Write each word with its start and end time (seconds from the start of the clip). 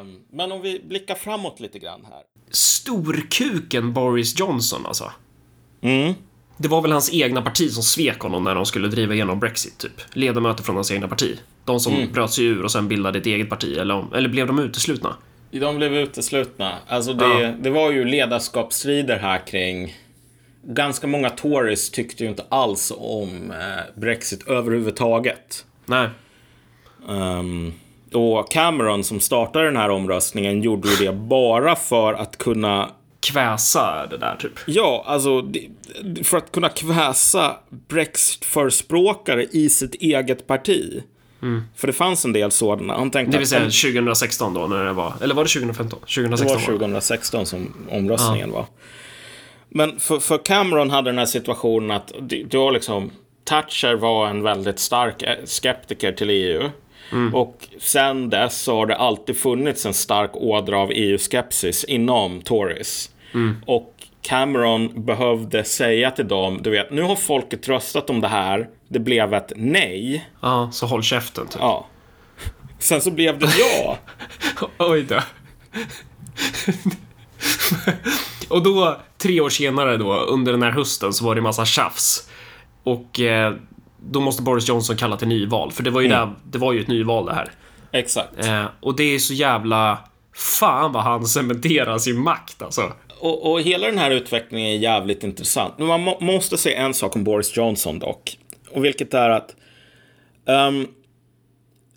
Um, 0.00 0.20
men 0.32 0.52
om 0.52 0.60
vi 0.62 0.80
blickar 0.88 1.14
framåt 1.14 1.60
lite 1.60 1.78
grann 1.78 2.04
här. 2.10 2.22
Storkuken 2.50 3.92
Boris 3.92 4.38
Johnson 4.40 4.86
alltså. 4.86 5.12
Mm. 5.80 6.14
Det 6.56 6.68
var 6.68 6.82
väl 6.82 6.92
hans 6.92 7.12
egna 7.14 7.42
parti 7.42 7.70
som 7.72 7.82
svek 7.82 8.20
honom 8.20 8.44
när 8.44 8.54
de 8.54 8.66
skulle 8.66 8.88
driva 8.88 9.14
igenom 9.14 9.40
Brexit, 9.40 9.78
typ. 9.78 9.92
Ledamöter 10.12 10.64
från 10.64 10.74
hans 10.74 10.90
egna 10.90 11.08
parti. 11.08 11.38
De 11.64 11.80
som 11.80 11.94
Mm. 11.94 12.12
bröt 12.12 12.32
sig 12.32 12.44
ur 12.44 12.64
och 12.64 12.72
sen 12.72 12.88
bildade 12.88 13.18
ett 13.18 13.26
eget 13.26 13.48
parti, 13.50 13.76
eller, 13.78 14.16
eller 14.16 14.28
blev 14.28 14.46
de 14.46 14.58
uteslutna? 14.58 15.16
De 15.50 15.76
blev 15.76 15.94
uteslutna. 15.94 16.74
Alltså 16.86 17.12
det, 17.12 17.40
Ja. 17.40 17.52
det 17.60 17.70
var 17.70 17.92
ju 17.92 18.04
ledarskapsstrider 18.04 19.18
här 19.18 19.46
kring... 19.46 19.96
Ganska 20.62 21.06
många 21.06 21.30
Tories 21.30 21.90
tyckte 21.90 22.24
ju 22.24 22.30
inte 22.30 22.44
alls 22.48 22.92
om 22.96 23.50
eh, 23.50 24.00
Brexit 24.00 24.48
överhuvudtaget. 24.48 25.66
Nej. 25.86 26.08
Um, 27.08 27.74
och 28.12 28.50
Cameron 28.50 29.04
som 29.04 29.20
startade 29.20 29.64
den 29.64 29.76
här 29.76 29.90
omröstningen 29.90 30.62
gjorde 30.62 30.88
ju 30.88 31.06
det 31.06 31.12
bara 31.12 31.76
för 31.76 32.12
att 32.14 32.38
kunna 32.38 32.90
Kväsa 33.20 34.06
det 34.06 34.16
där, 34.18 34.36
typ. 34.36 34.52
Ja, 34.66 35.04
alltså 35.06 35.40
det- 35.42 35.68
för 36.24 36.38
att 36.38 36.52
kunna 36.52 36.68
kväsa 36.68 37.56
Brexit-förespråkare 37.88 39.44
i 39.52 39.68
sitt 39.70 39.94
eget 39.94 40.46
parti. 40.46 41.02
För 41.76 41.86
det 41.86 41.92
fanns 41.92 42.24
en 42.24 42.32
del 42.32 42.50
sådana. 42.50 42.96
Han 42.96 43.10
tänkte 43.10 43.18
Mm. 43.18 43.30
Det 43.32 43.38
vill 43.38 43.46
säga 43.46 43.66
att 43.66 43.72
2016 43.94 44.54
då, 44.54 44.66
när 44.66 44.84
det 44.84 44.92
var... 44.92 45.12
Eller 45.22 45.34
var 45.34 45.44
det 45.44 45.50
2015? 45.50 45.98
det 46.06 46.14
2016 46.14 46.56
var 46.72 46.78
2016 46.78 47.46
som 47.46 47.74
omröstningen 47.90 48.50
var. 48.52 48.64
Men 49.68 49.98
för, 50.00 50.18
för 50.18 50.38
Cameron 50.38 50.90
hade 50.90 51.10
den 51.10 51.18
här 51.18 51.26
situationen 51.26 51.90
att 51.90 52.12
det, 52.20 52.42
det 52.42 52.56
var 52.58 52.72
liksom 52.72 53.10
Thatcher 53.44 53.94
var 53.94 54.28
en 54.28 54.42
väldigt 54.42 54.78
stark 54.78 55.22
eh, 55.22 55.34
skeptiker 55.44 56.12
till 56.12 56.30
EU. 56.30 56.70
Och 57.34 57.68
sen 57.78 58.30
dess 58.30 58.62
så 58.62 58.76
har 58.76 58.86
det 58.86 58.96
alltid 58.96 59.36
funnits 59.36 59.86
en 59.86 59.94
stark 59.94 60.30
ådra 60.34 60.78
av 60.78 60.90
EU-skepsis 60.94 61.84
inom 61.84 62.40
Tories. 62.40 63.10
Och 63.66 63.94
Cameron 64.22 65.04
behövde 65.04 65.64
säga 65.64 66.10
till 66.10 66.28
dem, 66.28 66.58
du 66.62 66.70
vet, 66.70 66.90
nu 66.90 67.02
har 67.02 67.16
folket 67.16 67.68
röstat 67.68 68.10
om 68.10 68.20
det 68.20 68.28
här, 68.28 68.68
det 68.88 68.98
blev 68.98 69.34
ett 69.34 69.52
nej. 69.56 70.28
Ja, 70.40 70.68
så 70.72 70.86
håll 70.86 71.02
käften, 71.02 71.46
typ. 71.46 71.60
Ja. 71.60 71.86
Sen 72.78 73.00
så 73.00 73.10
blev 73.10 73.38
det 73.38 73.48
ja. 73.58 73.98
Oj 74.78 75.02
då. 75.02 75.20
och 78.54 78.62
då, 78.62 79.00
tre 79.18 79.40
år 79.40 79.48
senare 79.48 79.96
då, 79.96 80.14
under 80.14 80.52
den 80.52 80.62
här 80.62 80.70
hösten, 80.70 81.12
så 81.12 81.24
var 81.24 81.34
det 81.34 81.40
massa 81.40 81.64
tjafs. 81.64 82.28
Och 82.82 83.20
eh, 83.20 83.54
då 84.00 84.20
måste 84.20 84.42
Boris 84.42 84.68
Johnson 84.68 84.96
kalla 84.96 85.16
till 85.16 85.28
nyval, 85.28 85.72
för 85.72 85.82
det 85.82 85.90
var 85.90 86.00
ju, 86.00 86.08
där, 86.08 86.34
det 86.44 86.58
var 86.58 86.72
ju 86.72 86.80
ett 86.80 86.88
nyval 86.88 87.26
det 87.26 87.34
här. 87.34 87.50
Exakt. 87.92 88.46
Eh, 88.46 88.64
och 88.80 88.96
det 88.96 89.14
är 89.14 89.18
så 89.18 89.34
jävla... 89.34 89.98
Fan 90.34 90.92
vad 90.92 91.02
han 91.02 91.26
cementerar 91.26 91.98
sin 91.98 92.18
makt 92.18 92.62
alltså. 92.62 92.92
Och, 93.20 93.52
och 93.52 93.60
hela 93.60 93.86
den 93.86 93.98
här 93.98 94.10
utvecklingen 94.10 94.68
är 94.70 94.76
jävligt 94.76 95.24
intressant. 95.24 95.74
Men 95.78 95.86
man 95.86 96.00
må, 96.00 96.18
måste 96.20 96.58
säga 96.58 96.78
en 96.78 96.94
sak 96.94 97.16
om 97.16 97.24
Boris 97.24 97.56
Johnson 97.56 97.98
dock. 97.98 98.38
Och 98.70 98.84
vilket 98.84 99.14
är 99.14 99.30
att 99.30 99.56
ehm, 100.46 100.86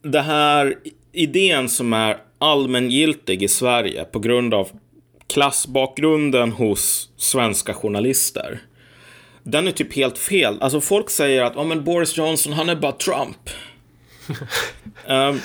det 0.02 0.22
här 0.22 0.76
idén 1.12 1.70
som 1.70 1.94
är 1.94 2.18
allmängiltig 2.38 3.44
i 3.44 3.48
Sverige 3.48 4.04
på 4.04 4.20
grund 4.20 4.54
av 4.54 4.70
klassbakgrunden 5.28 6.52
hos 6.52 7.10
svenska 7.18 7.74
journalister. 7.74 8.60
Den 9.44 9.68
är 9.68 9.72
typ 9.72 9.96
helt 9.96 10.18
fel. 10.18 10.58
Alltså 10.62 10.82
folk 10.82 11.10
säger 11.10 11.42
att 11.44 11.56
oh, 11.56 11.66
men 11.66 11.84
Boris 11.84 12.18
Johnson, 12.18 12.54
han 12.54 12.70
är 12.70 12.76
bara 12.76 12.92
Trump. 12.92 13.50
Ehm, 15.08 15.40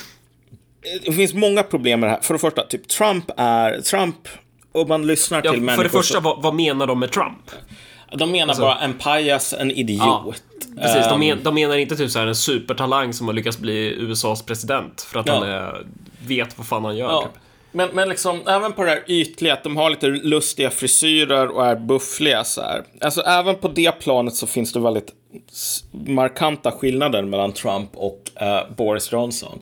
det 1.05 1.11
finns 1.13 1.33
många 1.33 1.63
problem 1.63 1.99
med 1.99 2.09
det 2.09 2.11
här. 2.13 2.21
För 2.21 2.33
det 2.33 2.39
första, 2.39 2.63
typ 2.63 2.87
Trump 2.87 3.25
är... 3.37 3.81
Trump, 3.81 4.15
om 4.71 4.87
man 4.87 5.07
lyssnar 5.07 5.41
Ja, 5.43 5.51
till 5.51 5.59
för 5.59 5.65
människor... 5.65 5.83
det 5.83 5.89
första, 5.89 6.13
så- 6.13 6.19
vad, 6.21 6.41
vad 6.41 6.55
menar 6.55 6.87
de 6.87 6.99
med 6.99 7.11
Trump? 7.11 7.51
de 8.17 8.31
menar 8.31 8.55
bara 8.59 8.79
en 8.79 8.93
pajas, 8.93 9.53
en 9.53 9.71
idiot. 9.71 9.99
Ja, 9.99 10.33
Precis, 10.81 11.05
de, 11.07 11.13
Ehm, 11.13 11.19
men, 11.19 11.43
de 11.43 11.55
menar 11.55 11.77
inte 11.77 11.95
typ 11.95 12.11
så 12.11 12.19
här 12.19 12.27
en 12.27 12.35
supertalang 12.35 13.13
som 13.13 13.27
har 13.27 13.33
lyckats 13.33 13.57
bli 13.57 13.95
USAs 13.99 14.41
president 14.45 15.01
för 15.01 15.19
att 15.19 15.27
Ja. 15.27 15.33
han 15.33 15.43
är, 15.49 15.85
vet 16.27 16.57
vad 16.57 16.67
fan 16.67 16.85
han 16.85 16.97
gör. 16.97 17.05
Ja. 17.09 17.21
Typ. 17.21 17.41
Men, 17.71 17.89
men 17.93 18.09
liksom, 18.09 18.47
även 18.47 18.73
på 18.73 18.83
det 18.83 18.89
här 18.89 19.03
ytliga, 19.07 19.53
att 19.53 19.63
de 19.63 19.77
har 19.77 19.89
lite 19.89 20.07
lustiga 20.07 20.69
frisyrer 20.69 21.47
och 21.47 21.65
är 21.65 21.75
buffliga 21.75 22.43
så 22.43 22.61
här. 22.61 22.83
Alltså 23.01 23.21
även 23.21 23.55
på 23.55 23.67
det 23.67 23.91
planet 23.91 24.35
så 24.35 24.47
finns 24.47 24.73
det 24.73 24.79
väldigt 24.79 25.13
markanta 25.91 26.71
skillnader 26.71 27.23
mellan 27.23 27.53
Trump 27.53 27.89
och 27.93 28.21
eh, 28.35 28.63
Boris 28.77 29.11
Johnson. 29.11 29.59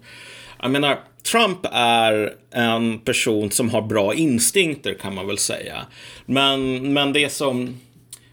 Jag 0.62 0.72
menar, 0.72 1.00
Trump 1.32 1.60
är 1.72 2.34
en 2.52 3.00
person 3.00 3.52
som 3.52 3.70
har 3.70 3.82
bra 3.82 4.14
instinkter 4.14 4.94
kan 4.94 5.16
man 5.16 5.28
väl 5.28 5.38
säga. 5.38 5.86
Men, 6.26 6.94
men 6.94 7.14
det 7.14 7.30
som, 7.30 7.80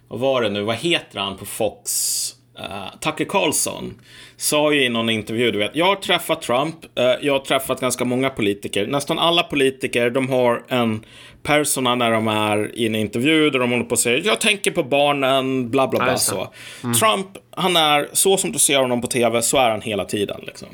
vad 0.08 0.20
var 0.20 0.42
det 0.42 0.48
nu, 0.48 0.62
vad 0.62 0.76
heter 0.76 1.18
han 1.18 1.36
på 1.36 1.44
Fox? 1.44 2.34
Uh, 2.58 2.98
Tucker 3.00 3.24
Carlson 3.24 3.94
sa 4.36 4.72
ju 4.72 4.84
i 4.84 4.88
någon 4.88 5.10
intervju, 5.10 5.50
du 5.50 5.58
vet, 5.58 5.76
jag 5.76 5.86
har 5.86 5.96
träffat 5.96 6.42
Trump, 6.42 6.74
eh, 6.98 7.04
jag 7.22 7.32
har 7.32 7.40
träffat 7.40 7.80
ganska 7.80 8.04
många 8.04 8.30
politiker. 8.30 8.86
Nästan 8.86 9.18
alla 9.18 9.42
politiker, 9.42 10.10
de 10.10 10.28
har 10.28 10.64
en 10.68 11.04
persona 11.42 11.94
när 11.94 12.10
de 12.10 12.28
är 12.28 12.76
i 12.78 12.86
en 12.86 12.94
intervju 12.94 13.50
där 13.50 13.58
de 13.58 13.70
håller 13.70 13.84
på 13.84 13.94
att 13.94 14.00
säga, 14.00 14.18
jag 14.18 14.40
tänker 14.40 14.70
på 14.70 14.82
barnen, 14.82 15.70
bla 15.70 15.88
bla 15.88 16.04
bla 16.04 16.16
så. 16.16 16.52
Trump, 17.00 17.26
han 17.50 17.76
är, 17.76 18.08
så 18.12 18.36
som 18.36 18.52
du 18.52 18.58
ser 18.58 18.78
honom 18.78 19.00
på 19.00 19.06
tv, 19.06 19.42
så 19.42 19.56
är 19.56 19.70
han 19.70 19.80
hela 19.82 20.04
tiden 20.04 20.40
liksom. 20.46 20.69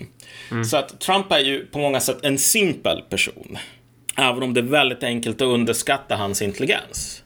Så 0.65 0.77
att 0.77 1.01
Trump 1.01 1.33
är 1.33 1.39
ju 1.39 1.67
på 1.67 1.79
många 1.79 2.01
sätt 2.01 2.19
en 2.23 2.39
simpel 2.39 3.03
person. 3.09 3.59
Även 4.17 4.43
om 4.43 4.55
det 4.55 4.61
är 4.61 4.65
väldigt 4.65 5.03
enkelt 5.03 5.37
att 5.37 5.49
underskatta 5.49 6.17
hans 6.17 6.43
intelligens 6.43 7.23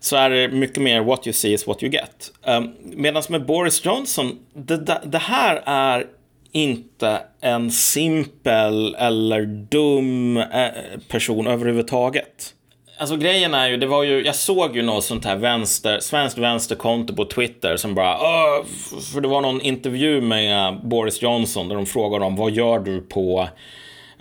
så 0.00 0.16
är 0.16 0.30
det 0.30 0.48
mycket 0.48 0.82
mer 0.82 1.00
what 1.00 1.26
you 1.26 1.32
see 1.32 1.52
is 1.52 1.66
what 1.66 1.82
you 1.82 1.92
get. 1.92 2.30
Um, 2.46 2.74
Medan 2.82 3.22
med 3.28 3.46
Boris 3.46 3.84
Johnson, 3.84 4.38
det, 4.54 4.76
det, 4.76 5.00
det 5.04 5.18
här 5.18 5.62
är 5.66 6.06
inte 6.52 7.20
en 7.40 7.70
simpel 7.70 8.94
eller 8.94 9.42
dum 9.46 10.36
eh, 10.36 10.68
person 11.08 11.46
överhuvudtaget. 11.46 12.54
Alltså 13.00 13.16
grejen 13.16 13.54
är 13.54 13.68
ju, 13.68 13.76
det 13.76 13.86
var 13.86 14.02
ju, 14.02 14.24
jag 14.24 14.34
såg 14.34 14.76
ju 14.76 14.82
något 14.82 15.04
sånt 15.04 15.24
här 15.24 15.36
vänster, 15.36 16.00
svenskt 16.00 16.38
vänsterkonto 16.38 17.14
på 17.14 17.24
Twitter 17.24 17.76
som 17.76 17.94
bara, 17.94 18.18
"Åh", 18.20 18.64
för 19.12 19.20
det 19.20 19.28
var 19.28 19.40
någon 19.40 19.60
intervju 19.60 20.20
med 20.20 20.68
eh, 20.68 20.80
Boris 20.82 21.22
Johnson 21.22 21.68
där 21.68 21.76
de 21.76 21.86
frågade 21.86 22.24
om 22.24 22.36
vad 22.36 22.50
gör 22.52 22.78
du 22.78 23.00
på, 23.00 23.48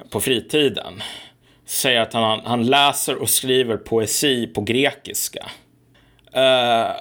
på 0.09 0.19
fritiden? 0.19 1.03
Säger 1.65 2.01
att 2.01 2.13
han, 2.13 2.39
han 2.45 2.65
läser 2.65 3.15
och 3.21 3.29
skriver 3.29 3.77
poesi 3.77 4.47
på 4.47 4.61
grekiska. 4.61 5.45
Uh, 6.37 6.91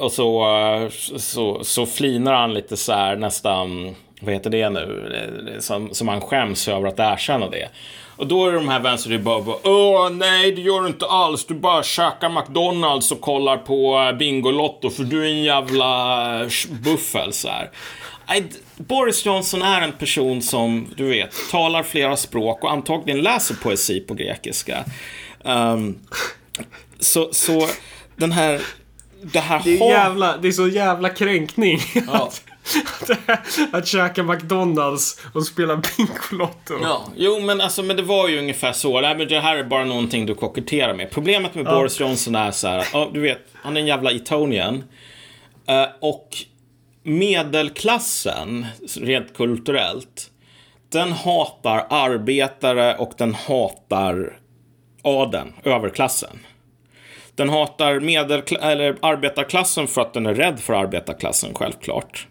och 0.00 0.12
så, 0.12 0.90
så, 1.16 1.64
så 1.64 1.86
flinar 1.86 2.32
han 2.32 2.54
lite 2.54 2.76
så 2.76 2.92
här 2.92 3.16
nästan, 3.16 3.94
vad 4.20 4.34
heter 4.34 4.50
det 4.50 4.70
nu, 4.70 5.12
eh, 5.14 5.60
som, 5.60 5.94
som 5.94 6.08
han 6.08 6.20
skäms 6.20 6.68
över 6.68 6.88
att 6.88 6.98
erkänna 6.98 7.48
det. 7.48 7.68
Och 8.16 8.26
då 8.26 8.46
är 8.46 8.52
de 8.52 8.68
här 8.68 8.80
vänster 8.80 9.18
bara, 9.18 9.40
bara 9.40 9.56
Åh 9.64 10.10
nej 10.10 10.52
det 10.52 10.60
gör 10.60 10.80
du 10.80 10.86
inte 10.86 11.06
alls, 11.06 11.46
du 11.46 11.54
bara 11.54 11.82
käkar 11.82 12.28
McDonalds 12.28 13.12
och 13.12 13.20
kollar 13.20 13.56
på 13.56 13.98
eh, 13.98 14.16
Bingolotto 14.16 14.90
för 14.90 15.02
du 15.02 15.22
är 15.22 15.30
en 15.30 15.42
jävla 15.42 16.50
buffel 16.84 17.32
så 17.32 17.48
här. 17.48 17.70
Boris 18.76 19.26
Johnson 19.26 19.62
är 19.62 19.80
en 19.80 19.92
person 19.92 20.42
som, 20.42 20.88
du 20.96 21.08
vet, 21.08 21.34
talar 21.50 21.82
flera 21.82 22.16
språk 22.16 22.64
och 22.64 22.70
antagligen 22.70 23.22
läser 23.22 23.54
poesi 23.54 24.00
på 24.00 24.14
grekiska. 24.14 24.84
Um, 25.42 25.98
så, 27.00 27.28
så 27.32 27.68
den 28.16 28.32
här... 28.32 28.60
Det 29.22 29.40
här 29.40 29.60
Det, 29.64 29.78
är 29.78 29.90
jävla, 29.90 30.36
det 30.36 30.48
är 30.48 30.52
så 30.52 30.68
jävla 30.68 31.08
kränkning. 31.08 31.80
Ja. 32.06 32.30
att, 33.00 33.58
att 33.72 33.86
käka 33.86 34.22
McDonalds 34.22 35.20
och 35.32 35.46
spela 35.46 35.76
Bingolotto. 35.76 36.74
Ja, 36.82 37.08
jo 37.16 37.40
men 37.40 37.60
alltså 37.60 37.82
men 37.82 37.96
det 37.96 38.02
var 38.02 38.28
ju 38.28 38.38
ungefär 38.38 38.72
så. 38.72 39.00
Nej, 39.00 39.16
men 39.16 39.28
det 39.28 39.40
här 39.40 39.56
är 39.56 39.64
bara 39.64 39.84
någonting 39.84 40.26
du 40.26 40.34
koketterar 40.34 40.94
med. 40.94 41.10
Problemet 41.10 41.54
med 41.54 41.64
Boris 41.64 42.00
Johnson 42.00 42.34
är 42.34 42.50
så 42.50 42.68
här, 42.68 42.86
ja, 42.92 43.10
du 43.12 43.20
vet, 43.20 43.38
han 43.54 43.76
är 43.76 43.80
en 43.80 43.86
jävla 43.86 44.10
Etonian. 44.10 44.84
Eh, 45.66 45.86
och 46.00 46.28
medelklassen, 47.02 48.66
rent 49.00 49.36
kulturellt, 49.36 50.30
den 50.88 51.12
hatar 51.12 51.86
arbetare 51.90 52.96
och 52.96 53.12
den 53.16 53.34
hatar 53.34 54.38
adeln, 55.02 55.52
överklassen. 55.64 56.38
Den 57.36 57.48
hatar 57.48 58.00
medelkla- 58.00 58.70
eller 58.70 58.96
arbetarklassen 59.02 59.86
för 59.86 60.00
att 60.00 60.14
den 60.14 60.26
är 60.26 60.34
rädd 60.34 60.60
för 60.60 60.72
arbetarklassen, 60.72 61.54
självklart. 61.54 62.26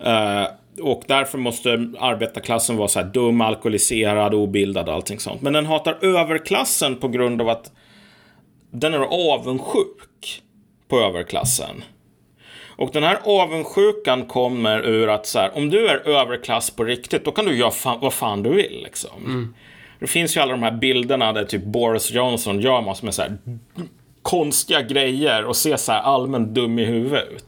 Eh, 0.00 0.44
och 0.82 1.02
därför 1.06 1.38
måste 1.38 1.70
arbetarklassen 1.98 2.76
vara 2.76 2.88
så 2.88 3.00
här 3.00 3.06
dum, 3.06 3.40
alkoholiserad, 3.40 4.34
obildad 4.34 4.88
och 4.88 4.94
allting 4.94 5.18
sånt. 5.20 5.42
Men 5.42 5.52
den 5.52 5.66
hatar 5.66 5.98
överklassen 6.02 6.96
på 6.96 7.08
grund 7.08 7.40
av 7.40 7.48
att 7.48 7.72
den 8.70 8.94
är 8.94 9.32
avundsjuk 9.34 10.42
på 10.88 11.00
överklassen. 11.00 11.84
Och 12.76 12.90
den 12.92 13.02
här 13.02 13.18
avundsjukan 13.24 14.26
kommer 14.26 14.86
ur 14.86 15.08
att 15.08 15.26
så 15.26 15.38
här, 15.38 15.56
om 15.56 15.70
du 15.70 15.88
är 15.88 16.08
överklass 16.08 16.70
på 16.70 16.84
riktigt, 16.84 17.24
då 17.24 17.30
kan 17.30 17.44
du 17.44 17.56
göra 17.56 17.70
fan, 17.70 18.00
vad 18.00 18.12
fan 18.12 18.42
du 18.42 18.50
vill 18.50 18.80
liksom. 18.84 19.54
Det 20.00 20.06
finns 20.06 20.36
ju 20.36 20.40
alla 20.40 20.52
de 20.52 20.62
här 20.62 20.72
bilderna 20.72 21.32
där 21.32 21.44
typ 21.44 21.64
Boris 21.64 22.10
Johnson 22.10 22.60
gör 22.60 22.82
massor 22.82 23.04
med 23.04 23.14
så 23.14 23.22
här 23.22 23.38
konstiga 24.24 24.82
grejer 24.82 25.44
och 25.44 25.56
ser 25.56 25.76
så 25.76 25.92
här 25.92 26.00
allmänt 26.00 26.48
dum 26.54 26.78
i 26.78 26.84
huvudet 26.84 27.28
ut. 27.32 27.44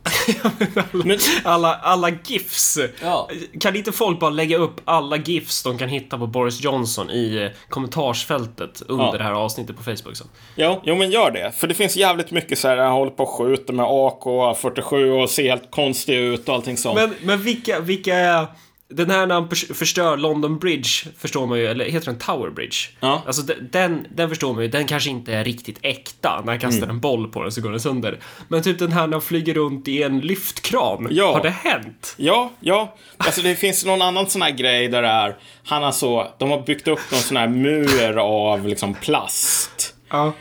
Men, 1.04 1.18
alla, 1.44 1.74
alla 1.74 2.10
GIFs. 2.24 2.78
Ja. 3.02 3.28
Kan 3.60 3.76
inte 3.76 3.92
folk 3.92 4.20
bara 4.20 4.30
lägga 4.30 4.56
upp 4.56 4.80
alla 4.84 5.16
GIFs 5.16 5.62
de 5.62 5.78
kan 5.78 5.88
hitta 5.88 6.18
på 6.18 6.26
Boris 6.26 6.60
Johnson 6.64 7.10
i 7.10 7.36
eh, 7.44 7.50
kommentarsfältet 7.68 8.82
under 8.88 9.04
Ja. 9.04 9.12
det 9.18 9.24
här 9.24 9.32
avsnittet 9.32 9.76
på 9.76 9.82
Facebook 9.82 10.16
sen? 10.16 10.26
Jo, 10.54 10.80
jo, 10.84 10.94
men 10.96 11.10
gör 11.10 11.30
det. 11.30 11.52
För 11.56 11.66
det 11.66 11.74
finns 11.74 11.96
jävligt 11.96 12.30
mycket 12.30 12.58
så 12.58 12.68
här, 12.68 12.76
han 12.76 12.92
håller 12.92 13.10
på 13.12 13.22
och 13.22 13.28
skjuter 13.28 13.72
med 13.72 13.86
AK-47 13.86 15.22
och 15.22 15.30
ser 15.30 15.48
helt 15.50 15.70
konstig 15.70 16.14
ut 16.16 16.48
och 16.48 16.54
allting 16.54 16.76
sånt. 16.76 16.96
Men, 17.00 17.14
men 17.22 17.42
vilka, 17.42 17.80
vilka 17.80 18.14
är... 18.14 18.46
Den 18.88 19.10
här 19.10 19.26
när 19.26 19.34
han 19.34 19.48
förstör 19.74 20.16
London 20.16 20.58
Bridge 20.58 20.88
förstår 21.18 21.46
man 21.46 21.58
ju, 21.58 21.66
eller 21.66 21.84
heter 21.84 22.06
den 22.06 22.18
Tower 22.18 22.50
Bridge? 22.50 22.76
Ja. 23.00 23.22
Alltså 23.26 23.42
de- 23.42 23.54
den, 23.54 24.06
den 24.14 24.28
förstår 24.28 24.54
man 24.54 24.62
ju, 24.62 24.68
den 24.68 24.86
kanske 24.86 25.10
inte 25.10 25.32
är 25.34 25.44
riktigt 25.44 25.78
äkta. 25.82 26.40
När 26.44 26.52
han 26.52 26.60
kastar 26.60 26.82
Mm. 26.82 26.90
en 26.90 27.00
boll 27.00 27.28
på 27.32 27.42
den 27.42 27.52
så 27.52 27.60
går 27.60 27.70
den 27.70 27.80
sönder. 27.80 28.18
Men 28.48 28.62
typ 28.62 28.78
den 28.78 28.92
här 28.92 29.06
när 29.06 29.12
han 29.12 29.22
flyger 29.22 29.54
runt 29.54 29.88
i 29.88 30.02
en 30.02 30.20
lyftkran. 30.20 31.08
Ja. 31.10 31.32
Har 31.32 31.42
det 31.42 31.50
hänt? 31.50 32.14
Ja, 32.16 32.50
ja. 32.60 32.96
Alltså 33.16 33.42
det 33.42 33.54
finns 33.56 33.84
någon 33.84 34.02
annan 34.02 34.26
sån 34.26 34.42
här 34.42 34.50
grej 34.50 34.88
där 34.88 35.02
det 35.02 35.08
är, 35.08 35.36
han 35.64 35.82
har 35.82 35.92
så, 35.92 36.26
de 36.38 36.50
har 36.50 36.60
byggt 36.62 36.88
upp 36.88 37.00
någon 37.12 37.20
sån 37.20 37.36
här 37.36 37.48
mur 37.48 38.18
av 38.18 38.68
liksom 38.68 38.94
plast. 38.94 39.94
Ja. 40.10 40.32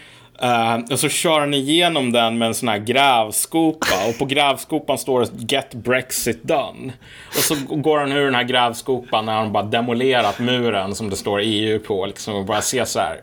Uh, 0.44 0.92
och 0.92 1.00
så 1.00 1.10
kör 1.10 1.40
han 1.40 1.54
igenom 1.54 2.12
den 2.12 2.38
med 2.38 2.48
en 2.48 2.54
sån 2.54 2.70
här 2.70 2.78
grävskopa 2.78 4.08
och 4.10 4.18
på 4.20 4.26
grävskopan 4.26 4.98
står 4.98 5.22
det 5.22 5.54
Get 5.54 5.74
Brexit 5.74 6.44
Done. 6.44 6.94
Och 7.28 7.44
så 7.44 7.56
går 7.70 8.00
han 8.00 8.12
ur 8.12 8.26
den 8.26 8.36
här 8.36 8.44
grävskopan 8.44 9.26
när 9.26 9.34
han 9.34 9.52
bara 9.52 9.64
demolerat 9.64 10.40
muren 10.40 10.96
som 10.96 11.10
det 11.10 11.16
står 11.16 11.40
EU 11.44 11.80
på 11.80 12.06
liksom, 12.06 12.36
och 12.36 12.46
bara 12.46 12.62
ser 12.62 12.86
så 12.86 13.00
här 13.00 13.22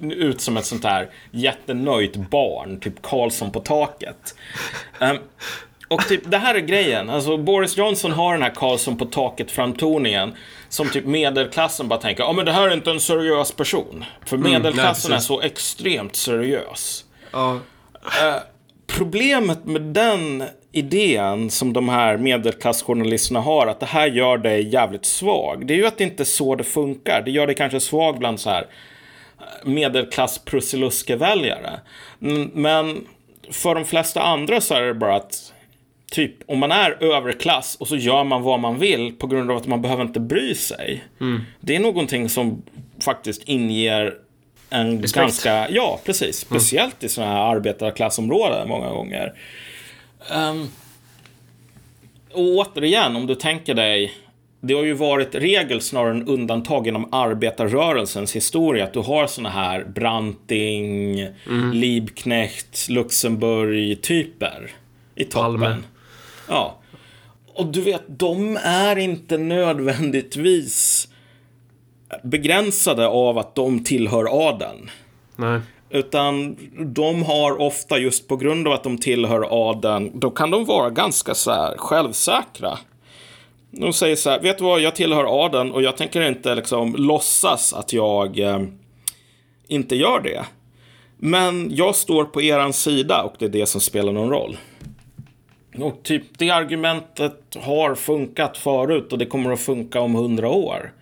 ut 0.00 0.40
som 0.40 0.56
ett 0.56 0.64
sånt 0.64 0.84
här 0.84 1.08
jättenöjt 1.30 2.16
barn, 2.16 2.80
typ 2.80 3.02
Karlsson 3.02 3.50
på 3.50 3.60
taket. 3.60 4.34
Um, 5.00 5.18
och 5.88 6.08
typ, 6.08 6.30
det 6.30 6.38
här 6.38 6.54
är 6.54 6.60
grejen. 6.60 7.10
Alltså, 7.10 7.36
Boris 7.36 7.76
Johnson 7.76 8.12
har 8.12 8.32
den 8.32 8.42
här 8.42 8.54
Karlsson 8.54 8.96
på 8.96 9.04
taket-framtoningen 9.04 10.32
som 10.68 10.90
typ 10.90 11.04
medelklassen 11.06 11.88
bara 11.88 12.00
tänker, 12.00 12.22
ja 12.22 12.32
men 12.32 12.44
det 12.44 12.52
här 12.52 12.68
är 12.68 12.74
inte 12.74 12.90
en 12.90 13.00
seriös 13.00 13.52
person. 13.52 14.04
För 14.26 14.36
medelklassen 14.36 15.10
nej, 15.10 15.16
är 15.16 15.20
så 15.20 15.40
extremt 15.40 16.16
seriös. 16.16 17.04
ja. 17.32 17.58
Problemet 18.86 19.64
med 19.64 19.82
den 19.82 20.44
idén 20.72 21.50
som 21.50 21.72
de 21.72 21.88
här 21.88 22.16
medelklassjournalisterna 22.16 23.40
har, 23.40 23.66
att 23.66 23.80
det 23.80 23.86
här 23.86 24.06
gör 24.06 24.38
dig 24.38 24.68
jävligt 24.68 25.06
svag, 25.06 25.66
det 25.66 25.74
är 25.74 25.76
ju 25.76 25.86
att 25.86 25.98
det 25.98 26.04
inte 26.04 26.22
är 26.22 26.24
så 26.24 26.54
det 26.54 26.64
funkar. 26.64 27.22
Det 27.24 27.30
gör 27.30 27.46
dig 27.46 27.56
kanske 27.56 27.80
svag 27.80 28.18
bland 28.18 28.40
så 28.40 28.50
här 28.50 28.66
medelklass 29.64 30.38
prussiluskeväljare. 30.38 31.80
Mm, 32.22 32.50
Men 32.54 33.06
för 33.50 33.74
de 33.74 33.84
flesta 33.84 34.22
andra 34.22 34.60
så 34.60 34.74
är 34.74 34.82
det 34.82 34.94
bara 34.94 35.16
att 35.16 35.52
typ 36.10 36.34
om 36.46 36.58
man 36.58 36.72
är 36.72 37.02
överklass 37.02 37.76
och 37.80 37.88
så 37.88 37.96
gör 37.96 38.24
man 38.24 38.42
vad 38.42 38.60
man 38.60 38.78
vill 38.78 39.12
på 39.12 39.26
grund 39.26 39.50
av 39.50 39.56
att 39.56 39.66
man 39.66 39.82
behöver 39.82 40.02
inte 40.02 40.20
bry 40.20 40.54
sig. 40.54 41.04
Det 41.60 41.76
är 41.76 41.80
någonting 41.80 42.28
som 42.28 42.62
faktiskt 43.04 43.42
inger 43.44 44.14
en 44.70 45.02
Respekt. 45.02 45.14
ganska, 45.14 45.70
ja 45.70 46.00
precis, 46.04 46.38
speciellt 46.38 47.04
i 47.04 47.08
sådana 47.08 47.32
här 47.32 47.54
arbetarklassområden 47.56 48.68
många 48.68 48.88
gånger. 48.88 49.32
Ehm, 50.32 50.68
och 52.32 52.42
återigen, 52.42 53.16
om 53.16 53.26
du 53.26 53.34
tänker 53.34 53.74
dig, 53.74 54.12
det 54.60 54.74
har 54.74 54.84
ju 54.84 54.92
varit 54.92 55.34
regel 55.34 55.80
snarare 55.80 56.10
än 56.10 56.28
undantag 56.28 56.86
genom 56.86 57.08
arbetarrörelsens 57.12 58.36
historia 58.36 58.84
att 58.84 58.92
du 58.92 59.00
har 59.00 59.26
såna 59.26 59.50
här 59.50 59.84
Branting, 59.84 61.26
Liebknecht, 61.72 62.88
Luxemburg-typer 62.88 64.70
i 65.14 65.24
toppen. 65.24 65.58
Palme. 65.58 65.76
Ja. 66.48 66.78
Och 67.54 67.66
du 67.66 67.80
vet, 67.80 68.02
de 68.06 68.58
är 68.62 68.98
inte 68.98 69.38
nödvändigtvis 69.38 71.08
begränsade 72.22 73.06
av 73.08 73.38
att 73.38 73.54
de 73.54 73.84
tillhör 73.84 74.48
adeln. 74.48 74.90
Nej. 75.36 75.60
Utan 75.90 76.56
de 76.94 77.22
har 77.22 77.60
ofta, 77.60 77.98
just 77.98 78.28
på 78.28 78.36
grund 78.36 78.68
av 78.68 78.72
att 78.72 78.82
de 78.82 78.98
tillhör 78.98 79.70
adeln, 79.70 80.10
då 80.14 80.30
kan 80.30 80.50
de 80.50 80.64
vara 80.64 80.90
ganska 80.90 81.34
så 81.34 81.50
här 81.50 81.76
självsäkra. 81.76 82.78
De 83.70 83.92
säger 83.92 84.16
så 84.16 84.30
här, 84.30 84.40
vet 84.40 84.58
du 84.58 84.64
vad, 84.64 84.80
jag 84.80 84.96
tillhör 84.96 85.44
adeln 85.44 85.72
och 85.72 85.82
jag 85.82 85.96
tänker 85.96 86.28
inte 86.28 86.54
liksom 86.54 86.94
låtsas 86.96 87.74
att 87.74 87.92
jag 87.92 88.38
eh, 88.38 88.62
inte 89.68 89.96
gör 89.96 90.20
det. 90.20 90.44
Men 91.16 91.76
jag 91.76 91.96
står 91.96 92.24
på 92.24 92.42
eran 92.42 92.72
sida 92.72 93.22
och 93.22 93.34
det 93.38 93.44
är 93.44 93.48
det 93.48 93.66
som 93.66 93.80
spelar 93.80 94.12
någon 94.12 94.30
roll. 94.30 94.56
Och 95.76 96.02
typ 96.02 96.22
det 96.38 96.50
argumentet 96.50 97.56
har 97.60 97.94
funkat 97.94 98.58
förut 98.58 99.12
och 99.12 99.18
det 99.18 99.26
kommer 99.26 99.52
att 99.52 99.60
funka 99.60 100.00
om 100.00 100.14
hundra 100.14 100.48
år. 100.48 100.92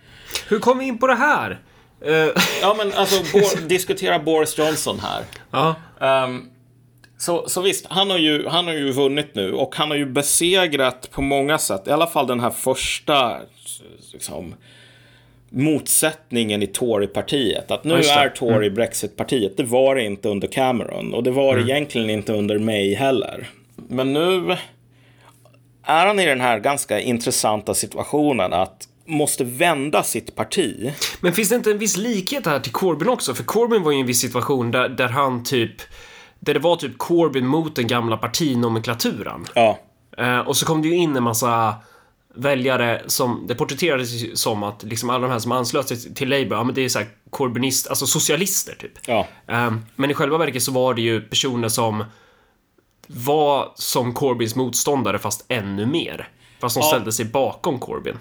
Hur 0.48 0.58
kom 0.58 0.78
vi 0.78 0.84
in 0.84 0.98
på 0.98 1.06
det 1.06 1.14
här? 1.14 1.58
Eh, 2.00 2.12
Ja 2.62 2.74
men 2.78 2.92
alltså, 2.92 3.38
Bo- 3.38 3.66
diskutera 3.68 4.18
Boris 4.18 4.58
Johnson 4.58 4.98
här. 5.02 5.22
ja. 5.50 5.74
Ehm, 6.00 6.42
så, 7.18 7.48
så 7.48 7.60
visst, 7.60 7.86
han 7.88 8.10
har, 8.10 8.18
ju, 8.18 8.46
han 8.46 8.66
har 8.66 8.72
ju 8.74 8.92
vunnit 8.92 9.34
nu 9.34 9.52
och 9.52 9.74
han 9.76 9.88
har 9.90 9.96
ju 9.96 10.06
besegrat 10.06 11.10
på 11.10 11.22
många 11.22 11.58
sätt, 11.58 11.88
i 11.88 11.90
alla 11.90 12.06
fall 12.06 12.26
den 12.26 12.40
här 12.40 12.50
första 12.50 13.36
liksom, 14.12 14.54
motsättningen 15.50 16.62
i 16.62 16.66
Torypartiet. 16.66 17.70
Att 17.70 17.84
nu 17.84 17.94
är 17.94 18.28
Tory 18.28 18.70
Brexit-partiet. 18.70 19.56
Det 19.56 19.62
var 19.62 19.94
det 19.94 20.02
inte 20.04 20.28
under 20.28 20.48
Cameron 20.48 21.14
och 21.14 21.22
det 21.22 21.30
var 21.30 21.56
det 21.56 21.62
egentligen 21.62 22.10
inte 22.10 22.32
under 22.32 22.58
May 22.58 22.94
heller. 22.94 23.48
Men 23.88 24.12
nu 24.12 24.56
är 25.82 26.06
han 26.06 26.20
i 26.20 26.26
den 26.26 26.40
här 26.40 26.60
ganska 26.60 27.00
intressanta 27.00 27.74
situationen 27.74 28.52
att 28.52 28.88
måste 29.08 29.44
vända 29.44 30.02
sitt 30.02 30.36
parti. 30.36 30.92
Men 31.20 31.32
finns 31.32 31.48
det 31.48 31.56
inte 31.56 31.70
en 31.70 31.78
viss 31.78 31.96
likhet 31.96 32.46
här 32.46 32.60
till 32.60 32.72
Corbyn 32.72 33.08
också? 33.08 33.34
För 33.34 33.44
Corbyn 33.44 33.82
var 33.82 33.90
ju 33.90 33.96
i 33.96 34.00
en 34.00 34.06
viss 34.06 34.20
situation 34.20 34.70
där, 34.70 34.88
där 34.88 35.08
han 35.08 35.44
typ... 35.44 35.72
Där 36.38 36.54
det 36.54 36.60
var 36.60 36.76
typ 36.76 36.98
Corbyn 36.98 37.46
mot 37.46 37.76
den 37.76 37.86
gamla 37.86 38.16
partinomenklaturen. 38.16 39.46
Ja, 39.54 39.78
Eh, 40.18 40.38
och 40.38 40.56
så 40.56 40.66
kom 40.66 40.82
det 40.82 40.88
ju 40.88 40.94
in 40.94 41.16
en 41.16 41.22
massa 41.22 41.74
väljare 42.34 43.02
som, 43.06 43.44
det 43.48 43.54
porträtterades 43.54 44.40
som 44.40 44.62
att 44.62 44.82
liksom 44.82 45.10
alla 45.10 45.26
de 45.26 45.32
här 45.32 45.38
som 45.38 45.52
anslöt 45.52 45.88
sig 45.88 46.14
till 46.14 46.28
Labour, 46.28 46.52
ja 46.52 46.64
men 46.64 46.74
det 46.74 46.84
är 46.84 46.88
såhär 46.88 47.08
Corbynist, 47.30 47.88
alltså 47.88 48.06
socialister 48.06 48.74
typ. 48.74 48.92
ja, 49.06 49.26
Eh, 49.46 49.74
men 49.96 50.10
i 50.10 50.14
själva 50.14 50.38
verket 50.38 50.62
så 50.62 50.72
var 50.72 50.94
det 50.94 51.02
ju 51.02 51.20
personer 51.20 51.68
som 51.68 52.04
var 53.06 53.72
som 53.74 54.14
Corbyns 54.14 54.56
motståndare 54.56 55.18
fast 55.18 55.44
ännu 55.48 55.86
mer. 55.86 56.28
Fast 56.60 56.76
de 56.76 56.80
Ja. 56.80 56.86
ställde 56.86 57.12
sig 57.12 57.24
bakom 57.24 57.78
Corbyn. 57.78 58.16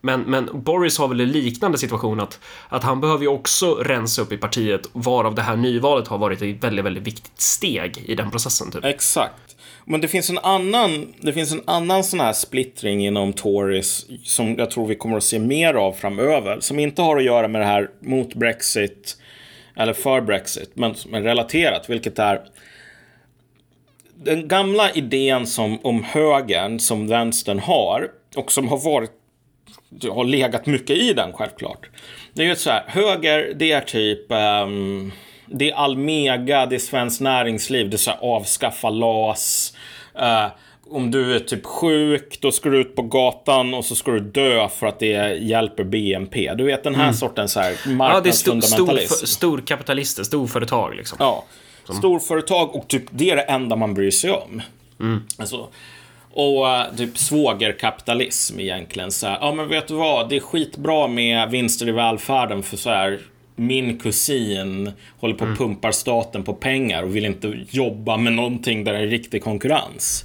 Men, 0.00 0.20
men 0.20 0.48
Boris 0.62 0.98
har 0.98 1.08
väl 1.08 1.20
en 1.20 1.32
liknande 1.32 1.78
situation 1.78 2.20
att, 2.20 2.40
att 2.68 2.82
han 2.84 3.00
behöver 3.00 3.22
ju 3.22 3.28
också 3.28 3.74
rensa 3.74 4.22
upp 4.22 4.32
i 4.32 4.36
partiet 4.36 4.80
varav 4.92 5.34
det 5.34 5.42
här 5.42 5.56
nyvalet 5.56 6.08
har 6.08 6.18
varit 6.18 6.42
ett 6.42 6.64
väldigt, 6.64 6.84
väldigt 6.84 7.02
viktigt 7.02 7.40
steg 7.40 7.98
i 8.06 8.14
den 8.14 8.30
processen 8.30 8.70
typ. 8.70 8.84
Exakt. 8.84 9.56
Men 9.84 10.00
det 10.00 10.08
finns 10.08 10.30
en 10.30 10.38
annan, 10.38 11.14
det 11.20 11.32
finns 11.32 11.52
en 11.52 11.62
annan 11.66 12.04
sån 12.04 12.20
här 12.20 12.32
splittring 12.32 13.06
inom 13.06 13.32
Tories 13.32 14.06
som 14.24 14.54
jag 14.58 14.70
tror 14.70 14.86
vi 14.86 14.94
kommer 14.94 15.16
att 15.16 15.24
se 15.24 15.38
mer 15.38 15.74
av 15.74 15.92
framöver. 15.92 16.60
Som 16.60 16.78
inte 16.78 17.02
har 17.02 17.16
att 17.16 17.24
göra 17.24 17.48
med 17.48 17.60
det 17.60 17.66
här 17.66 17.90
mot 18.00 18.34
Brexit 18.34 19.16
eller 19.76 19.92
för 19.92 20.20
Brexit, 20.20 20.70
men 20.74 20.94
som 20.94 21.14
är 21.14 21.20
relaterat, 21.22 21.90
vilket 21.90 22.18
är 22.18 22.40
den 24.24 24.48
gamla 24.48 24.90
idén 24.90 25.46
som, 25.46 25.78
om 25.82 26.04
högern 26.04 26.78
som 26.80 27.08
vänstern 27.08 27.58
har 27.58 28.10
och 28.36 28.52
som 28.52 28.68
har 28.68 28.78
varit 28.78 29.10
det 29.88 30.08
har 30.08 30.24
legat 30.24 30.66
mycket 30.66 30.96
i 30.96 31.12
den 31.12 31.32
självklart. 31.32 31.88
Det 32.32 32.42
är 32.42 32.46
ju 32.46 32.56
så 32.56 32.70
här, 32.70 32.84
höger 32.86 33.52
det 33.56 33.72
är 33.72 33.80
typ 33.80 34.32
ehm, 34.32 35.12
det 35.46 35.70
är 35.70 35.74
Almega, 35.74 36.66
det 36.66 36.74
är 36.74 36.78
Svenskt 36.78 37.20
Näringsliv, 37.20 37.90
det 37.90 37.96
är 37.96 37.98
så 37.98 38.10
här 38.10 38.18
avskaffa 38.22 38.90
LAS. 38.90 39.74
Eh, 40.18 40.46
om 40.90 41.10
du 41.10 41.34
är 41.34 41.40
typ 41.40 41.66
sjuk, 41.66 42.38
då 42.40 42.52
ska 42.52 42.68
du 42.68 42.80
ut 42.80 42.96
på 42.96 43.02
gatan 43.02 43.74
och 43.74 43.84
så 43.84 43.94
ska 43.94 44.10
du 44.10 44.20
dö 44.20 44.68
för 44.68 44.86
att 44.86 44.98
det 44.98 45.38
hjälper 45.38 45.84
BNP. 45.84 46.54
Du 46.54 46.64
vet 46.64 46.84
den 46.84 46.94
här 46.94 47.12
sortens 47.12 47.52
så 47.52 47.60
här 47.60 47.74
Ja, 47.98 48.20
det 48.20 48.28
är 48.28 48.32
stor, 48.32 48.60
stor, 48.60 48.86
marknadsfundamentalism. 48.86 49.26
storkapitalister, 49.26 50.22
storföretag 50.22 50.94
liksom. 50.96 51.16
Ja. 51.20 51.44
Storföretag 51.94 52.74
och 52.74 52.88
typ 52.88 53.04
det 53.10 53.30
är 53.30 53.36
det 53.36 53.42
enda 53.42 53.76
man 53.76 53.94
bryr 53.94 54.10
sig 54.10 54.30
om. 54.30 54.62
Alltså, 55.36 55.68
och 56.32 56.68
eh, 56.68 56.94
typ 56.96 57.18
svågerkapitalism 57.18 58.60
egentligen. 58.60 59.12
Så 59.12 59.26
här, 59.26 59.38
ja 59.40 59.54
men 59.54 59.68
vet 59.68 59.88
du 59.88 59.94
vad, 59.94 60.28
det 60.28 60.36
är 60.36 60.40
skitbra 60.40 61.08
med 61.08 61.50
vinster 61.50 61.88
i 61.88 61.92
välfärden 61.92 62.62
för 62.62 62.76
så 62.76 62.90
här 62.90 63.20
min 63.56 63.98
kusin 63.98 64.92
håller 65.20 65.34
på 65.34 65.44
och 65.44 65.58
pumpar 65.58 65.92
staten 65.92 66.42
på 66.42 66.54
pengar 66.54 67.02
och 67.02 67.16
vill 67.16 67.24
inte 67.24 67.64
jobba 67.70 68.16
med 68.16 68.32
någonting 68.32 68.84
där 68.84 68.92
det 68.92 68.98
är 68.98 69.06
riktig 69.06 69.42
konkurrens. 69.42 70.24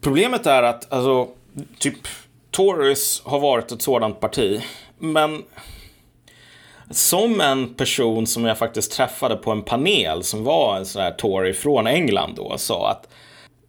Problemet 0.00 0.46
är 0.46 0.62
att, 0.62 0.92
alltså, 0.92 1.28
typ 1.78 1.98
Tories 2.50 3.22
har 3.24 3.40
varit 3.40 3.72
ett 3.72 3.82
sådant 3.82 4.20
parti, 4.20 4.60
men 4.98 5.42
som 6.90 7.40
en 7.40 7.74
person 7.74 8.26
som 8.26 8.44
jag 8.44 8.58
faktiskt 8.58 8.92
träffade 8.92 9.36
på 9.36 9.50
en 9.50 9.62
panel 9.62 10.22
som 10.22 10.44
var 10.44 10.76
en 10.76 10.86
sån 10.86 11.02
här 11.02 11.10
Tory 11.10 11.52
från 11.52 11.86
England 11.86 12.34
då 12.36 12.58
sa 12.58 12.90
att 12.90 13.08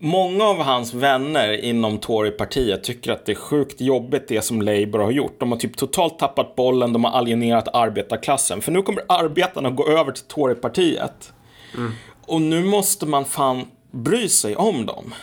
Många 0.03 0.43
av 0.43 0.61
hans 0.61 0.93
vänner 0.93 1.65
inom 1.65 1.97
Torypartiet 1.97 2.83
tycker 2.83 3.11
att 3.11 3.25
det 3.25 3.31
är 3.31 3.35
sjukt 3.35 3.81
jobbigt 3.81 4.27
det 4.27 4.41
som 4.41 4.61
Labour 4.61 4.99
har 4.99 5.11
gjort. 5.11 5.39
De 5.39 5.51
har 5.51 5.59
typ 5.59 5.77
totalt 5.77 6.19
tappat 6.19 6.55
bollen, 6.55 6.93
de 6.93 7.03
har 7.03 7.11
alienerat 7.11 7.67
arbetarklassen. 7.75 8.61
För 8.61 8.71
nu 8.71 8.81
kommer 8.81 9.03
arbetarna 9.07 9.69
gå 9.69 9.87
över 9.87 10.11
till 10.11 10.23
Torypartiet. 10.23 11.33
Mm. 11.73 11.91
Och 12.25 12.41
nu 12.41 12.63
måste 12.63 13.05
man 13.05 13.25
fan 13.25 13.67
bry 13.91 14.29
sig 14.29 14.55
om 14.55 14.85
dem. 14.85 15.13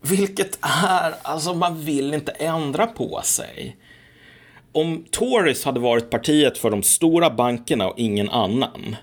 Vilket 0.00 0.58
är, 0.84 1.14
alltså 1.22 1.54
man 1.54 1.80
vill 1.80 2.14
inte 2.14 2.32
ändra 2.32 2.86
på 2.86 3.20
sig. 3.24 3.76
Om 4.74 5.04
Tories 5.10 5.64
hade 5.64 5.80
varit 5.80 6.10
partiet 6.10 6.58
för 6.58 6.70
de 6.70 6.82
stora 6.82 7.30
bankerna 7.30 7.88
och 7.88 7.98
ingen 7.98 8.30
annan. 8.30 8.96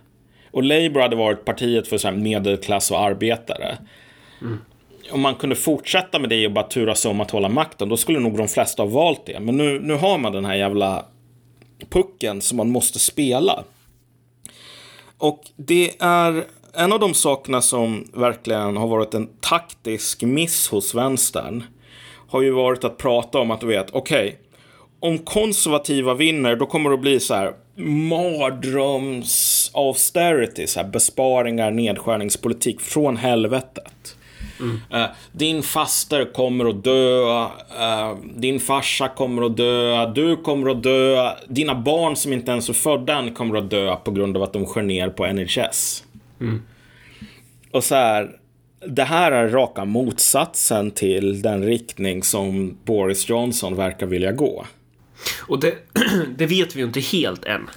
Och 0.51 0.63
Labour 0.63 1.01
hade 1.01 1.15
varit 1.15 1.45
partiet 1.45 1.87
för 1.87 1.97
så 1.97 2.11
medelklass 2.11 2.91
och 2.91 2.99
arbetare. 2.99 3.77
Mm 4.41 4.59
om 5.11 5.21
man 5.21 5.35
kunde 5.35 5.55
fortsätta 5.55 6.19
med 6.19 6.29
det 6.29 6.45
och 6.45 6.51
bara 6.51 6.67
turas 6.67 7.05
om 7.05 7.21
att 7.21 7.31
hålla 7.31 7.49
makten, 7.49 7.89
då 7.89 7.97
skulle 7.97 8.19
nog 8.19 8.37
de 8.37 8.47
flesta 8.47 8.83
ha 8.83 8.89
valt 8.89 9.25
det. 9.25 9.39
Men 9.39 9.57
nu, 9.57 9.79
nu 9.79 9.93
har 9.93 10.17
man 10.17 10.31
den 10.31 10.45
här 10.45 10.55
jävla 10.55 11.05
pucken 11.89 12.41
som 12.41 12.57
man 12.57 12.69
måste 12.69 12.99
spela. 12.99 13.63
Och 15.17 15.41
det 15.55 15.91
är 15.99 16.43
en 16.73 16.93
av 16.93 16.99
de 16.99 17.13
sakerna 17.13 17.61
som 17.61 18.07
verkligen 18.13 18.77
har 18.77 18.87
varit 18.87 19.13
en 19.13 19.29
taktisk 19.39 20.23
miss 20.23 20.67
hos 20.67 20.95
vänstern. 20.95 21.63
Har 22.27 22.41
ju 22.41 22.51
varit 22.51 22.83
att 22.83 22.97
prata 22.97 23.39
om 23.39 23.51
att 23.51 23.61
du 23.61 23.67
vet, 23.67 23.89
okej, 23.91 24.27
okay, 24.27 24.37
om 25.01 25.17
konservativa 25.17 26.13
vinner, 26.13 26.55
då 26.55 26.65
kommer 26.65 26.89
det 26.89 26.93
att 26.93 27.01
bli 27.01 27.19
så 27.19 27.33
här 27.33 27.53
mardröms 28.09 29.71
austerity, 29.73 30.67
så 30.67 30.79
här 30.79 30.87
besparingar, 30.87 31.71
nedskärningspolitik 31.71 32.81
från 32.81 33.17
helvetet. 33.17 34.15
Mm. 34.59 34.79
Uh, 34.93 35.09
din 35.31 35.63
faster 35.63 36.33
kommer 36.33 36.69
att 36.69 36.83
dö. 36.83 37.21
Uh, 37.79 38.15
din 38.35 38.59
farsa 38.59 39.07
kommer 39.07 39.45
att 39.45 39.57
dö. 39.57 40.05
Du 40.15 40.35
kommer 40.35 40.71
att 40.71 40.83
dö. 40.83 41.31
Dina 41.47 41.75
barn 41.75 42.15
som 42.15 42.33
inte 42.33 42.51
ens 42.51 42.69
är 42.69 42.73
födda 42.73 43.13
än 43.13 43.33
kommer 43.33 43.57
att 43.57 43.69
dö 43.69 43.95
på 43.95 44.11
grund 44.11 44.37
av 44.37 44.43
att 44.43 44.53
de 44.53 44.65
skär 44.65 44.81
ner 44.81 45.09
på 45.09 45.27
NHS. 45.27 46.03
Mm. 46.39 46.61
Och 47.71 47.83
så 47.83 47.95
här. 47.95 48.37
Det 48.87 49.03
här 49.03 49.31
är 49.31 49.49
raka 49.49 49.85
motsatsen 49.85 50.91
till 50.91 51.41
den 51.41 51.63
riktning 51.63 52.23
som 52.23 52.77
Boris 52.85 53.29
Johnson 53.29 53.75
verkar 53.75 54.05
vilja 54.05 54.31
gå. 54.31 54.65
Och 55.39 55.59
det, 55.59 55.75
det 56.37 56.45
vet 56.45 56.75
vi 56.75 56.79
ju 56.79 56.85
inte 56.85 56.99
helt 56.99 57.45
än. 57.45 57.69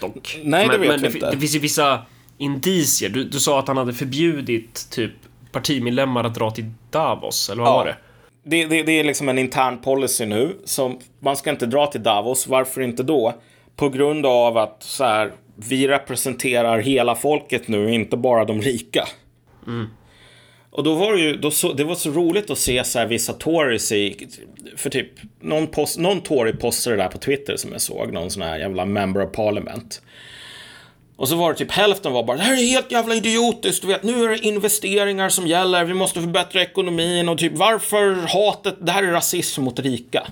Dock. 0.00 0.40
Nej, 0.44 0.68
det 0.68 0.78
vet 0.78 0.88
men 0.88 1.00
vi 1.00 1.06
inte. 1.06 1.30
Det 1.30 1.38
finns 1.38 1.54
ju 1.54 1.58
vissa 1.58 2.02
indicier. 2.38 3.10
Du, 3.10 3.24
du 3.24 3.40
sa 3.40 3.58
att 3.58 3.68
han 3.68 3.76
hade 3.76 3.92
förbjudit 3.92 4.90
typ 4.90 5.12
partimedlemmar 5.52 6.24
att 6.24 6.34
dra 6.34 6.50
till 6.50 6.70
Davos, 6.90 7.50
eller 7.50 7.62
vad 7.62 7.72
ja. 7.72 7.76
var 7.76 7.84
det? 7.84 7.96
Det, 8.44 8.66
det? 8.66 8.82
det 8.82 8.92
är 8.92 9.04
liksom 9.04 9.28
en 9.28 9.38
intern 9.38 9.78
policy 9.80 10.26
nu. 10.26 10.56
Som, 10.64 10.98
man 11.20 11.36
ska 11.36 11.50
inte 11.50 11.66
dra 11.66 11.86
till 11.86 12.02
Davos. 12.02 12.46
Varför 12.46 12.80
inte 12.80 13.02
då? 13.02 13.34
På 13.76 13.88
grund 13.88 14.26
av 14.26 14.58
att 14.58 14.82
så 14.82 15.04
här, 15.04 15.32
vi 15.56 15.88
representerar 15.88 16.78
hela 16.78 17.14
folket 17.14 17.68
nu, 17.68 17.94
inte 17.94 18.16
bara 18.16 18.44
de 18.44 18.62
rika. 18.62 19.08
Mm. 19.66 19.86
Och 20.74 20.84
då 20.84 20.94
var 20.94 21.12
det 21.12 21.20
ju, 21.20 21.36
då 21.36 21.50
så, 21.50 21.72
det 21.72 21.84
var 21.84 21.94
så 21.94 22.10
roligt 22.10 22.50
att 22.50 22.58
se 22.58 22.84
så 22.84 22.98
här 22.98 23.06
vissa 23.06 23.32
Tories 23.32 23.92
i, 23.92 24.28
för 24.76 24.90
typ, 24.90 25.08
någon, 25.40 25.66
post, 25.66 25.98
någon 25.98 26.20
Tory 26.20 26.52
postade 26.52 26.96
det 26.96 27.02
där 27.02 27.08
på 27.08 27.18
Twitter 27.18 27.56
som 27.56 27.72
jag 27.72 27.80
såg, 27.80 28.12
någon 28.12 28.30
sån 28.30 28.42
här 28.42 28.58
jävla 28.58 28.84
member 28.84 29.26
of 29.26 29.32
parliament. 29.32 30.02
Och 31.16 31.28
så 31.28 31.36
var 31.36 31.52
det 31.52 31.58
typ 31.58 31.70
hälften 31.70 32.12
var 32.12 32.22
bara 32.22 32.36
det 32.36 32.42
här 32.42 32.52
är 32.52 32.66
helt 32.66 32.92
jävla 32.92 33.14
idiotiskt, 33.14 33.82
du 33.82 33.88
vet 33.88 34.02
nu 34.02 34.24
är 34.24 34.28
det 34.28 34.38
investeringar 34.38 35.28
som 35.28 35.46
gäller, 35.46 35.84
vi 35.84 35.94
måste 35.94 36.20
förbättra 36.20 36.62
ekonomin 36.62 37.28
och 37.28 37.38
typ 37.38 37.52
varför 37.54 38.14
hatet, 38.28 38.74
det 38.80 38.92
här 38.92 39.02
är 39.02 39.12
rasism 39.12 39.62
mot 39.62 39.78
rika. 39.78 40.26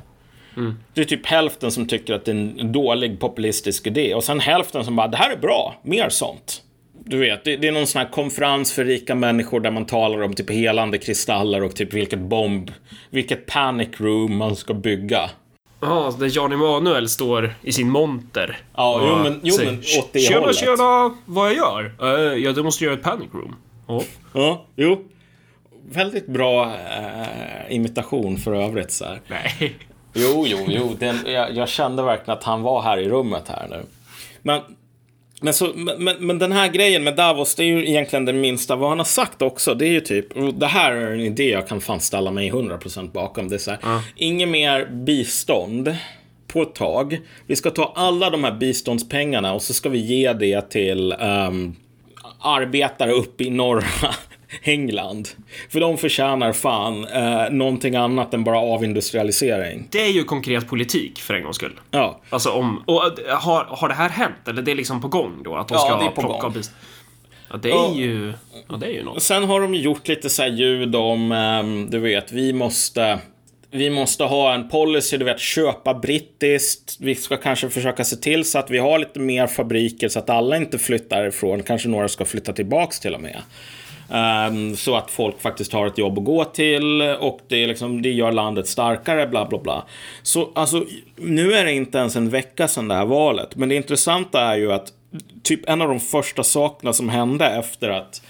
Mm. 0.57 0.79
Det 0.95 1.01
är 1.01 1.05
typ 1.05 1.27
hälften 1.27 1.71
som 1.73 1.89
tycker 1.89 2.15
att 2.15 2.25
det 2.25 2.31
är 2.31 2.37
en 2.37 2.73
dålig 2.73 3.21
populistisk 3.21 3.87
idé 3.87 4.15
och 4.15 4.25
sen 4.25 4.41
hälften 4.41 4.85
som 4.85 4.97
bara 4.97 5.09
det 5.09 5.17
här 5.17 5.33
är 5.33 5.37
bra, 5.37 5.81
mer 5.83 6.09
sånt. 6.09 6.63
Du 7.05 7.19
vet, 7.19 7.45
det, 7.45 7.57
det 7.57 7.69
är 7.69 7.73
någon 7.73 7.87
sån 7.87 8.03
här 8.03 8.09
konferens 8.09 8.73
för 8.73 8.85
rika 8.85 9.15
människor 9.15 9.61
där 9.61 9.71
man 9.71 9.87
talar 9.87 10.23
om 10.23 10.35
typ 10.35 10.51
helande 10.51 10.99
kristaller 10.99 11.63
och 11.63 11.77
typ 11.77 11.95
vilket 11.95 12.19
bomb, 12.19 12.71
vilket 13.11 13.47
panic 13.47 13.89
room 13.97 14.37
man 14.37 14.57
ska 14.57 14.75
bygga. 14.75 15.31
Ja, 15.81 16.15
där 16.19 16.31
Jan 16.37 16.53
Emanuel 16.53 17.09
står 17.09 17.55
i 17.63 17.73
sin 17.73 17.91
monter. 17.91 18.59
Ja, 18.75 19.01
jo 19.09 19.23
men, 19.23 19.41
jo, 19.43 19.55
men 19.65 19.79
åt 19.79 20.13
det 20.13 20.19
tjena, 20.19 20.41
hållet. 20.41 20.57
Tjena, 20.57 20.77
tjena, 20.77 21.15
vad 21.27 21.49
jag 21.49 21.57
gör? 21.57 21.95
Uh, 22.03 22.39
ja, 22.39 22.53
du 22.53 22.63
måste 22.63 22.85
göra 22.85 22.95
ett 22.95 23.03
panic 23.03 23.29
room. 23.33 23.57
Oh. 23.87 24.03
Ja, 24.33 24.65
jo. 24.77 25.05
Väldigt 25.91 26.27
bra 26.27 26.67
uh, 26.67 27.75
imitation 27.77 28.37
för 28.37 28.55
övrigt 28.55 28.93
så 28.93 29.05
här. 29.05 29.21
Nej. 29.27 29.77
Jo, 30.15 30.45
jo, 30.47 30.59
jo. 30.69 30.97
Den, 30.99 31.19
jag, 31.27 31.55
jag, 31.55 31.69
kände 31.69 32.03
verkligen 32.03 32.39
att 32.39 32.45
han 32.45 32.63
var 32.63 32.83
här 32.83 32.99
i 32.99 33.09
rummet 33.09 33.49
här 33.49 33.67
nu. 33.71 33.83
Men 34.43 34.61
men, 35.43 35.55
så, 35.55 35.73
men, 35.75 36.27
men 36.27 36.39
den 36.39 36.53
här 36.53 36.69
grejen 36.69 37.05
med 37.05 37.17
Davos, 37.17 37.55
det 37.55 37.63
är 37.63 37.67
ju 37.67 37.89
egentligen 37.89 38.25
det 38.25 38.33
minsta 38.33 38.77
vad 38.77 38.89
han 38.89 38.99
har 38.99 39.05
sagt 39.05 39.43
också. 39.43 39.75
Det 39.75 39.87
är 39.87 39.91
ju 39.91 40.01
typ, 40.01 40.27
det 40.55 40.67
här 40.67 40.93
är 40.93 41.13
en 41.13 41.21
idé 41.21 41.51
jag 41.51 41.69
kan 41.69 41.81
fan 41.81 42.01
ställa 42.01 42.31
mig 42.31 42.51
100% 42.51 43.13
bakom. 43.13 43.49
Det 43.49 43.57
är 43.57 43.59
så 43.59 43.71
här, 43.71 43.81
mm. 43.83 44.01
inget 44.17 44.49
mer 44.49 44.87
bistånd 44.87 45.97
på 46.47 46.63
ett 46.63 46.75
tag. 46.75 47.21
Vi 47.47 47.57
ska 47.57 47.71
ta 47.71 47.93
alla 47.97 48.31
de 48.31 48.45
här 48.45 48.53
biståndspengarna 48.53 49.55
och 49.55 49.63
så 49.63 49.75
ska 49.75 49.89
vi 49.89 49.99
ge 49.99 50.33
det 50.33 50.71
till 50.71 51.13
um, 51.13 51.77
arbetare 52.41 53.13
uppe 53.13 53.45
i 53.45 53.51
norra 53.51 54.15
England. 54.63 55.29
För 55.69 55.81
de 55.81 55.99
förtjänar 55.99 56.53
fan 56.53 57.05
eh, 57.05 57.51
någonting 57.51 57.97
annat 57.97 58.35
än 58.35 58.45
bara 58.45 58.59
avindustrialisering. 58.59 59.89
Det 59.91 60.03
är 60.03 60.13
ju 60.13 60.25
konkret 60.25 60.69
politik 60.69 61.21
för 61.21 61.35
en 61.35 61.43
gångs 61.43 61.57
skull. 61.57 61.81
Ja. 61.91 62.21
Alltså 62.31 62.51
om, 62.51 62.83
och 62.87 63.05
eh, 63.05 63.41
har, 63.41 63.65
har 63.65 63.89
det 63.89 63.95
här 63.95 64.09
hänt? 64.09 64.49
Eller 64.49 64.63
det 64.63 64.71
är 64.71 64.77
liksom 64.77 65.01
på 65.01 65.09
gång 65.09 65.43
då? 65.45 65.57
Att 65.57 65.69
de 65.69 65.79
ska 65.79 65.89
ja, 65.89 65.99
det 65.99 66.05
är 66.05 66.11
på 66.11 66.21
plocka 66.21 66.49
gång. 66.49 66.63
Ja, 67.51 67.57
det 67.57 67.71
är 67.71 67.95
ju, 67.95 68.33
ja, 68.69 68.77
det 68.77 68.87
är 68.87 68.91
ju 68.91 69.05
något. 69.05 69.23
Sen 69.23 69.45
har 69.45 69.61
de 69.61 69.75
gjort 69.75 70.09
lite 70.09 70.31
så 70.31 70.43
här 70.43 70.51
ljud 70.51 70.97
om, 70.97 71.33
um, 71.33 71.91
du 71.91 71.99
vet, 71.99 72.33
vi 72.33 72.53
måste 72.53 73.19
vi 73.75 73.91
måste 73.91 74.25
ha 74.25 74.55
en 74.55 74.69
policy, 74.69 75.17
du 75.17 75.25
vet, 75.25 75.41
köpa 75.41 75.95
brittiskt. 75.95 76.97
Vi 77.01 77.15
ska 77.15 77.37
kanske 77.37 77.71
försöka 77.71 78.05
se 78.05 78.17
till 78.17 78.45
så 78.45 78.59
att 78.59 78.71
vi 78.71 78.79
har 78.79 78.99
lite 78.99 79.21
mer 79.21 79.47
fabriker 79.47 80.09
så 80.09 80.19
att 80.19 80.31
alla 80.31 80.57
inte 80.57 80.79
flyttar 80.79 81.27
ifrån. 81.27 81.63
Kanske 81.63 81.89
några 81.89 82.09
ska 82.09 82.25
flytta 82.25 82.53
tillbaks 82.53 83.01
till 83.01 83.15
och 83.15 83.21
med. 83.21 83.43
Um, 84.13 84.77
så 84.77 84.97
att 84.97 85.11
folk 85.11 85.41
faktiskt 85.41 85.73
har 85.73 85.87
ett 85.87 85.99
jobb 85.99 86.19
att 86.19 86.25
gå 86.25 86.45
till 86.45 87.03
och 87.03 87.41
det, 87.49 87.63
är 87.63 87.67
liksom, 87.67 88.03
det 88.03 88.11
gör 88.11 88.33
landet 88.33 88.69
starkare, 88.69 89.27
bla 89.27 89.47
bla 89.47 89.59
bla. 89.59 89.85
Så 90.23 90.51
alltså, 90.55 90.85
nu 91.17 91.53
är 91.53 91.65
det 91.65 91.73
inte 91.73 91.99
ens 91.99 92.17
en 92.17 92.31
vecka 92.31 92.69
sedan 92.69 92.89
det 92.89 92.95
här 92.95 93.07
valet. 93.07 93.57
Men 93.57 93.69
det 93.69 93.75
intressanta 93.75 94.41
är 94.41 94.57
ju 94.57 94.73
att 94.73 94.93
typ 95.43 95.69
en 95.69 95.83
av 95.83 95.89
de 95.89 96.01
första 96.01 96.43
sakerna 96.43 96.93
som 96.93 97.09
hände 97.09 97.47
efter 97.47 97.91
att 97.91 98.23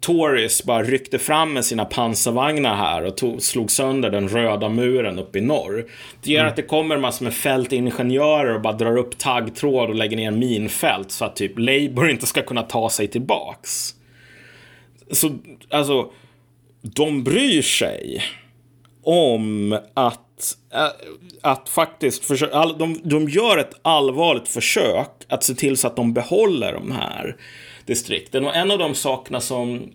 Tories 0.00 0.64
bara 0.64 0.82
ryckte 0.82 1.18
fram 1.18 1.52
med 1.52 1.64
sina 1.64 1.84
pansarvagnar 1.84 2.76
här 2.76 3.04
och 3.04 3.16
tog, 3.16 3.42
slog 3.42 3.70
sönder 3.70 4.10
den 4.10 4.28
röda 4.28 4.68
muren 4.68 5.18
uppe 5.18 5.38
i 5.38 5.40
norr. 5.40 5.84
Det 6.22 6.30
gör 6.30 6.40
mm. 6.40 6.50
att 6.50 6.56
det 6.56 6.62
kommer 6.62 6.96
massor 6.96 7.24
med 7.24 7.34
fältingenjörer 7.34 8.54
och 8.54 8.60
bara 8.60 8.72
drar 8.72 8.96
upp 8.96 9.18
taggtråd 9.18 9.88
och 9.88 9.94
lägger 9.94 10.16
ner 10.16 10.30
minfält 10.30 11.10
så 11.10 11.24
att 11.24 11.36
typ 11.36 11.52
Labour 11.56 12.10
inte 12.10 12.26
ska 12.26 12.42
kunna 12.42 12.62
ta 12.62 12.90
sig 12.90 13.08
tillbaks. 13.08 13.94
Så, 15.10 15.38
alltså, 15.70 16.10
de 16.82 17.24
bryr 17.24 17.62
sig 17.62 18.22
om 19.02 19.78
att, 19.94 20.56
eh, 20.74 20.88
att 21.40 21.68
faktiskt 21.68 22.24
försöka, 22.24 22.66
de, 22.66 23.00
de 23.04 23.28
gör 23.28 23.58
ett 23.58 23.74
allvarligt 23.82 24.48
försök 24.48 25.10
att 25.28 25.44
se 25.44 25.54
till 25.54 25.76
så 25.76 25.86
att 25.86 25.96
de 25.96 26.12
behåller 26.12 26.72
de 26.72 26.92
här 26.92 27.36
distrikten. 27.86 28.44
Och 28.44 28.56
en 28.56 28.70
av 28.70 28.78
de 28.78 28.94
sakerna 28.94 29.40
som, 29.40 29.92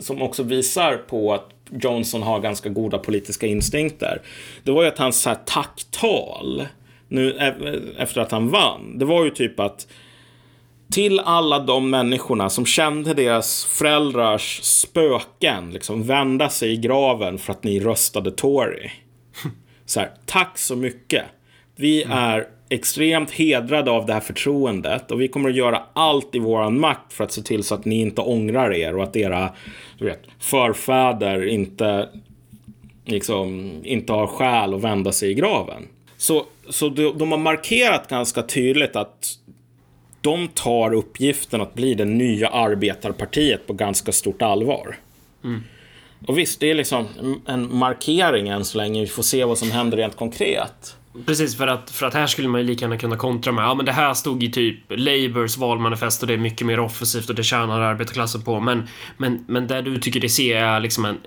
som 0.00 0.22
också 0.22 0.42
visar 0.42 0.96
på 0.96 1.34
att 1.34 1.50
Johnson 1.82 2.22
har 2.22 2.40
ganska 2.40 2.68
goda 2.68 2.98
politiska 2.98 3.46
instinkter, 3.46 4.22
det 4.64 4.70
var 4.70 4.82
ju 4.82 4.88
att 4.88 4.98
hans 4.98 5.20
så 5.22 5.28
här 5.28 5.38
tacktal 5.44 6.66
nu 7.08 7.36
eh, 7.36 8.02
efter 8.02 8.20
att 8.20 8.32
han 8.32 8.48
vann, 8.48 8.98
det 8.98 9.04
var 9.04 9.24
ju 9.24 9.30
typ 9.30 9.60
att 9.60 9.86
till 10.90 11.20
alla 11.20 11.58
de 11.58 11.90
människorna 11.90 12.50
som 12.50 12.66
kände 12.66 13.14
deras 13.14 13.64
föräldrars 13.64 14.60
spöken 14.62 15.70
liksom 15.70 16.02
vända 16.02 16.48
sig 16.48 16.72
i 16.72 16.76
graven 16.76 17.38
för 17.38 17.52
att 17.52 17.64
ni 17.64 17.80
röstade 17.80 18.30
Tory. 18.30 18.90
Så 19.86 20.00
här, 20.00 20.10
tack 20.26 20.58
så 20.58 20.76
mycket. 20.76 21.24
Vi 21.76 22.02
mm. 22.02 22.18
är 22.18 22.46
extremt 22.68 23.30
hedrade 23.30 23.90
av 23.90 24.06
det 24.06 24.12
här 24.12 24.20
förtroendet 24.20 25.10
och 25.10 25.20
vi 25.20 25.28
kommer 25.28 25.48
att 25.48 25.56
göra 25.56 25.82
allt 25.92 26.34
i 26.34 26.38
våran 26.38 26.80
makt 26.80 27.12
för 27.12 27.24
att 27.24 27.32
se 27.32 27.42
till 27.42 27.64
så 27.64 27.74
att 27.74 27.84
ni 27.84 28.00
inte 28.00 28.20
ångrar 28.20 28.74
er 28.74 28.96
och 28.96 29.02
att 29.02 29.16
era 29.16 29.52
du 29.98 30.04
vet, 30.04 30.22
förfäder 30.38 31.46
inte, 31.46 32.08
liksom, 33.04 33.72
inte 33.84 34.12
har 34.12 34.26
skäl 34.26 34.74
att 34.74 34.80
vända 34.80 35.12
sig 35.12 35.30
i 35.30 35.34
graven. 35.34 35.88
Så, 36.16 36.46
så 36.68 36.88
de, 36.88 37.18
de 37.18 37.32
har 37.32 37.38
markerat 37.38 38.08
ganska 38.08 38.42
tydligt 38.42 38.96
att 38.96 39.38
de 40.28 40.48
tar 40.48 40.94
uppgiften 40.94 41.60
att 41.60 41.74
bli 41.74 41.94
det 41.94 42.04
nya 42.04 42.48
arbetarpartiet 42.48 43.66
på 43.66 43.72
ganska 43.72 44.12
stort 44.12 44.42
allvar. 44.42 44.96
Mm. 45.44 45.62
Och 46.26 46.38
visst, 46.38 46.60
det 46.60 46.70
är 46.70 46.74
liksom 46.74 47.06
en 47.46 47.76
markering 47.76 48.48
än 48.48 48.64
så 48.64 48.78
länge. 48.78 49.00
Vi 49.00 49.06
får 49.06 49.22
se 49.22 49.44
vad 49.44 49.58
som 49.58 49.70
händer 49.70 49.96
rent 49.96 50.16
konkret. 50.16 50.96
Precis, 51.26 51.56
för 51.56 51.66
att, 51.66 51.90
för 51.90 52.06
att 52.06 52.14
här 52.14 52.26
skulle 52.26 52.48
man 52.48 52.60
ju 52.60 52.66
lika 52.66 52.84
gärna 52.84 52.98
kunna 52.98 53.16
kontra 53.16 53.52
med, 53.52 53.64
ja 53.64 53.74
men 53.74 53.86
det 53.86 53.92
här 53.92 54.14
stod 54.14 54.42
i 54.42 54.52
typ 54.52 54.78
Labours 54.88 55.56
valmanifest 55.56 56.22
och 56.22 56.28
det 56.28 56.34
är 56.34 56.38
mycket 56.38 56.66
mer 56.66 56.80
offensivt 56.80 57.28
och 57.28 57.34
det 57.34 57.44
tjänar 57.44 57.80
arbetarklassen 57.80 58.42
på. 58.42 58.60
Men, 58.60 58.88
men, 59.16 59.44
men 59.48 59.66
där 59.66 59.82
du 59.82 59.98
tycker 59.98 60.20
det 60.20 60.28
ser 60.28 60.56
är 60.56 60.80
liksom 60.80 61.04
en, 61.04 61.18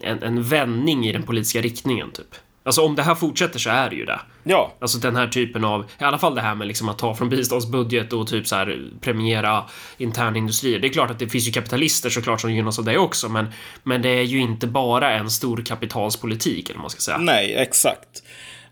en, 0.00 0.22
en 0.22 0.42
vändning 0.42 1.06
i 1.06 1.12
den 1.12 1.22
politiska 1.22 1.60
riktningen, 1.60 2.10
typ. 2.10 2.34
Alltså 2.68 2.82
om 2.82 2.94
det 2.94 3.02
här 3.02 3.14
fortsätter 3.14 3.58
så 3.58 3.70
är 3.70 3.90
det 3.90 3.96
ju 3.96 4.04
det. 4.04 4.20
Ja. 4.44 4.72
Alltså 4.80 4.98
den 4.98 5.16
här 5.16 5.28
typen 5.28 5.64
av, 5.64 5.84
i 6.00 6.04
alla 6.04 6.18
fall 6.18 6.34
det 6.34 6.40
här 6.40 6.54
med 6.54 6.66
liksom 6.66 6.88
att 6.88 6.98
ta 6.98 7.14
från 7.14 7.28
biståndsbudget 7.28 8.12
och 8.12 8.26
typ 8.26 8.46
så 8.46 8.56
här 8.56 8.90
premiera 9.00 9.64
interna 9.96 10.38
industrier. 10.38 10.78
Det 10.78 10.88
är 10.88 10.92
klart 10.92 11.10
att 11.10 11.18
det 11.18 11.28
finns 11.28 11.48
ju 11.48 11.52
kapitalister 11.52 12.10
såklart 12.10 12.40
som 12.40 12.54
gynnas 12.54 12.78
av 12.78 12.84
det 12.84 12.98
också, 12.98 13.28
men, 13.28 13.46
men 13.82 14.02
det 14.02 14.08
är 14.08 14.22
ju 14.22 14.38
inte 14.38 14.66
bara 14.66 15.10
en 15.10 15.30
stor 15.30 15.56
kapitalspolitik 15.56 16.64
eller 16.70 16.78
vad 16.78 16.82
man 16.82 16.90
ska 16.90 17.00
säga. 17.00 17.18
Nej, 17.18 17.54
exakt. 17.54 18.22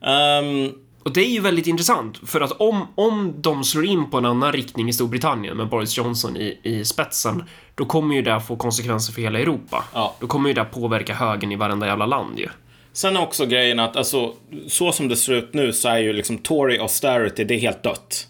Um... 0.00 0.73
Och 1.03 1.12
det 1.12 1.21
är 1.21 1.31
ju 1.31 1.41
väldigt 1.41 1.67
intressant, 1.67 2.21
för 2.29 2.41
att 2.41 2.53
om, 2.53 2.88
om 2.95 3.35
de 3.37 3.65
slår 3.65 3.85
in 3.85 4.11
på 4.11 4.19
en 4.19 4.25
annan 4.25 4.53
riktning 4.53 4.88
i 4.88 4.93
Storbritannien 4.93 5.57
med 5.57 5.69
Boris 5.69 5.99
Johnson 5.99 6.37
i, 6.37 6.59
i 6.62 6.85
spetsen, 6.85 7.45
då 7.75 7.85
kommer 7.85 8.15
ju 8.15 8.23
det 8.23 8.41
få 8.41 8.57
konsekvenser 8.57 9.12
för 9.12 9.23
hela 9.23 9.38
Europa. 9.38 9.85
Ja. 9.95 10.17
Då 10.21 10.26
kommer 10.26 10.49
ju 10.49 10.55
det 10.55 10.65
påverka 10.65 11.15
högern 11.15 11.53
i 11.53 11.57
varenda 11.57 11.87
jävla 11.87 12.07
land 12.07 12.38
ju. 12.38 12.49
Sen 12.97 13.17
är 13.17 13.23
också 13.23 13.47
grejen 13.47 13.79
att 13.79 13.97
alltså, 13.97 14.33
så 14.67 14.93
som 14.93 15.09
det 15.09 15.17
ser 15.17 15.33
ut 15.33 15.55
nu 15.55 15.73
så 15.73 15.88
är 15.88 15.99
ju 15.99 16.12
liksom 16.12 16.38
Tory 16.38 16.79
austerity, 16.79 17.45
det 17.45 17.55
är 17.55 17.59
helt 17.59 17.83
dött. 17.83 18.26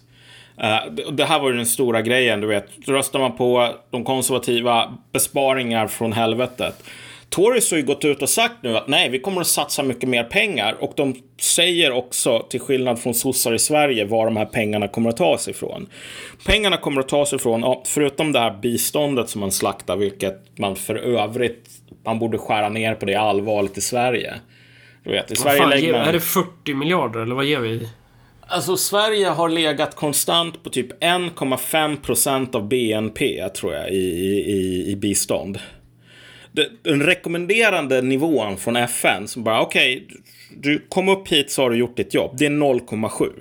Uh, 0.63 1.11
det 1.11 1.25
här 1.25 1.39
var 1.39 1.49
ju 1.49 1.57
den 1.57 1.65
stora 1.65 2.01
grejen, 2.01 2.41
du 2.41 2.47
vet. 2.47 2.65
Röstar 2.85 3.19
man 3.19 3.37
på 3.37 3.75
de 3.89 4.03
konservativa 4.03 4.97
besparingar 5.11 5.87
från 5.87 6.13
helvetet. 6.13 6.83
Tories 7.29 7.71
har 7.71 7.77
ju 7.77 7.83
gått 7.83 8.05
ut 8.05 8.21
och 8.21 8.29
sagt 8.29 8.55
nu 8.61 8.77
att 8.77 8.87
nej, 8.87 9.09
vi 9.09 9.19
kommer 9.19 9.41
att 9.41 9.47
satsa 9.47 9.83
mycket 9.83 10.09
mer 10.09 10.23
pengar. 10.23 10.75
Och 10.79 10.93
de 10.95 11.15
säger 11.39 11.91
också, 11.91 12.39
till 12.49 12.59
skillnad 12.59 12.99
från 12.99 13.13
sossar 13.13 13.53
i 13.53 13.59
Sverige, 13.59 14.05
var 14.05 14.25
de 14.25 14.37
här 14.37 14.45
pengarna 14.45 14.87
kommer 14.87 15.09
att 15.09 15.17
tas 15.17 15.47
ifrån. 15.47 15.89
Pengarna 16.45 16.77
kommer 16.77 17.01
att 17.01 17.09
tas 17.09 17.33
ifrån, 17.33 17.61
ja, 17.61 17.83
förutom 17.85 18.31
det 18.31 18.39
här 18.39 18.57
biståndet 18.61 19.29
som 19.29 19.41
man 19.41 19.51
slaktar, 19.51 19.97
vilket 19.97 20.59
man 20.59 20.75
för 20.75 20.95
övrigt, 20.95 21.69
man 22.07 22.19
borde 22.19 22.37
skära 22.37 22.69
ner 22.69 22.95
på 22.95 23.05
det 23.05 23.15
allvarligt 23.15 23.77
i 23.77 23.81
Sverige. 23.81 24.33
Du 25.03 25.11
vet, 25.11 25.31
i 25.31 25.35
Sverige 25.35 25.57
fan, 25.57 25.69
lägger 25.69 25.93
man... 25.93 26.01
Är 26.01 26.13
det 26.13 26.19
40 26.19 26.73
miljarder 26.73 27.19
eller 27.19 27.35
vad 27.35 27.45
ger 27.45 27.59
vi? 27.59 27.89
Alltså 28.41 28.77
Sverige 28.77 29.27
har 29.27 29.49
legat 29.49 29.95
konstant 29.95 30.63
på 30.63 30.69
typ 30.69 31.03
1,5 31.03 32.01
procent 32.01 32.55
av 32.55 32.67
BNP 32.67 33.49
tror 33.49 33.73
jag 33.73 33.89
i, 33.89 33.95
i, 33.95 34.91
i 34.91 34.95
bistånd. 34.95 35.59
Den 36.83 37.03
rekommenderande 37.03 38.01
nivån 38.01 38.57
från 38.57 38.75
FN 38.75 39.27
som 39.27 39.43
bara 39.43 39.61
okej, 39.61 40.05
okay, 40.05 40.17
du 40.55 40.85
kom 40.89 41.09
upp 41.09 41.27
hit 41.27 41.51
så 41.51 41.61
har 41.61 41.69
du 41.69 41.77
gjort 41.77 41.97
ditt 41.97 42.13
jobb. 42.13 42.35
Det 42.37 42.45
är 42.45 42.49
0,7. 42.49 43.31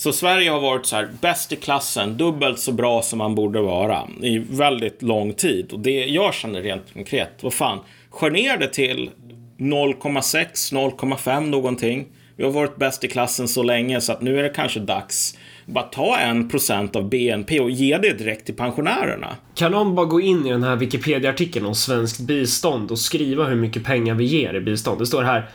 Så 0.00 0.12
Sverige 0.12 0.50
har 0.50 0.60
varit 0.60 0.86
så 0.86 0.96
här 0.96 1.08
bäst 1.20 1.52
i 1.52 1.56
klassen, 1.56 2.16
dubbelt 2.16 2.58
så 2.58 2.72
bra 2.72 3.02
som 3.02 3.18
man 3.18 3.34
borde 3.34 3.60
vara 3.60 4.08
i 4.22 4.38
väldigt 4.38 5.02
lång 5.02 5.32
tid. 5.32 5.72
Och 5.72 5.80
det 5.80 6.04
jag 6.06 6.34
känner 6.34 6.62
rent 6.62 6.92
konkret, 6.92 7.30
vad 7.40 7.52
fan, 7.52 7.78
skär 8.10 8.30
ner 8.30 8.56
det 8.56 8.68
till 8.68 9.10
0,6, 9.58 10.72
0,5 10.72 11.46
någonting. 11.46 12.06
Vi 12.36 12.44
har 12.44 12.50
varit 12.50 12.76
bäst 12.76 13.04
i 13.04 13.08
klassen 13.08 13.48
så 13.48 13.62
länge 13.62 14.00
så 14.00 14.12
att 14.12 14.22
nu 14.22 14.38
är 14.38 14.42
det 14.42 14.48
kanske 14.48 14.80
dags 14.80 15.38
bara 15.66 15.84
ta 15.84 16.18
en 16.18 16.48
procent 16.48 16.96
av 16.96 17.08
BNP 17.08 17.60
och 17.60 17.70
ge 17.70 17.98
det 17.98 18.12
direkt 18.12 18.46
till 18.46 18.56
pensionärerna. 18.56 19.36
Kan 19.54 19.72
någon 19.72 19.94
bara 19.94 20.06
gå 20.06 20.20
in 20.20 20.46
i 20.46 20.50
den 20.50 20.62
här 20.62 20.76
Wikipedia-artikeln 20.76 21.66
om 21.66 21.74
svenskt 21.74 22.20
bistånd 22.20 22.90
och 22.90 22.98
skriva 22.98 23.44
hur 23.44 23.56
mycket 23.56 23.84
pengar 23.84 24.14
vi 24.14 24.24
ger 24.24 24.54
i 24.54 24.60
bistånd? 24.60 24.98
Det 24.98 25.06
står 25.06 25.22
här 25.22 25.48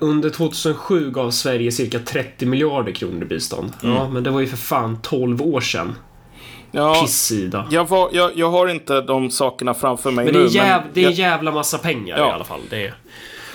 under 0.00 0.30
2007 0.30 1.10
gav 1.10 1.30
Sverige 1.30 1.72
cirka 1.72 1.98
30 1.98 2.46
miljarder 2.46 2.92
kronor 2.92 3.22
i 3.22 3.26
bistånd. 3.26 3.72
Mm. 3.82 3.94
Ja, 3.94 4.08
men 4.08 4.22
det 4.22 4.30
var 4.30 4.40
ju 4.40 4.46
för 4.46 4.56
fan 4.56 4.98
12 5.02 5.42
år 5.42 5.60
sedan. 5.60 5.94
Ja, 6.72 7.00
Pissida. 7.02 7.68
Jag, 7.70 7.88
var, 7.88 8.10
jag, 8.12 8.30
jag 8.34 8.50
har 8.50 8.68
inte 8.68 9.00
de 9.00 9.30
sakerna 9.30 9.74
framför 9.74 10.10
mig 10.10 10.24
men 10.24 10.34
nu. 10.34 10.40
Det 10.40 10.58
är, 10.58 10.64
jäv, 10.64 10.80
men 10.80 10.90
det 10.94 11.00
är 11.00 11.04
jag, 11.04 11.12
jävla 11.12 11.52
massa 11.52 11.78
pengar 11.78 12.18
ja. 12.18 12.28
i 12.28 12.32
alla 12.32 12.44
fall. 12.44 12.60
Det 12.70 12.86
är... 12.86 12.94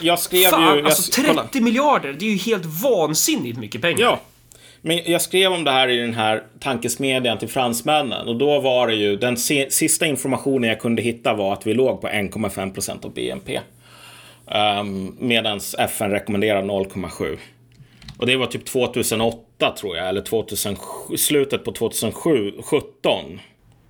Jag 0.01 0.19
skrev 0.19 0.49
Fan, 0.49 0.77
ju... 0.77 0.85
Alltså 0.85 1.21
30 1.21 1.27
kolla. 1.27 1.65
miljarder! 1.65 2.13
Det 2.19 2.25
är 2.25 2.29
ju 2.29 2.37
helt 2.37 2.65
vansinnigt 2.65 3.59
mycket 3.59 3.81
pengar. 3.81 4.01
Ja. 4.01 4.19
Men 4.81 5.01
jag 5.05 5.21
skrev 5.21 5.51
om 5.51 5.63
det 5.63 5.71
här 5.71 5.87
i 5.87 5.97
den 5.97 6.13
här 6.13 6.43
tankesmedjan 6.59 7.37
till 7.37 7.49
fransmännen 7.49 8.27
och 8.27 8.35
då 8.35 8.59
var 8.59 8.87
det 8.87 8.93
ju 8.93 9.15
den 9.15 9.37
sista 9.37 10.05
informationen 10.05 10.69
jag 10.69 10.79
kunde 10.79 11.01
hitta 11.01 11.33
var 11.33 11.53
att 11.53 11.67
vi 11.67 11.73
låg 11.73 12.01
på 12.01 12.07
1,5 12.07 12.73
procent 12.73 13.05
av 13.05 13.13
BNP. 13.13 13.59
Um, 14.45 14.55
ehm, 14.55 15.15
Medan 15.19 15.59
FN 15.77 16.11
rekommenderar 16.11 16.63
0,7. 16.63 17.37
Och 18.17 18.27
det 18.27 18.35
var 18.35 18.45
typ 18.45 18.65
2008 18.65 19.71
tror 19.77 19.97
jag, 19.97 20.09
eller 20.09 20.21
2007, 20.21 21.17
slutet 21.17 21.65
på 21.65 21.71
2017. 21.71 23.39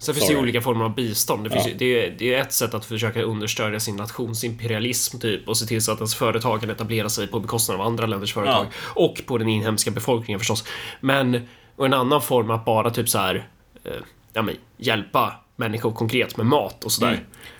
Sen 0.01 0.15
finns 0.15 0.27
det 0.27 0.33
ju 0.33 0.39
olika 0.39 0.61
former 0.61 0.85
av 0.85 0.95
bistånd. 0.95 1.43
Det, 1.43 1.49
finns 1.49 1.65
ja. 1.65 1.71
ju, 1.71 1.77
det, 1.77 2.05
är, 2.05 2.15
det 2.17 2.33
är 2.33 2.41
ett 2.41 2.53
sätt 2.53 2.73
att 2.73 2.85
försöka 2.85 3.21
understödja 3.21 3.79
sin 3.79 3.95
nations 3.95 4.43
imperialism 4.43 5.19
typ 5.19 5.47
och 5.47 5.57
se 5.57 5.65
till 5.65 5.81
så 5.81 5.91
att 5.91 5.97
ens 5.97 6.15
företag 6.15 6.61
kan 6.61 6.69
etablera 6.69 7.09
sig 7.09 7.27
på 7.27 7.39
bekostnad 7.39 7.79
av 7.79 7.87
andra 7.87 8.05
länders 8.05 8.33
företag. 8.33 8.65
Ja. 8.69 9.03
Och 9.03 9.21
på 9.25 9.37
den 9.37 9.49
inhemska 9.49 9.91
befolkningen 9.91 10.39
förstås. 10.39 10.63
Men, 11.01 11.47
och 11.75 11.85
en 11.85 11.93
annan 11.93 12.21
form 12.21 12.51
att 12.51 12.65
bara 12.65 12.89
typ 12.89 13.09
så 13.09 13.17
här, 13.17 13.47
eh, 13.83 13.91
ja 14.33 14.41
men 14.41 14.55
hjälpa 14.77 15.33
människor 15.61 15.91
konkret 15.91 16.37
med 16.37 16.45
mat 16.45 16.83
och 16.83 16.91
sådär. 16.91 17.07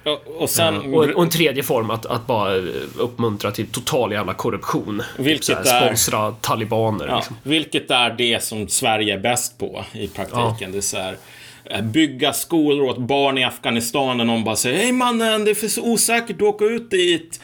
Mm. 0.06 0.18
Och, 0.18 0.42
och, 0.42 0.50
sen, 0.50 0.76
uh, 0.76 0.94
och, 0.94 1.06
och, 1.06 1.24
en 1.24 1.30
tredje 1.30 1.64
form 1.64 1.90
att, 1.90 2.06
att 2.06 2.28
bara 2.28 2.56
uppmuntra 2.98 3.52
till 3.52 3.68
total 3.68 4.12
jävla 4.12 4.34
korruption. 4.34 5.02
Vilket 5.18 5.58
typ 5.58 5.68
såhär, 5.68 5.86
sponsra 5.86 6.32
talibaner. 6.32 7.08
Ja, 7.08 7.16
liksom. 7.16 7.36
Vilket 7.44 7.92
är 7.92 8.10
det 8.10 8.44
som 8.44 8.68
Sverige 8.68 9.14
är 9.14 9.20
bäst 9.20 9.58
på 9.58 9.86
i 9.94 10.08
praktiken. 10.08 10.56
Ja. 10.60 10.68
Det 10.68 10.78
är 10.78 10.82
så 10.82 10.98
här, 10.98 11.18
Eh, 11.66 11.82
bygga 11.82 12.34
skolor 12.34 12.86
åt 12.86 12.98
barn 12.98 13.38
i 13.38 13.44
Afghanistan 13.44 14.18
när 14.18 14.26
någon 14.26 14.44
bara 14.44 14.56
säger 14.56 14.78
Hej 14.78 14.92
mannen, 14.92 15.46
det 15.46 15.52
är 15.52 15.56
för 15.56 15.68
så 15.68 15.82
osäkert 15.82 16.36
att 16.36 16.42
åka 16.42 16.66
ut 16.66 16.92
dit. 16.92 17.40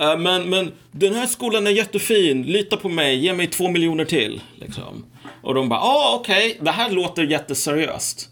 Eh, 0.00 0.18
men, 0.18 0.50
men 0.50 0.72
den 0.90 1.14
här 1.14 1.26
skolan 1.26 1.66
är 1.66 1.70
jättefin, 1.70 2.42
lita 2.42 2.76
på 2.76 2.88
mig, 2.88 3.16
ge 3.16 3.32
mig 3.32 3.46
två 3.46 3.68
miljoner 3.68 4.04
till. 4.04 4.40
Liksom. 4.54 5.04
Och 5.42 5.54
de 5.54 5.68
bara, 5.68 5.80
ja 5.80 5.86
ah, 5.86 6.16
okej, 6.20 6.50
okay. 6.50 6.64
det 6.64 6.70
här 6.70 6.90
låter 6.90 7.22
jätteseriöst. 7.22 8.28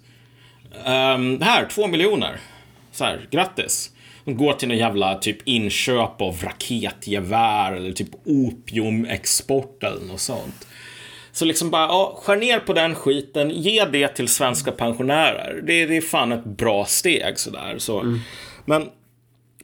Um, 0.86 1.40
här, 1.40 1.66
två 1.70 1.86
miljoner. 1.86 2.40
Så 2.92 3.04
här, 3.04 3.28
grattis. 3.30 3.90
De 4.24 4.36
går 4.36 4.52
till 4.52 4.68
någon 4.68 4.78
jävla 4.78 5.14
typ 5.14 5.48
inköp 5.48 6.20
av 6.20 6.36
raketgevär 6.42 7.72
eller 7.72 7.92
typ 7.92 8.08
opiumexport 8.24 9.82
eller 9.84 10.06
något 10.06 10.20
sånt. 10.20 10.66
Så 11.32 11.44
liksom 11.44 11.70
bara, 11.70 11.86
ja, 11.86 12.18
skär 12.22 12.36
ner 12.36 12.58
på 12.58 12.72
den 12.72 12.94
skiten, 12.94 13.50
ge 13.50 13.84
det 13.84 14.08
till 14.08 14.28
svenska 14.28 14.72
pensionärer. 14.72 15.62
Det, 15.66 15.86
det 15.86 15.96
är 15.96 16.00
fan 16.00 16.32
ett 16.32 16.44
bra 16.44 16.84
steg 16.84 17.38
sådär. 17.38 17.74
Så. 17.78 18.00
Mm. 18.00 18.18
Men, 18.64 18.88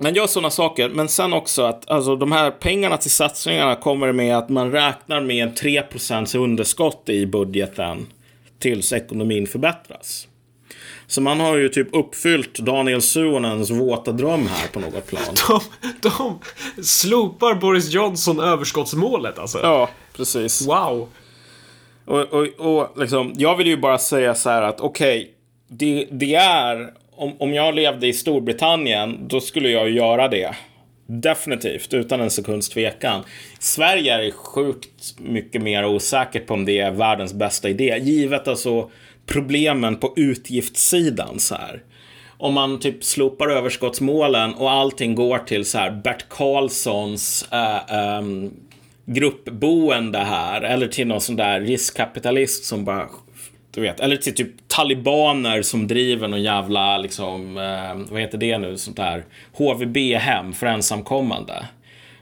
men 0.00 0.14
gör 0.14 0.26
sådana 0.26 0.50
saker. 0.50 0.88
Men 0.88 1.08
sen 1.08 1.32
också 1.32 1.62
att 1.62 1.90
alltså, 1.90 2.16
de 2.16 2.32
här 2.32 2.50
pengarna 2.50 2.96
till 2.96 3.10
satsningarna 3.10 3.74
kommer 3.74 4.12
med 4.12 4.38
att 4.38 4.48
man 4.48 4.72
räknar 4.72 5.20
med 5.20 5.42
en 5.42 5.54
3% 5.54 6.36
underskott 6.38 7.08
i 7.08 7.26
budgeten 7.26 8.06
tills 8.58 8.92
ekonomin 8.92 9.46
förbättras. 9.46 10.28
Så 11.06 11.20
man 11.20 11.40
har 11.40 11.56
ju 11.56 11.68
typ 11.68 11.88
uppfyllt 11.92 12.58
Daniel 12.58 13.02
Suonens 13.02 13.70
våta 13.70 14.12
dröm 14.12 14.46
här 14.46 14.68
på 14.68 14.80
något 14.80 15.06
plan. 15.06 15.34
De, 16.00 16.40
de 16.76 16.82
slopar 16.82 17.54
Boris 17.54 17.92
Johnson 17.92 18.40
överskottsmålet 18.40 19.38
alltså? 19.38 19.58
Ja, 19.62 19.88
precis. 20.16 20.66
Wow. 20.66 21.08
Och, 22.04 22.20
och, 22.20 22.46
och 22.58 22.98
liksom, 23.00 23.32
jag 23.36 23.56
vill 23.56 23.66
ju 23.66 23.76
bara 23.76 23.98
säga 23.98 24.34
så 24.34 24.50
här 24.50 24.62
att 24.62 24.80
okej, 24.80 25.18
okay, 25.18 25.30
det, 25.68 26.08
det, 26.10 26.34
är, 26.34 26.92
om, 27.10 27.36
om 27.38 27.54
jag 27.54 27.74
levde 27.74 28.06
i 28.06 28.12
Storbritannien, 28.12 29.28
då 29.28 29.40
skulle 29.40 29.68
jag 29.68 29.90
göra 29.90 30.28
det. 30.28 30.54
Definitivt, 31.06 31.94
utan 31.94 32.20
en 32.20 32.30
sekunds 32.30 32.68
tvekan. 32.68 33.22
Sverige 33.58 34.14
är 34.14 34.30
sjukt 34.30 35.18
mycket 35.18 35.62
mer 35.62 35.86
osäkert 35.86 36.46
på 36.46 36.54
om 36.54 36.64
det 36.64 36.78
är 36.78 36.90
världens 36.90 37.34
bästa 37.34 37.68
idé, 37.68 37.98
givet 38.02 38.48
alltså 38.48 38.90
problemen 39.26 39.96
på 39.96 40.12
utgiftssidan 40.16 41.38
så 41.38 41.54
här. 41.54 41.82
Om 42.38 42.54
man 42.54 42.80
typ 42.80 43.04
slopar 43.04 43.48
överskottsmålen 43.48 44.54
och 44.54 44.70
allting 44.70 45.14
går 45.14 45.38
till 45.38 45.64
så 45.64 45.78
här 45.78 45.90
Bert 45.90 46.28
Karlssons 46.28 47.48
äh, 47.52 48.16
ähm, 48.18 48.52
gruppboende 49.06 50.18
här. 50.18 50.62
Eller 50.62 50.88
till 50.88 51.06
någon 51.06 51.20
sån 51.20 51.36
där 51.36 51.60
riskkapitalist 51.60 52.64
som 52.64 52.84
bara 52.84 53.08
du 53.74 53.80
vet, 53.80 54.00
eller 54.00 54.16
till 54.16 54.34
typ 54.34 54.68
talibaner 54.68 55.62
som 55.62 55.86
driver 55.86 56.28
någon 56.28 56.42
jävla, 56.42 56.98
liksom, 56.98 57.58
eh, 57.58 58.12
vad 58.12 58.20
heter 58.20 58.38
det 58.38 58.58
nu, 58.58 58.78
sånt 58.78 58.96
där 58.96 59.24
HVB-hem 59.52 60.52
för 60.52 60.66
ensamkommande. 60.66 61.68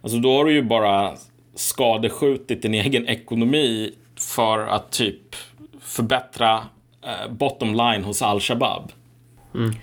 Alltså 0.00 0.18
då 0.18 0.36
har 0.36 0.44
du 0.44 0.52
ju 0.52 0.62
bara 0.62 1.12
skadeskjutit 1.54 2.62
din 2.62 2.74
egen 2.74 3.08
ekonomi 3.08 3.92
för 4.34 4.58
att 4.58 4.92
typ 4.92 5.36
förbättra 5.80 6.60
Eh, 7.06 7.30
bottom 7.30 7.74
line 7.74 8.04
hos 8.04 8.22
al-Shabab. 8.22 8.92
Mm. 9.54 9.74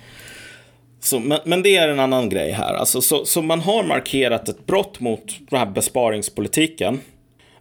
Så, 1.00 1.20
men, 1.20 1.40
men, 1.46 1.64
det 1.64 1.78
är 1.78 1.88
en 1.88 2.00
annan 2.00 2.30
grej 2.30 2.52
här. 2.52 2.74
Alltså, 2.74 3.02
så, 3.02 3.26
så 3.26 3.42
man 3.42 3.60
har 3.60 3.84
markerat 3.84 4.50
ett 4.50 4.66
brott 4.66 5.00
mot 5.00 5.40
den 5.50 5.60
här 5.60 5.66
besparingspolitiken. 5.66 7.00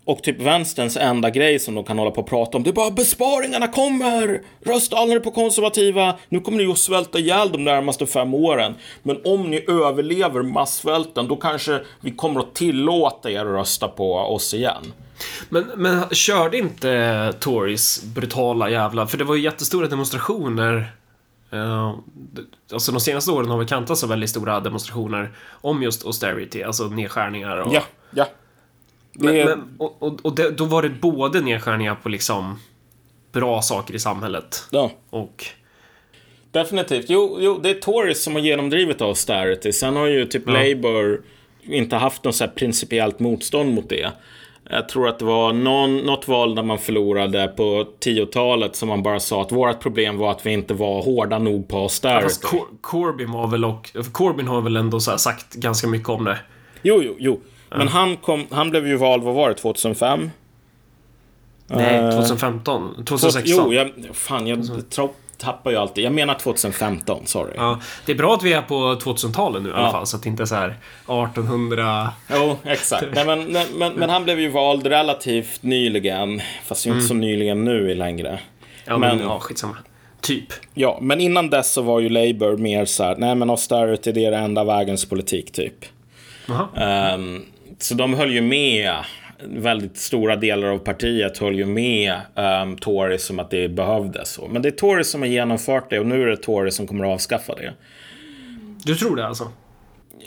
Och 0.04 0.22
typ 0.22 0.42
vänsterns 0.42 0.96
enda 0.96 1.30
grej 1.30 1.58
som 1.58 1.74
de 1.74 1.84
kan 1.84 1.98
hålla 1.98 2.10
på 2.10 2.20
och 2.20 2.26
prata 2.26 2.56
om, 2.56 2.62
det 2.62 2.70
är 2.70 2.74
bara 2.74 2.90
besparingarna 2.90 3.68
kommer! 3.68 4.42
Rösta 4.64 4.96
aldrig 4.96 5.22
på 5.22 5.30
konservativa, 5.30 6.18
nu 6.28 6.40
kommer 6.40 6.58
ni 6.58 6.72
att 6.72 6.78
svälta 6.78 7.18
ihjäl 7.18 7.52
de 7.52 7.64
närmaste 7.64 8.06
fem 8.06 8.34
åren. 8.34 8.74
Men 9.02 9.20
om 9.24 9.50
ni 9.50 9.64
överlever 9.68 10.42
massvälten, 10.42 11.28
då 11.28 11.36
kanske 11.36 11.80
vi 12.00 12.10
kommer 12.10 12.40
att 12.40 12.54
tillåta 12.54 13.30
er 13.30 13.40
att 13.40 13.46
rösta 13.46 13.88
på 13.88 14.14
oss 14.14 14.54
igen. 14.54 14.92
Men, 15.48 15.70
men 15.76 16.08
körde 16.10 16.58
inte 16.58 17.34
Tories 17.40 18.02
brutala 18.04 18.70
jävla, 18.70 19.06
för 19.06 19.18
det 19.18 19.24
var 19.24 19.34
ju 19.34 19.42
jättestora 19.42 19.86
demonstrationer 19.86 20.92
Uh, 21.52 21.98
alltså 22.72 22.92
de 22.92 23.00
senaste 23.00 23.30
åren 23.30 23.50
har 23.50 23.58
vi 23.58 23.66
kantats 23.66 24.02
av 24.02 24.08
väldigt 24.08 24.30
stora 24.30 24.60
demonstrationer 24.60 25.30
om 25.50 25.82
just 25.82 26.06
austerity, 26.06 26.62
alltså 26.62 26.84
nedskärningar 26.84 27.56
och... 27.56 27.74
Ja, 27.74 27.82
ja. 28.10 28.28
Men, 29.12 29.34
men, 29.34 29.74
och, 29.78 30.02
och, 30.02 30.20
och 30.22 30.34
det, 30.34 30.50
då 30.50 30.64
var 30.64 30.82
det 30.82 30.88
både 30.88 31.40
nedskärningar 31.40 31.94
på 31.94 32.08
liksom 32.08 32.58
bra 33.32 33.62
saker 33.62 33.94
i 33.94 33.98
samhället 33.98 34.66
ja. 34.70 34.90
och... 35.10 35.46
Definitivt. 36.50 37.06
Jo, 37.08 37.38
jo, 37.40 37.58
det 37.62 37.70
är 37.70 37.74
Tories 37.74 38.22
som 38.22 38.34
har 38.34 38.40
genomdrivit 38.40 39.00
austerity. 39.00 39.72
Sen 39.72 39.96
har 39.96 40.06
ju 40.06 40.24
typ 40.24 40.42
ja. 40.46 40.52
Labour 40.52 41.22
inte 41.62 41.96
haft 41.96 42.24
något 42.24 42.36
så 42.36 42.48
principiellt 42.48 43.18
motstånd 43.18 43.74
mot 43.74 43.88
det. 43.88 44.10
Jag 44.70 44.88
tror 44.88 45.08
att 45.08 45.18
det 45.18 45.24
var 45.24 45.52
någon, 45.52 45.96
något 45.96 46.28
val 46.28 46.54
där 46.54 46.62
man 46.62 46.78
förlorade 46.78 47.48
på 47.48 47.86
10-talet 48.00 48.76
som 48.76 48.88
man 48.88 49.02
bara 49.02 49.20
sa 49.20 49.42
att 49.42 49.52
vårt 49.52 49.80
problem 49.80 50.18
var 50.18 50.30
att 50.30 50.46
vi 50.46 50.52
inte 50.52 50.74
var 50.74 51.02
hårda 51.02 51.38
nog 51.38 51.68
på 51.68 51.78
austerity. 51.78 52.22
Ja, 52.22 52.28
fast 52.28 52.44
Cor 52.44 52.66
Corbyn 52.80 53.32
var 53.32 53.46
väl 53.46 53.64
och, 53.64 53.90
Corbyn 54.12 54.48
har 54.48 54.60
väl 54.60 54.76
ändå 54.76 55.00
sagt 55.00 55.54
ganska 55.54 55.88
mycket 55.88 56.08
om 56.08 56.24
det. 56.24 56.38
Jo, 56.82 57.00
jo, 57.02 57.16
jo. 57.18 57.40
Men 57.70 57.88
han, 57.88 58.16
kom, 58.16 58.46
han 58.50 58.70
blev 58.70 58.86
ju 58.86 58.96
vald, 58.96 59.22
vad 59.22 59.34
var 59.34 59.48
det, 59.48 59.54
2005? 59.54 60.30
Nej, 61.66 62.12
2015. 62.12 63.04
2016. 63.04 63.42
Jo, 63.44 63.72
jag, 63.72 63.92
fan, 64.12 64.46
jag 64.46 64.58
tappar 65.38 65.70
ju 65.70 65.76
alltid. 65.76 66.04
Jag 66.04 66.12
menar 66.12 66.34
2015, 66.34 67.26
sorry. 67.26 67.52
Ja, 67.56 67.80
det 68.06 68.12
är 68.12 68.16
bra 68.16 68.34
att 68.34 68.42
vi 68.42 68.52
är 68.52 68.62
på 68.62 68.74
2000-talet 68.74 69.62
nu 69.62 69.68
i 69.68 69.72
alla 69.72 69.90
fall, 69.90 70.06
så 70.06 70.16
att 70.16 70.22
det 70.22 70.28
inte 70.28 70.42
är 70.42 70.46
så 70.46 70.54
här 70.54 70.68
1800... 70.68 72.10
Jo, 72.34 72.56
exakt. 72.64 73.06
nej, 73.14 73.26
men, 73.26 73.44
nej, 73.44 73.66
men, 73.74 73.92
men, 73.92 74.10
han 74.10 74.24
blev 74.24 74.40
ju 74.40 74.48
vald 74.48 74.86
relativt 74.86 75.62
nyligen, 75.62 76.40
fast 76.64 76.86
inte 76.86 76.96
mm. 76.96 77.08
så 77.08 77.14
nyligen 77.14 77.64
nu 77.64 77.94
längre. 77.94 78.40
Ja, 78.84 78.98
men, 78.98 79.16
men 79.16 79.26
ja, 79.26 79.38
skitsamma. 79.40 79.76
Typ. 80.20 80.52
Ja, 80.74 80.98
men 81.02 81.20
innan 81.20 81.50
dess 81.50 81.72
så 81.72 81.82
var 81.82 82.00
ju 82.00 82.08
Labour 82.08 82.56
mer 82.56 82.84
så 82.84 83.04
här, 83.04 83.16
nej 83.16 83.34
men 83.34 83.50
austerity 83.50 84.12
det 84.12 84.24
är 84.24 84.30
det 84.30 84.36
enda 84.36 84.64
vägens 84.64 85.04
politik 85.08 85.52
typ. 85.52 85.84
Um, 87.14 87.44
så 87.78 87.94
de 87.94 88.14
höll 88.14 88.32
ju 88.32 88.40
med 88.40 88.94
väldigt 89.42 89.96
stora 89.96 90.36
delar 90.36 90.68
av 90.68 90.78
partiet 90.78 91.38
höll 91.38 91.58
ju 91.58 91.66
med 91.66 92.20
um, 92.34 92.76
Tories 92.76 93.24
som 93.24 93.38
att 93.38 93.50
det 93.50 93.68
behövdes. 93.68 94.40
Men 94.50 94.62
det 94.62 94.68
är 94.68 94.70
Tories 94.70 95.10
som 95.10 95.22
har 95.22 95.28
genomfört 95.28 95.90
det 95.90 96.00
och 96.00 96.06
nu 96.06 96.22
är 96.22 96.26
det 96.26 96.36
Tories 96.36 96.74
som 96.74 96.86
kommer 96.86 97.04
att 97.04 97.14
avskaffa 97.14 97.54
det. 97.54 97.72
Du 98.84 98.94
tror 98.94 99.16
det 99.16 99.26
alltså? 99.26 99.52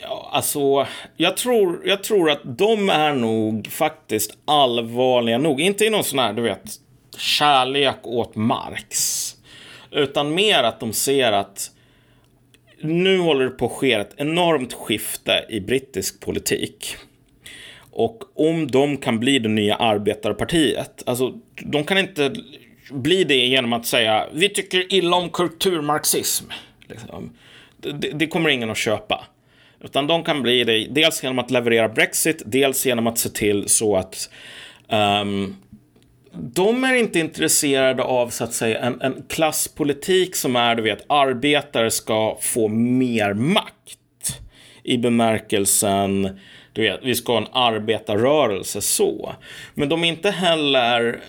Ja, 0.02 0.30
alltså, 0.32 0.86
jag 1.16 1.36
tror, 1.36 1.80
jag 1.84 2.04
tror 2.04 2.30
att 2.30 2.40
de 2.44 2.90
är 2.90 3.14
nog 3.14 3.66
faktiskt 3.66 4.38
allvarliga 4.44 5.38
nog. 5.38 5.60
Inte 5.60 5.84
i 5.84 5.90
någon 5.90 6.04
sån 6.04 6.18
här, 6.18 6.32
du 6.32 6.42
vet, 6.42 6.62
kärlek 7.16 7.98
åt 8.02 8.34
Marx. 8.34 9.28
Utan 9.90 10.34
mer 10.34 10.62
att 10.62 10.80
de 10.80 10.92
ser 10.92 11.32
att 11.32 11.70
nu 12.80 13.18
håller 13.18 13.44
det 13.44 13.50
på 13.50 13.66
att 13.66 13.72
ske 13.72 13.92
ett 13.92 14.14
enormt 14.16 14.72
skifte 14.72 15.44
i 15.48 15.60
brittisk 15.60 16.20
politik. 16.20 16.96
Och 17.92 18.22
om 18.34 18.70
de 18.70 18.96
kan 18.96 19.20
bli 19.20 19.38
det 19.38 19.48
nya 19.48 19.76
arbetarpartiet, 19.76 21.02
alltså 21.06 21.32
de 21.62 21.84
kan 21.84 21.98
inte 21.98 22.34
bli 22.90 23.24
det 23.24 23.46
genom 23.46 23.72
att 23.72 23.86
säga 23.86 24.26
vi 24.32 24.48
tycker 24.48 24.94
illa 24.94 25.16
om 25.16 25.30
kulturmarxism. 25.30 26.44
Liksom. 26.88 27.30
Det, 27.80 28.10
det, 28.10 28.26
kommer 28.26 28.50
ingen 28.50 28.70
att 28.70 28.76
köpa. 28.76 29.26
Utan 29.80 30.06
de 30.06 30.24
kan 30.24 30.42
bli 30.42 30.64
det 30.64 30.86
dels 30.90 31.22
genom 31.22 31.38
att 31.38 31.50
leverera 31.50 31.88
Brexit, 31.88 32.42
dels 32.46 32.86
genom 32.86 33.06
att 33.06 33.18
se 33.18 33.28
till 33.28 33.68
så 33.68 33.96
att 33.96 34.30
um, 34.88 35.56
de 36.32 36.84
är 36.84 36.94
inte 36.94 37.18
intresserade 37.18 38.02
av 38.02 38.28
så 38.28 38.44
att 38.44 38.52
säga 38.52 38.78
en, 38.78 39.00
en 39.00 39.22
klasspolitik 39.28 40.36
som 40.36 40.56
är, 40.56 40.74
du 40.74 40.82
vet, 40.82 41.04
arbetare 41.08 41.90
ska 41.90 42.38
få 42.40 42.68
mer 42.68 43.34
makt. 43.34 43.98
I 44.84 44.98
bemärkelsen 44.98 46.38
du 46.72 46.82
vet, 46.82 47.00
vi 47.02 47.14
ska 47.14 47.32
ha 47.32 47.40
en 47.40 47.52
arbetarrörelse 47.52 48.80
så. 48.80 49.32
Men 49.74 49.88
de 49.88 50.04
är 50.04 50.08
inte 50.08 50.30
heller 50.30 51.20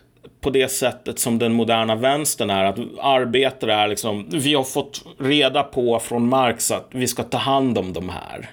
på 0.41 0.49
det 0.49 0.67
sättet 0.67 1.19
som 1.19 1.39
den 1.39 1.53
moderna 1.53 1.95
vänstern 1.95 2.49
är. 2.49 2.63
Att 2.63 2.79
arbetare 3.01 3.73
är 3.73 3.87
liksom, 3.87 4.29
vi 4.31 4.53
har 4.53 4.63
fått 4.63 5.05
reda 5.19 5.63
på 5.63 5.99
från 5.99 6.29
Marx 6.29 6.71
att 6.71 6.89
vi 6.91 7.07
ska 7.07 7.23
ta 7.23 7.37
hand 7.37 7.77
om 7.77 7.93
de 7.93 8.09
här. 8.09 8.49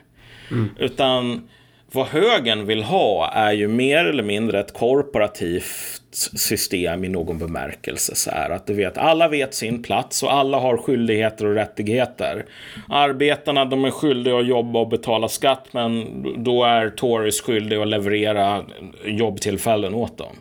Mm. 0.50 0.70
Utan 0.79 1.48
vad 1.92 2.07
högern 2.07 2.66
vill 2.66 2.83
ha 2.83 3.31
är 3.35 3.53
ju 3.53 3.68
mer 3.68 4.05
eller 4.05 4.22
mindre 4.22 4.61
ett 4.61 4.74
korporativt 4.74 5.99
system 6.12 7.04
i 7.04 7.08
någon 7.08 7.38
bemärkelse. 7.38 8.14
Så 8.14 8.30
här, 8.30 8.50
att 8.50 8.66
du 8.66 8.74
vet, 8.74 8.98
alla 8.98 9.28
vet 9.28 9.54
sin 9.54 9.82
plats 9.82 10.22
och 10.22 10.32
alla 10.32 10.58
har 10.58 10.76
skyldigheter 10.76 11.46
och 11.46 11.54
rättigheter. 11.54 12.46
Arbetarna 12.88 13.64
de 13.64 13.84
är 13.84 13.90
skyldiga 13.90 14.38
att 14.38 14.46
jobba 14.46 14.78
och 14.78 14.88
betala 14.88 15.28
skatt 15.28 15.66
men 15.72 16.22
då 16.44 16.64
är 16.64 16.90
Tories 16.90 17.40
skyldiga 17.40 17.82
att 17.82 17.88
leverera 17.88 18.64
jobbtillfällen 19.04 19.94
åt 19.94 20.18
dem. 20.18 20.36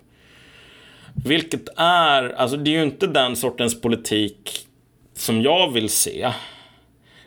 Vilket 1.26 1.70
är, 1.78 2.30
alltså 2.30 2.58
det 2.58 2.70
är 2.70 2.78
ju 2.78 2.84
inte 2.84 3.08
den 3.08 3.36
sortens 3.36 3.82
politik 3.82 4.68
som 5.14 5.42
jag 5.42 5.74
vill 5.74 5.90
se. 5.90 6.32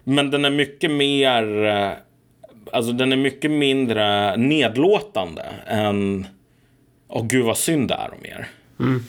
Men 0.05 0.31
den 0.31 0.44
är 0.44 0.50
mycket 0.50 0.90
mer 0.90 1.64
eh, 1.64 1.90
alltså 2.72 2.92
den 2.92 3.12
är 3.12 3.16
mycket 3.16 3.50
mindre 3.50 4.37
nedlåtande 4.37 5.44
än 5.66 6.26
Åh 7.12 7.27
gud 7.27 7.44
vad 7.44 7.59
synd 7.59 7.88
det 7.88 7.94
är 7.94 8.14
om 8.14 8.27
er. 8.27 8.48
Mm. 8.81 9.05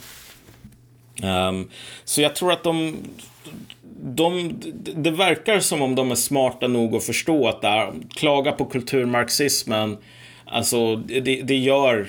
Um, 1.23 1.69
så 2.03 2.21
jag 2.21 2.35
tror 2.35 2.51
att 2.51 2.63
de, 2.63 2.97
de, 4.01 4.53
det 4.95 5.11
verkar 5.11 5.59
som 5.59 5.81
om 5.81 5.95
de 5.95 6.11
är 6.11 6.15
smarta 6.15 6.67
nog 6.67 6.95
att 6.95 7.03
förstå 7.03 7.47
att 7.47 7.61
det 7.61 7.67
är, 7.67 7.93
klaga 8.15 8.51
på 8.51 8.65
kulturmarxismen, 8.65 9.97
alltså 10.45 10.95
det, 10.95 11.41
det 11.41 11.57
gör, 11.57 12.07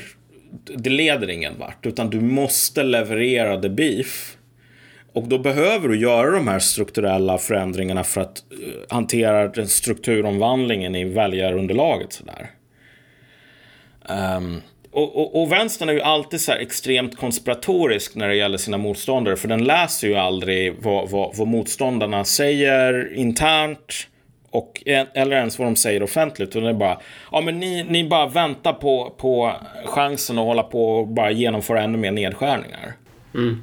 det 0.76 0.90
leder 0.90 1.30
ingen 1.30 1.58
vart, 1.58 1.86
utan 1.86 2.10
du 2.10 2.20
måste 2.20 2.82
leverera 2.82 3.60
the 3.60 3.68
beef. 3.68 4.36
Och 5.12 5.28
då 5.28 5.38
behöver 5.38 5.88
du 5.88 6.00
göra 6.00 6.30
de 6.30 6.48
här 6.48 6.58
strukturella 6.58 7.38
förändringarna 7.38 8.04
för 8.04 8.20
att 8.20 8.44
uh, 8.52 8.74
hantera 8.88 9.48
den 9.48 9.68
strukturomvandlingen 9.68 10.94
i 10.94 11.04
väljarunderlaget. 11.04 12.12
Sådär. 12.12 12.50
Um, 14.36 14.62
och, 14.94 15.16
och, 15.16 15.42
och 15.42 15.52
vänstern 15.52 15.88
är 15.88 15.92
ju 15.92 16.00
alltid 16.00 16.40
så 16.40 16.52
extremt 16.52 17.16
konspiratorisk 17.16 18.14
när 18.14 18.28
det 18.28 18.34
gäller 18.34 18.58
sina 18.58 18.78
motståndare. 18.78 19.36
För 19.36 19.48
den 19.48 19.64
läser 19.64 20.08
ju 20.08 20.14
aldrig 20.14 20.74
vad, 20.82 21.10
vad, 21.10 21.36
vad 21.36 21.48
motståndarna 21.48 22.24
säger 22.24 23.14
internt. 23.14 24.08
Och, 24.50 24.82
eller 24.86 25.36
ens 25.36 25.58
vad 25.58 25.68
de 25.68 25.76
säger 25.76 26.02
offentligt. 26.02 26.48
Utan 26.48 26.62
det 26.62 26.68
är 26.68 26.74
bara, 26.74 27.00
ja 27.32 27.40
men 27.40 27.60
ni, 27.60 27.84
ni 27.84 28.08
bara 28.08 28.26
väntar 28.26 28.72
på, 28.72 29.14
på 29.16 29.52
chansen 29.84 30.38
att 30.38 30.44
hålla 30.44 30.62
på 30.62 30.96
och 30.96 31.08
bara 31.08 31.30
genomföra 31.30 31.82
ännu 31.82 31.98
mer 31.98 32.10
nedskärningar. 32.10 32.92
Mm. 33.34 33.62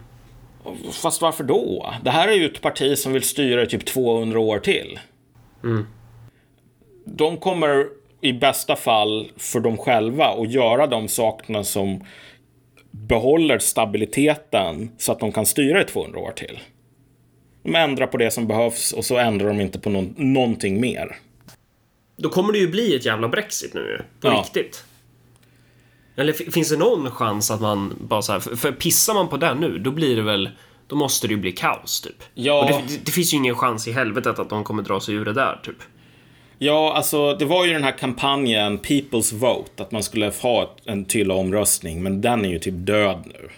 Fast 1.02 1.22
varför 1.22 1.44
då? 1.44 1.94
Det 2.04 2.10
här 2.10 2.28
är 2.28 2.34
ju 2.34 2.46
ett 2.46 2.62
parti 2.62 2.98
som 2.98 3.14
vill 3.14 3.24
styra 3.24 3.64
i 3.64 3.68
typ 3.68 3.86
200 3.86 4.40
år 4.40 4.60
till. 4.60 5.00
Mm. 5.64 5.88
De 7.06 7.38
kommer 7.38 7.86
i 8.22 8.34
bästa 8.34 8.76
fall 8.76 9.32
för 9.38 9.60
dem 9.60 9.78
själva 9.78 10.30
och 10.30 10.46
göra 10.46 10.88
de 10.88 11.08
sakerna 11.08 11.64
som 11.64 12.04
behåller 12.92 13.60
stabiliteten 13.60 14.92
så 14.98 15.12
att 15.12 15.20
de 15.20 15.32
kan 15.32 15.46
styra 15.46 15.82
i 15.82 15.86
200 15.86 16.20
år 16.20 16.32
till. 16.32 16.60
De 17.64 17.76
ändrar 17.76 18.08
på 18.08 18.18
det 18.18 18.32
som 18.32 18.48
behövs 18.48 18.92
och 18.92 19.06
så 19.06 19.18
ändrar 19.18 19.48
de 19.48 19.62
inte 19.62 19.80
på 19.80 19.90
någon, 19.90 20.14
någonting 20.18 20.82
mer. 20.82 21.18
Då 22.18 22.30
kommer 22.30 22.54
det 22.54 22.60
ju 22.60 22.68
bli 22.68 22.96
ett 22.96 23.06
jävla 23.06 23.28
Brexit 23.28 23.74
nu, 23.74 24.02
på 24.20 24.28
ja. 24.28 24.44
riktigt. 24.44 24.84
Eller 26.16 26.34
finns 26.34 26.70
det 26.70 26.78
någon 26.78 27.12
chans 27.12 27.52
att 27.52 27.62
man 27.62 27.94
bara 28.02 28.22
så 28.22 28.32
här, 28.32 28.40
för 28.40 28.72
pissar 28.72 29.14
man 29.14 29.28
på 29.28 29.38
den 29.38 29.58
nu, 29.58 29.78
då 29.78 29.92
blir 29.92 30.16
det 30.16 30.22
väl, 30.22 30.50
då 30.88 30.96
måste 30.96 31.28
det 31.28 31.34
ju 31.34 31.40
bli 31.40 31.52
kaos 31.52 32.02
typ. 32.02 32.24
Ja. 32.34 32.68
Det, 32.68 32.94
det, 32.94 33.06
det, 33.06 33.12
finns 33.12 33.34
ju 33.34 33.38
ingen 33.38 33.56
chans 33.56 33.88
i 33.88 33.92
helvetet 33.92 34.40
att 34.40 34.50
de 34.50 34.64
kommer 34.64 34.84
dra 34.84 35.00
sig 35.00 35.16
ur 35.16 35.26
det 35.26 35.34
där 35.34 35.60
typ. 35.64 35.78
Ja, 36.64 36.94
alltså 36.94 37.34
det 37.34 37.46
var 37.46 37.66
ju 37.66 37.74
den 37.74 37.84
här 37.84 37.98
kampanjen 37.98 38.80
People's 38.80 39.36
Vote, 39.36 39.84
att 39.84 39.92
man 39.92 40.04
skulle 40.04 40.32
ha 40.42 40.76
en 40.86 41.06
tydlig 41.06 41.38
omröstning, 41.38 42.04
men 42.04 42.22
den 42.22 42.46
är 42.46 42.50
ju 42.50 42.60
typ 42.60 42.74
död 42.78 43.24
nu. 43.26 43.50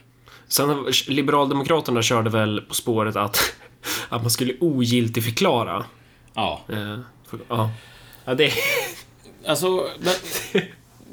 Sen 0.48 0.86
Liberaldemokraterna 1.08 2.02
körde 2.02 2.30
väl 2.30 2.62
på 2.62 2.74
spåret 2.74 3.16
att, 3.16 3.38
att 4.10 4.22
man 4.22 4.32
skulle 4.32 4.54
ogiltigförklara. 4.60 5.86
Ja. 6.34 6.62
Eh, 6.70 7.00
för, 7.28 7.40
ja. 7.48 7.70
ja, 8.26 8.34
det... 8.34 8.52
Alltså, 9.48 9.88
men, 10.00 10.14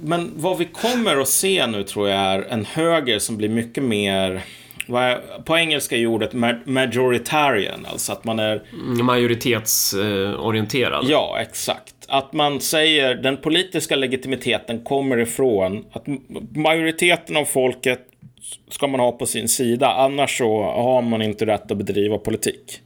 men 0.00 0.32
vad 0.36 0.58
vi 0.58 0.64
kommer 0.64 1.16
att 1.16 1.28
se 1.28 1.66
nu 1.66 1.82
tror 1.82 2.08
jag 2.08 2.18
är 2.18 2.42
en 2.42 2.64
höger 2.64 3.18
som 3.18 3.36
blir 3.36 3.48
mycket 3.48 3.82
mer 3.82 4.44
på 5.44 5.56
engelska 5.56 5.96
är 5.96 6.06
ordet 6.06 6.32
majoritarian, 6.64 7.86
alltså 7.90 8.12
att 8.12 8.24
man 8.24 8.38
är... 8.38 8.62
Majoritetsorienterad. 9.02 11.06
Ja, 11.08 11.36
exakt. 11.40 11.94
Att 12.08 12.32
man 12.32 12.60
säger 12.60 13.14
den 13.14 13.36
politiska 13.36 13.96
legitimiteten 13.96 14.84
kommer 14.84 15.18
ifrån 15.18 15.84
att 15.92 16.06
majoriteten 16.56 17.36
av 17.36 17.44
folket 17.44 18.00
ska 18.70 18.86
man 18.86 19.00
ha 19.00 19.12
på 19.12 19.26
sin 19.26 19.48
sida, 19.48 19.92
annars 19.92 20.38
så 20.38 20.62
har 20.62 21.02
man 21.02 21.22
inte 21.22 21.46
rätt 21.46 21.70
att 21.70 21.76
bedriva 21.76 22.18
politik. 22.18 22.80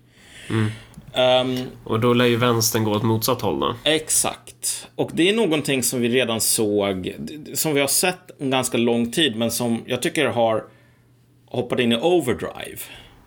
Mm. 0.51 0.71
Um, 1.17 1.59
och 1.85 2.01
då 2.01 2.15
lär 2.15 2.25
ju 2.25 2.37
vänstern 2.37 2.85
gå 2.85 2.91
åt 2.91 3.03
motsatt 3.03 3.41
håll 3.41 3.61
då? 3.61 3.75
Exakt. 3.85 4.89
Och 4.95 5.11
det 5.15 5.29
är 5.29 5.35
någonting 5.35 5.83
som 5.83 6.01
vi 6.01 6.09
redan 6.09 6.41
såg, 6.41 7.15
som 7.55 7.75
vi 7.75 7.81
har 7.81 7.89
sett 7.89 8.41
en 8.41 8.51
ganska 8.51 8.79
lång 8.79 9.13
tid, 9.13 9.37
men 9.37 9.51
som 9.51 9.83
jag 9.87 10.03
tycker 10.03 10.27
har 10.27 10.65
hoppat 11.55 11.81
in 11.81 11.93
i 11.93 11.97
overdrive. 11.97 12.79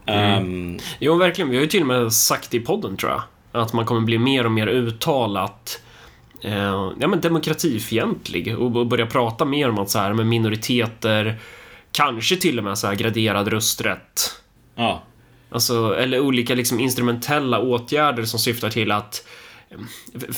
Mm. 0.05 0.43
Um, 0.43 0.79
jo, 0.99 1.15
verkligen. 1.15 1.49
Vi 1.49 1.55
har 1.55 1.61
ju 1.61 1.69
till 1.69 1.81
och 1.81 1.87
med 1.87 2.13
sagt 2.13 2.53
i 2.53 2.59
podden, 2.59 2.97
tror 2.97 3.11
jag, 3.11 3.21
att 3.61 3.73
man 3.73 3.85
kommer 3.85 4.01
bli 4.01 4.17
mer 4.17 4.45
och 4.45 4.51
mer 4.51 4.67
uttalat 4.67 5.81
eh, 6.41 6.91
ja, 6.99 7.07
men 7.07 7.21
demokratifientlig 7.21 8.57
och 8.57 8.87
börja 8.87 9.05
prata 9.05 9.45
mer 9.45 9.69
om 9.69 9.79
att 9.79 9.89
så 9.89 9.99
här 9.99 10.13
med 10.13 10.25
minoriteter, 10.25 11.39
kanske 11.91 12.35
till 12.35 12.57
och 12.57 12.63
med 12.63 12.77
så 12.77 12.87
här 12.87 12.95
graderad 12.95 13.47
rösträtt. 13.47 14.41
Ja. 14.75 15.03
Alltså, 15.49 15.95
eller 15.97 16.19
olika 16.19 16.55
liksom 16.55 16.79
instrumentella 16.79 17.59
åtgärder 17.59 18.23
som 18.23 18.39
syftar 18.39 18.69
till 18.69 18.91
att 18.91 19.27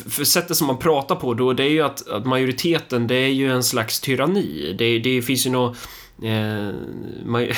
för 0.09 0.23
sättet 0.23 0.57
som 0.57 0.67
man 0.67 0.77
pratar 0.77 1.15
på 1.15 1.33
då, 1.33 1.53
det 1.53 1.63
är 1.63 1.69
ju 1.69 1.81
att, 1.81 2.07
att 2.09 2.25
majoriteten, 2.25 3.07
det 3.07 3.15
är 3.15 3.29
ju 3.29 3.51
en 3.51 3.63
slags 3.63 3.99
tyranni. 3.99 4.75
Det, 4.77 4.99
det 4.99 5.21
finns 5.21 5.45
ju 5.45 5.49
något... 5.49 5.77
Eh, 6.23 6.69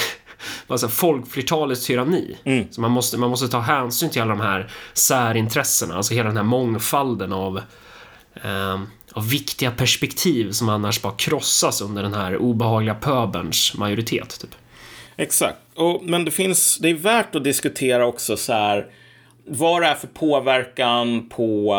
alltså 0.67 0.87
folkflertalets 0.87 1.85
tyranni. 1.85 2.37
Mm. 2.43 2.65
Så 2.71 2.81
man 2.81 2.91
måste, 2.91 3.17
man 3.17 3.29
måste 3.29 3.47
ta 3.47 3.59
hänsyn 3.59 4.09
till 4.09 4.21
alla 4.21 4.35
de 4.35 4.41
här 4.41 4.71
särintressena, 4.93 5.95
alltså 5.95 6.13
hela 6.13 6.27
den 6.27 6.37
här 6.37 6.43
mångfalden 6.43 7.33
av, 7.33 7.61
eh, 8.43 8.81
av 9.13 9.29
viktiga 9.29 9.71
perspektiv 9.71 10.51
som 10.51 10.69
annars 10.69 11.01
bara 11.01 11.13
krossas 11.13 11.81
under 11.81 12.03
den 12.03 12.13
här 12.13 12.37
obehagliga 12.37 12.95
pöberns 12.95 13.77
majoritet. 13.77 14.39
Typ. 14.41 14.55
Exakt. 15.15 15.57
Och, 15.75 16.03
men 16.03 16.25
det 16.25 16.31
finns, 16.31 16.77
det 16.77 16.89
är 16.89 16.93
värt 16.93 17.35
att 17.35 17.43
diskutera 17.43 18.05
också 18.05 18.37
så 18.37 18.53
här, 18.53 18.85
vad 19.45 19.81
det 19.81 19.87
är 19.87 19.95
för 19.95 20.07
påverkan 20.07 21.29
på 21.29 21.75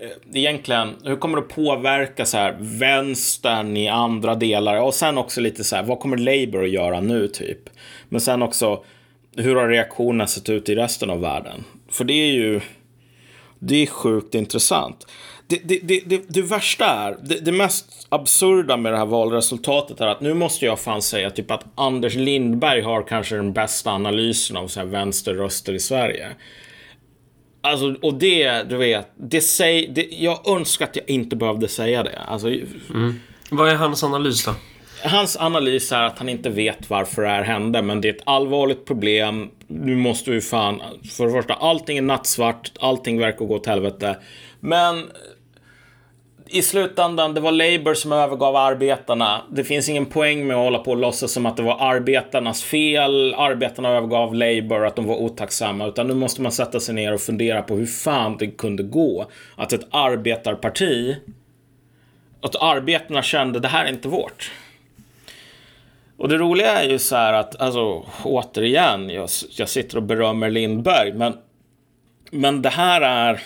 Eh, 0.00 0.08
egentligen, 0.34 0.96
hur 1.04 1.16
kommer 1.16 1.36
det 1.36 1.42
att 1.42 1.48
påverka 1.48 2.26
så 2.26 2.36
här 2.36 2.56
vänstern 2.60 3.76
i 3.76 3.88
andra 3.88 4.34
delar? 4.34 4.80
Och 4.80 4.94
sen 4.94 5.18
också 5.18 5.40
lite 5.40 5.64
så 5.64 5.76
här, 5.76 5.82
vad 5.82 6.00
kommer 6.00 6.16
Labour 6.16 6.64
att 6.64 6.70
göra 6.70 7.00
nu 7.00 7.28
typ? 7.28 7.58
Men 8.08 8.20
sen 8.20 8.42
också, 8.42 8.84
hur 9.36 9.56
har 9.56 9.68
reaktionerna 9.68 10.26
sett 10.26 10.48
ut 10.48 10.68
i 10.68 10.74
resten 10.74 11.10
av 11.10 11.20
världen? 11.20 11.64
För 11.90 12.04
det 12.04 12.12
är 12.12 12.32
ju, 12.32 12.60
det 13.58 13.76
är 13.76 13.86
sjukt 13.86 14.34
intressant 14.34 15.06
det, 15.50 15.82
det, 15.82 16.00
det, 16.06 16.22
det, 16.28 16.42
värsta 16.42 16.86
är, 16.86 17.16
det, 17.22 17.44
det 17.44 17.52
mest 17.52 18.06
absurda 18.08 18.76
med 18.76 18.92
det 18.92 18.98
här 18.98 19.06
valresultatet 19.06 20.00
är 20.00 20.06
att 20.06 20.20
nu 20.20 20.34
måste 20.34 20.66
jag 20.66 20.80
fan 20.80 21.02
säga 21.02 21.30
typ 21.30 21.50
att 21.50 21.64
Anders 21.74 22.14
Lindberg 22.14 22.80
har 22.80 23.02
kanske 23.02 23.36
den 23.36 23.52
bästa 23.52 23.90
analysen 23.90 24.56
av 24.56 24.68
så 24.68 24.80
här 24.80 24.86
vänsterröster 24.86 25.72
i 25.72 25.78
Sverige. 25.78 26.28
Alltså, 27.60 27.94
och 28.02 28.14
det, 28.14 28.62
du 28.62 28.76
vet, 28.76 29.12
det 29.16 29.40
säger, 29.40 29.88
det, 29.88 30.08
jag 30.10 30.48
önskar 30.48 30.84
att 30.84 30.96
jag 30.96 31.10
inte 31.10 31.36
behövde 31.36 31.68
säga 31.68 32.02
det. 32.02 32.18
Alltså, 32.18 32.48
mm. 32.48 33.20
Vad 33.50 33.68
är 33.68 33.74
hans 33.74 34.04
analys 34.04 34.44
då? 34.44 34.54
Hans 35.04 35.36
analys 35.36 35.92
är 35.92 36.02
att 36.02 36.18
han 36.18 36.28
inte 36.28 36.50
vet 36.50 36.90
varför 36.90 37.22
det 37.22 37.28
här 37.28 37.42
hände, 37.42 37.82
men 37.82 38.00
det 38.00 38.08
är 38.08 38.12
ett 38.12 38.22
allvarligt 38.26 38.84
problem. 38.86 39.50
Nu 39.66 39.96
måste 39.96 40.30
vi 40.30 40.40
fan, 40.40 40.82
för 41.16 41.26
det 41.26 41.32
första, 41.32 41.54
allting 41.54 41.98
är 41.98 42.02
nattsvart, 42.02 42.72
allting 42.80 43.18
verkar 43.18 43.44
gå 43.44 43.54
åt 43.54 43.66
helvete. 43.66 44.16
Men 44.60 45.10
i 46.50 46.62
slutändan, 46.62 47.34
det 47.34 47.40
var 47.40 47.52
Labour 47.52 47.94
som 47.94 48.12
övergav 48.12 48.56
arbetarna. 48.56 49.42
Det 49.50 49.64
finns 49.64 49.88
ingen 49.88 50.06
poäng 50.06 50.46
med 50.46 50.56
att 50.56 50.62
hålla 50.62 50.78
på 50.78 50.90
och 50.90 50.96
låtsas 50.96 51.32
som 51.32 51.46
att 51.46 51.56
det 51.56 51.62
var 51.62 51.76
arbetarnas 51.80 52.62
fel. 52.62 53.34
Arbetarna 53.34 53.88
övergav 53.88 54.34
Labour, 54.34 54.86
att 54.86 54.96
de 54.96 55.06
var 55.06 55.16
otacksamma. 55.16 55.86
Utan 55.86 56.06
nu 56.06 56.14
måste 56.14 56.42
man 56.42 56.52
sätta 56.52 56.80
sig 56.80 56.94
ner 56.94 57.12
och 57.14 57.20
fundera 57.20 57.62
på 57.62 57.76
hur 57.76 57.86
fan 57.86 58.36
det 58.36 58.46
kunde 58.46 58.82
gå. 58.82 59.26
Att 59.56 59.72
ett 59.72 59.86
arbetarparti, 59.90 61.16
att 62.40 62.62
arbetarna 62.62 63.22
kände 63.22 63.60
det 63.60 63.68
här 63.68 63.84
är 63.84 63.88
inte 63.88 64.08
vårt. 64.08 64.52
Och 66.16 66.28
det 66.28 66.36
roliga 66.38 66.80
är 66.82 66.88
ju 66.88 66.98
så 66.98 67.16
här 67.16 67.32
att, 67.32 67.60
alltså 67.60 68.06
återigen, 68.24 69.10
jag, 69.10 69.28
jag 69.50 69.68
sitter 69.68 69.96
och 69.96 70.02
berömmer 70.02 70.50
Lindberg, 70.50 71.12
men, 71.12 71.36
men 72.30 72.62
det 72.62 72.68
här 72.68 73.00
är 73.00 73.40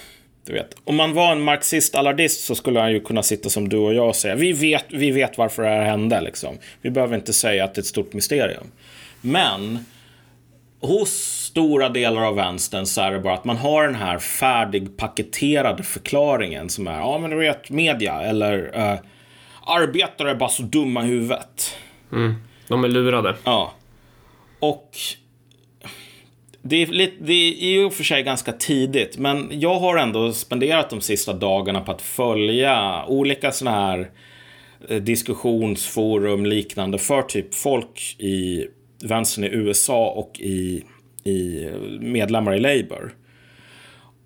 du 0.46 0.52
vet, 0.52 0.76
om 0.84 0.96
man 0.96 1.14
var 1.14 1.32
en 1.32 1.40
marxist-allardist 1.40 2.44
så 2.44 2.54
skulle 2.54 2.80
han 2.80 2.92
ju 2.92 3.00
kunna 3.00 3.22
sitta 3.22 3.50
som 3.50 3.68
du 3.68 3.76
och 3.76 3.94
jag 3.94 4.08
och 4.08 4.16
säga 4.16 4.34
vi 4.34 4.52
vet, 4.52 4.84
vi 4.88 5.10
vet 5.10 5.38
varför 5.38 5.62
det 5.62 5.68
här 5.68 5.84
hände. 5.84 6.20
Liksom. 6.20 6.58
Vi 6.82 6.90
behöver 6.90 7.16
inte 7.16 7.32
säga 7.32 7.64
att 7.64 7.74
det 7.74 7.78
är 7.78 7.82
ett 7.82 7.86
stort 7.86 8.12
mysterium. 8.12 8.66
Men 9.20 9.78
hos 10.80 11.10
stora 11.54 11.88
delar 11.88 12.22
av 12.22 12.34
vänstern 12.34 12.86
så 12.86 13.00
är 13.00 13.10
det 13.10 13.20
bara 13.20 13.34
att 13.34 13.44
man 13.44 13.56
har 13.56 13.84
den 13.84 13.94
här 13.94 14.18
färdigpaketerade 14.18 15.82
förklaringen 15.82 16.68
som 16.68 16.86
är, 16.86 16.98
ja 16.98 17.18
men 17.18 17.30
du 17.30 17.36
vet, 17.36 17.70
media 17.70 18.22
eller 18.22 18.76
uh, 18.76 18.98
arbetare 19.66 20.30
är 20.30 20.34
bara 20.34 20.48
så 20.48 20.62
dumma 20.62 21.04
i 21.04 21.06
huvudet. 21.06 21.76
Mm. 22.12 22.34
De 22.68 22.84
är 22.84 22.88
lurade. 22.88 23.34
Ja. 23.44 23.74
Och 24.60 24.90
det 26.66 26.82
är, 26.82 26.86
lite, 26.86 27.14
det 27.20 27.32
är 27.32 27.52
i 27.52 27.84
och 27.84 27.92
för 27.92 28.04
sig 28.04 28.22
ganska 28.22 28.52
tidigt, 28.52 29.18
men 29.18 29.48
jag 29.52 29.78
har 29.78 29.96
ändå 29.96 30.32
spenderat 30.32 30.90
de 30.90 31.00
sista 31.00 31.32
dagarna 31.32 31.80
på 31.80 31.92
att 31.92 32.02
följa 32.02 33.04
olika 33.08 33.52
sådana 33.52 33.76
här 33.76 34.10
eh, 34.88 35.02
diskussionsforum 35.02 36.46
liknande 36.46 36.98
för 36.98 37.22
typ 37.22 37.54
folk 37.54 38.16
i 38.18 38.66
vänstern 39.02 39.44
i 39.44 39.48
USA 39.48 40.10
och 40.10 40.40
i, 40.40 40.84
i 41.24 41.64
eh, 41.64 42.00
medlemmar 42.00 42.54
i 42.54 42.60
Labour. 42.60 43.14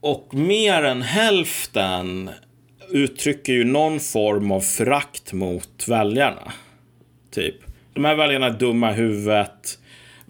Och 0.00 0.34
mer 0.34 0.82
än 0.82 1.02
hälften 1.02 2.30
uttrycker 2.90 3.52
ju 3.52 3.64
någon 3.64 4.00
form 4.00 4.52
av 4.52 4.60
förakt 4.60 5.32
mot 5.32 5.88
väljarna. 5.88 6.52
Typ. 7.30 7.56
De 7.94 8.04
här 8.04 8.14
väljarna 8.14 8.46
är 8.46 8.58
dumma 8.58 8.90
i 8.90 8.94
huvudet 8.94 9.78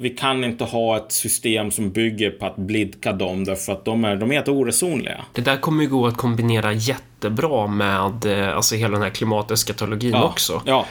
vi 0.00 0.10
kan 0.10 0.44
inte 0.44 0.64
ha 0.64 0.96
ett 0.96 1.12
system 1.12 1.70
som 1.70 1.90
bygger 1.90 2.30
på 2.30 2.46
att 2.46 2.56
blidka 2.56 3.12
dem 3.12 3.44
därför 3.44 3.72
att 3.72 3.84
de 3.84 4.04
är, 4.04 4.16
de 4.16 4.30
är 4.30 4.34
helt 4.34 4.48
oresonliga. 4.48 5.24
Det 5.32 5.42
där 5.42 5.56
kommer 5.56 5.82
ju 5.82 5.88
gå 5.88 6.06
att 6.06 6.16
kombinera 6.16 6.72
jättebra 6.72 7.66
med 7.66 8.26
eh, 8.26 8.56
alltså 8.56 8.74
hela 8.74 8.92
den 8.92 9.02
här 9.02 9.10
klimateskatologin 9.10 10.10
ja. 10.10 10.24
också. 10.24 10.62
Ja. 10.64 10.86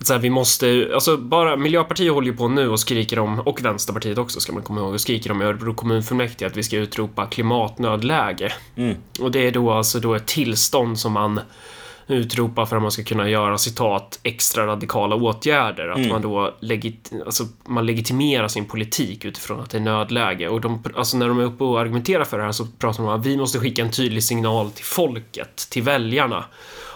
Så 0.00 0.12
här, 0.12 0.20
vi 0.20 0.30
måste, 0.30 0.90
alltså 0.94 1.16
bara 1.16 1.56
Miljöpartiet 1.56 2.12
håller 2.12 2.26
ju 2.26 2.36
på 2.36 2.48
nu 2.48 2.68
och 2.68 2.80
skriker 2.80 3.18
om, 3.18 3.40
och 3.40 3.64
Vänsterpartiet 3.64 4.18
också 4.18 4.40
ska 4.40 4.52
man 4.52 4.62
komma 4.62 4.80
ihåg, 4.80 4.94
och 4.94 5.00
skriker 5.00 5.30
om 5.30 5.42
i 5.42 5.44
Örebro 5.44 5.74
kommunfullmäktige 5.74 6.46
att 6.46 6.56
vi 6.56 6.62
ska 6.62 6.76
utropa 6.76 7.26
klimatnödläge. 7.26 8.52
Mm. 8.76 8.96
Och 9.20 9.30
det 9.30 9.46
är 9.46 9.50
då 9.50 9.72
alltså 9.72 10.00
då 10.00 10.14
ett 10.14 10.26
tillstånd 10.26 10.98
som 10.98 11.12
man 11.12 11.40
utropa 12.08 12.66
för 12.66 12.76
att 12.76 12.82
man 12.82 12.90
ska 12.90 13.02
kunna 13.02 13.28
göra 13.28 13.58
citat 13.58 14.20
extra 14.22 14.66
radikala 14.66 15.16
åtgärder. 15.16 15.88
Att 15.88 15.98
mm. 15.98 16.08
man 16.08 16.22
då 16.22 16.54
legit, 16.60 17.12
alltså, 17.26 17.44
man 17.66 17.86
legitimerar 17.86 18.48
sin 18.48 18.64
politik 18.64 19.24
utifrån 19.24 19.60
att 19.60 19.70
det 19.70 19.78
är 19.78 19.82
nödläge. 19.82 20.48
Och 20.48 20.60
de, 20.60 20.82
alltså, 20.96 21.16
när 21.16 21.28
de 21.28 21.40
är 21.40 21.44
uppe 21.44 21.64
och 21.64 21.80
argumenterar 21.80 22.24
för 22.24 22.38
det 22.38 22.44
här 22.44 22.52
så 22.52 22.66
pratar 22.78 23.02
de 23.02 23.08
om 23.08 23.20
att 23.20 23.26
vi 23.26 23.36
måste 23.36 23.58
skicka 23.58 23.82
en 23.82 23.90
tydlig 23.90 24.24
signal 24.24 24.70
till 24.70 24.84
folket, 24.84 25.56
till 25.70 25.82
väljarna, 25.82 26.44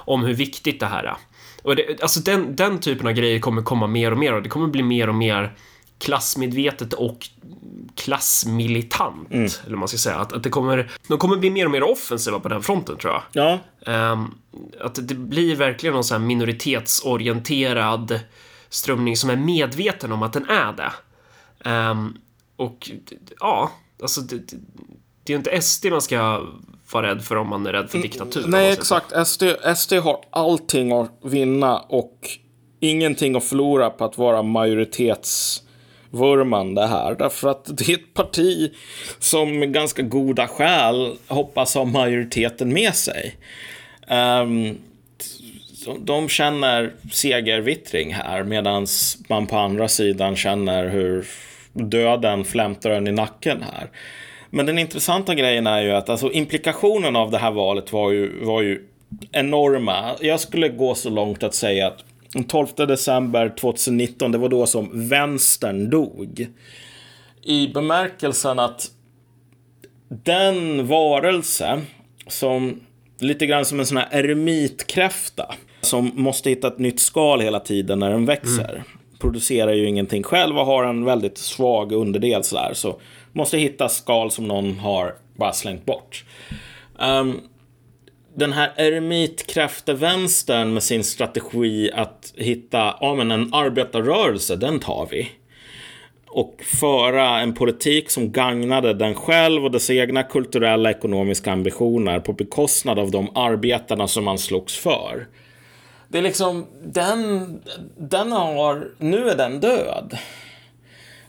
om 0.04 0.24
hur 0.24 0.34
viktigt 0.34 0.80
det 0.80 0.86
här 0.86 1.04
är. 1.04 1.16
Och 1.62 1.76
det, 1.76 2.02
alltså 2.02 2.20
den, 2.20 2.56
den 2.56 2.80
typen 2.80 3.06
av 3.06 3.12
grejer 3.12 3.40
kommer 3.40 3.62
komma 3.62 3.86
mer 3.86 4.12
och 4.12 4.18
mer 4.18 4.34
och 4.34 4.42
det 4.42 4.48
kommer 4.48 4.66
bli 4.66 4.82
mer 4.82 5.08
och 5.08 5.14
mer 5.14 5.52
klassmedvetet 6.02 6.92
och 6.92 7.28
klassmilitant. 7.94 9.32
Mm. 9.32 9.50
Eller 9.66 9.76
man 9.76 9.88
ska 9.88 9.98
säga. 9.98 10.16
Att, 10.16 10.32
att 10.32 10.42
det 10.42 10.50
kommer, 10.50 10.90
de 11.08 11.18
kommer 11.18 11.36
bli 11.36 11.50
mer 11.50 11.64
och 11.64 11.70
mer 11.70 11.82
offensiva 11.82 12.40
på 12.40 12.48
den 12.48 12.62
fronten 12.62 12.96
tror 12.96 13.12
jag. 13.12 13.22
Ja. 13.84 14.12
Um, 14.12 14.34
att 14.80 15.08
det 15.08 15.14
blir 15.14 15.56
verkligen 15.56 15.94
någon 15.94 16.04
sån 16.04 16.20
här 16.20 16.26
minoritetsorienterad 16.26 18.20
strömning 18.68 19.16
som 19.16 19.30
är 19.30 19.36
medveten 19.36 20.12
om 20.12 20.22
att 20.22 20.32
den 20.32 20.48
är 20.48 20.72
det. 20.72 20.92
Um, 21.70 22.18
och 22.56 22.90
ja, 23.40 23.70
alltså 24.02 24.20
det, 24.20 24.54
det 25.24 25.32
är 25.32 25.36
inte 25.36 25.62
SD 25.62 25.86
man 25.90 26.02
ska 26.02 26.46
vara 26.92 27.10
rädd 27.10 27.24
för 27.24 27.36
om 27.36 27.48
man 27.48 27.66
är 27.66 27.72
rädd 27.72 27.90
för 27.90 27.98
diktatur. 27.98 28.44
Nej, 28.46 28.72
exakt. 28.72 29.26
SD, 29.26 29.42
SD 29.76 29.92
har 29.92 30.24
allting 30.30 30.92
att 30.92 31.18
vinna 31.22 31.78
och 31.78 32.38
ingenting 32.80 33.36
att 33.36 33.44
förlora 33.44 33.90
på 33.90 34.04
att 34.04 34.18
vara 34.18 34.42
vurmande 36.12 36.86
här. 36.86 37.14
Därför 37.14 37.48
att 37.48 37.76
det 37.78 37.88
är 37.88 37.94
ett 37.94 38.14
parti 38.14 38.72
som 39.18 39.58
med 39.58 39.72
ganska 39.72 40.02
goda 40.02 40.48
skäl 40.48 41.16
hoppas 41.26 41.74
ha 41.74 41.84
majoriteten 41.84 42.72
med 42.72 42.94
sig. 42.94 43.36
Um, 44.10 44.78
de 45.98 46.28
känner 46.28 46.92
segervittring 47.12 48.14
här 48.14 48.42
medan 48.42 48.86
man 49.28 49.46
på 49.46 49.56
andra 49.56 49.88
sidan 49.88 50.36
känner 50.36 50.88
hur 50.88 51.26
döden 51.72 52.44
flämtar 52.44 52.90
en 52.90 53.08
i 53.08 53.12
nacken 53.12 53.62
här. 53.62 53.90
Men 54.50 54.66
den 54.66 54.78
intressanta 54.78 55.34
grejen 55.34 55.66
är 55.66 55.82
ju 55.82 55.92
att 55.92 56.08
alltså, 56.08 56.32
implikationen 56.32 57.16
av 57.16 57.30
det 57.30 57.38
här 57.38 57.50
valet 57.50 57.92
var 57.92 58.10
ju, 58.10 58.44
var 58.44 58.62
ju 58.62 58.82
enorma. 59.32 60.10
Jag 60.20 60.40
skulle 60.40 60.68
gå 60.68 60.94
så 60.94 61.10
långt 61.10 61.42
att 61.42 61.54
säga 61.54 61.86
att 61.86 62.04
den 62.32 62.44
12 62.44 62.66
december 62.76 63.54
2019, 63.60 64.32
det 64.32 64.38
var 64.38 64.48
då 64.48 64.66
som 64.66 65.08
vänstern 65.08 65.90
dog. 65.90 66.46
I 67.42 67.68
bemärkelsen 67.68 68.58
att 68.58 68.90
den 70.08 70.86
varelse 70.86 71.80
som 72.26 72.80
lite 73.18 73.46
grann 73.46 73.64
som 73.64 73.80
en 73.80 73.86
sån 73.86 73.96
här 73.96 74.08
eremitkräfta 74.10 75.54
som 75.80 76.10
måste 76.14 76.50
hitta 76.50 76.68
ett 76.68 76.78
nytt 76.78 77.00
skal 77.00 77.40
hela 77.40 77.60
tiden 77.60 77.98
när 77.98 78.10
den 78.10 78.26
växer. 78.26 78.70
Mm. 78.70 78.82
Producerar 79.20 79.72
ju 79.72 79.88
ingenting 79.88 80.22
själv 80.22 80.58
och 80.58 80.66
har 80.66 80.84
en 80.84 81.04
väldigt 81.04 81.38
svag 81.38 81.92
underdel 81.92 82.44
sådär. 82.44 82.70
Så 82.74 83.00
måste 83.32 83.58
hitta 83.58 83.88
skal 83.88 84.30
som 84.30 84.48
någon 84.48 84.78
har 84.78 85.14
bara 85.36 85.52
slängt 85.52 85.86
bort. 85.86 86.24
Um, 86.98 87.40
den 88.34 88.52
här 88.52 88.72
eremitkräftevänstern 88.76 90.74
med 90.74 90.82
sin 90.82 91.04
strategi 91.04 91.90
att 91.94 92.32
hitta 92.36 92.96
ja, 93.00 93.14
men 93.14 93.30
en 93.30 93.54
arbetarrörelse, 93.54 94.56
den 94.56 94.80
tar 94.80 95.08
vi. 95.10 95.30
Och 96.26 96.62
föra 96.80 97.40
en 97.40 97.54
politik 97.54 98.10
som 98.10 98.32
gagnade 98.32 98.94
den 98.94 99.14
själv 99.14 99.64
och 99.64 99.70
dess 99.70 99.90
egna 99.90 100.22
kulturella 100.22 100.90
ekonomiska 100.90 101.52
ambitioner 101.52 102.20
på 102.20 102.32
bekostnad 102.32 102.98
av 102.98 103.10
de 103.10 103.36
arbetarna 103.36 104.08
som 104.08 104.24
man 104.24 104.38
slogs 104.38 104.78
för. 104.78 105.26
Det 106.08 106.18
är 106.18 106.22
liksom, 106.22 106.66
den, 106.84 107.60
den 107.96 108.32
har, 108.32 108.88
nu 108.98 109.28
är 109.28 109.36
den 109.36 109.60
död. 109.60 110.18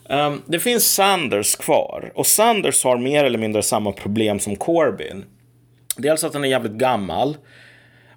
Um, 0.08 0.42
det 0.46 0.60
finns 0.60 0.94
Sanders 0.94 1.56
kvar 1.56 2.12
och 2.14 2.26
Sanders 2.26 2.84
har 2.84 2.98
mer 2.98 3.24
eller 3.24 3.38
mindre 3.38 3.62
samma 3.62 3.92
problem 3.92 4.40
som 4.40 4.56
Corbyn. 4.56 5.24
Dels 5.96 6.24
att 6.24 6.34
han 6.34 6.44
är 6.44 6.48
jävligt 6.48 6.72
gammal, 6.72 7.36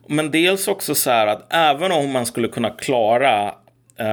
men 0.07 0.31
dels 0.31 0.67
också 0.67 0.95
så 0.95 1.09
här 1.09 1.27
att 1.27 1.53
även 1.53 1.91
om 1.91 2.11
man 2.11 2.25
skulle 2.25 2.47
kunna 2.47 2.69
klara 2.69 3.55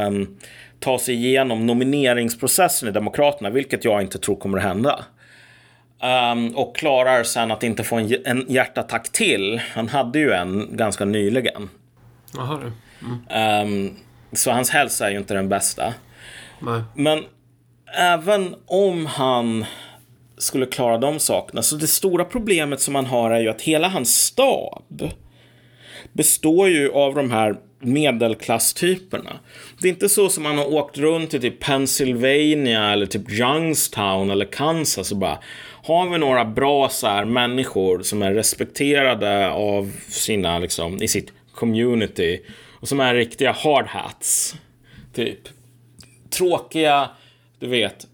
um, 0.07 0.39
ta 0.81 0.99
sig 0.99 1.15
igenom 1.15 1.67
nomineringsprocessen 1.67 2.89
i 2.89 2.93
Demokraterna, 2.93 3.51
vilket 3.51 3.85
jag 3.85 4.03
inte 4.03 4.19
tror 4.19 4.37
kommer 4.37 4.59
att 4.59 4.65
hända. 4.65 5.05
Um, 6.33 6.57
och 6.57 6.77
klarar 6.77 7.23
sen 7.23 7.51
att 7.51 7.63
inte 7.63 7.85
få 7.85 7.97
en, 7.97 8.17
en 8.25 8.45
hjärtattack 8.49 9.13
till. 9.13 9.61
Han 9.75 9.89
hade 9.89 10.19
ju 10.19 10.33
en 10.33 10.77
ganska 10.77 11.05
nyligen. 11.05 11.71
Jaha 12.37 12.61
du. 12.61 12.73
Mm. 13.07 13.87
Um, 13.89 13.97
så 14.33 14.51
hans 14.51 14.71
hälsa 14.71 15.07
är 15.07 15.11
ju 15.11 15.19
inte 15.19 15.35
den 15.35 15.49
bästa. 15.49 15.95
Nej. 16.61 16.83
Men 16.95 17.25
även 17.97 18.55
om 18.67 19.07
han 19.07 19.65
skulle 20.39 20.67
klara 20.67 20.99
de 20.99 21.19
sakerna, 21.19 21.63
så 21.63 21.77
det 21.77 21.87
stora 21.87 22.25
problemet 22.25 22.81
som 22.81 22.95
han 22.95 23.07
har 23.07 23.31
är 23.31 23.41
ju 23.41 23.49
att 23.49 23.63
hela 23.63 23.89
hans 23.89 24.25
stab 24.25 25.11
består 26.13 26.69
ju 26.69 26.93
av 26.93 27.15
de 27.15 27.31
här 27.31 27.57
medelklasstyperna. 27.81 29.39
Det 29.81 29.89
är 29.89 29.93
inte 29.93 30.09
så 30.09 30.29
som 30.29 30.43
man 30.43 30.59
har 30.59 30.75
åkt 30.75 30.99
runt 30.99 31.35
i 31.35 31.41
typ 31.41 31.61
Pennsylvania 31.61 32.93
eller 32.93 33.07
typ 33.07 33.31
Youngstown 33.31 34.31
eller 34.31 34.45
Kansas 34.45 35.13
och 35.13 35.19
bara 35.19 35.39
har 35.83 36.11
vi 36.11 36.19
några 36.19 36.45
bra 36.45 36.89
så 36.89 37.07
här, 37.07 37.25
människor 37.25 38.03
som 38.03 38.23
är 38.23 38.35
respekterade 38.35 39.51
av 39.51 39.93
sina, 40.09 40.59
liksom, 40.59 41.03
i 41.03 41.09
sitt 41.09 41.33
community 41.55 42.41
och 42.81 42.89
som 42.89 43.01
är 43.01 43.15
riktiga 43.15 43.53
hard 43.53 43.87
hats. 43.87 44.55
Typ 45.15 45.39
tråkiga, 46.31 47.11
du 47.59 47.67
vet, 47.67 48.07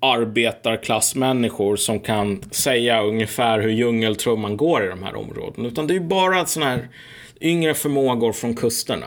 arbetarklassmänniskor 0.00 1.76
som 1.76 2.00
kan 2.00 2.42
säga 2.50 3.02
ungefär 3.02 3.60
hur 3.60 3.70
djungeltrumman 3.70 4.56
går 4.56 4.84
i 4.84 4.88
de 4.88 5.02
här 5.02 5.16
områdena. 5.16 5.68
Utan 5.68 5.86
det 5.86 5.92
är 5.92 5.98
ju 5.98 6.06
bara 6.06 6.46
sådana 6.46 6.70
här 6.70 6.88
yngre 7.40 7.74
förmågor 7.74 8.32
från 8.32 8.54
kusterna. 8.54 9.06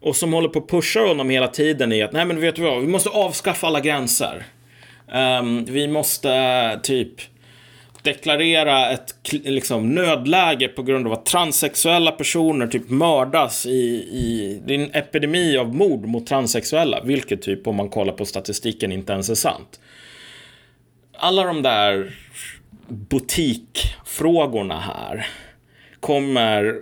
Och 0.00 0.16
som 0.16 0.32
håller 0.32 0.48
på 0.48 0.58
att 0.58 0.68
pusha 0.68 1.00
honom 1.00 1.30
hela 1.30 1.48
tiden 1.48 1.92
i 1.92 2.02
att, 2.02 2.12
nej 2.12 2.24
men 2.24 2.40
vet 2.40 2.56
du 2.56 2.62
vad, 2.62 2.80
vi 2.80 2.86
måste 2.86 3.08
avskaffa 3.08 3.66
alla 3.66 3.80
gränser. 3.80 4.46
Um, 5.40 5.64
vi 5.64 5.88
måste 5.88 6.32
eh, 6.34 6.80
typ 6.80 7.14
deklarera 8.02 8.90
ett 8.90 9.14
liksom, 9.32 9.94
nödläge 9.94 10.68
på 10.68 10.82
grund 10.82 11.06
av 11.06 11.12
att 11.12 11.26
transsexuella 11.26 12.12
personer 12.12 12.66
typ 12.66 12.90
mördas 12.90 13.66
i, 13.66 13.70
i 14.12 14.60
det 14.66 14.74
är 14.74 14.78
en 14.78 14.94
epidemi 14.94 15.56
av 15.56 15.74
mord 15.74 16.06
mot 16.06 16.26
transsexuella, 16.26 17.00
vilket 17.04 17.42
typ 17.42 17.66
om 17.66 17.76
man 17.76 17.88
kollar 17.88 18.12
på 18.12 18.24
statistiken 18.24 18.92
inte 18.92 19.12
ens 19.12 19.30
är 19.30 19.34
sant. 19.34 19.80
Alla 21.12 21.44
de 21.44 21.62
där 21.62 22.14
butikfrågorna 22.88 24.80
här 24.80 25.26
kommer 26.00 26.80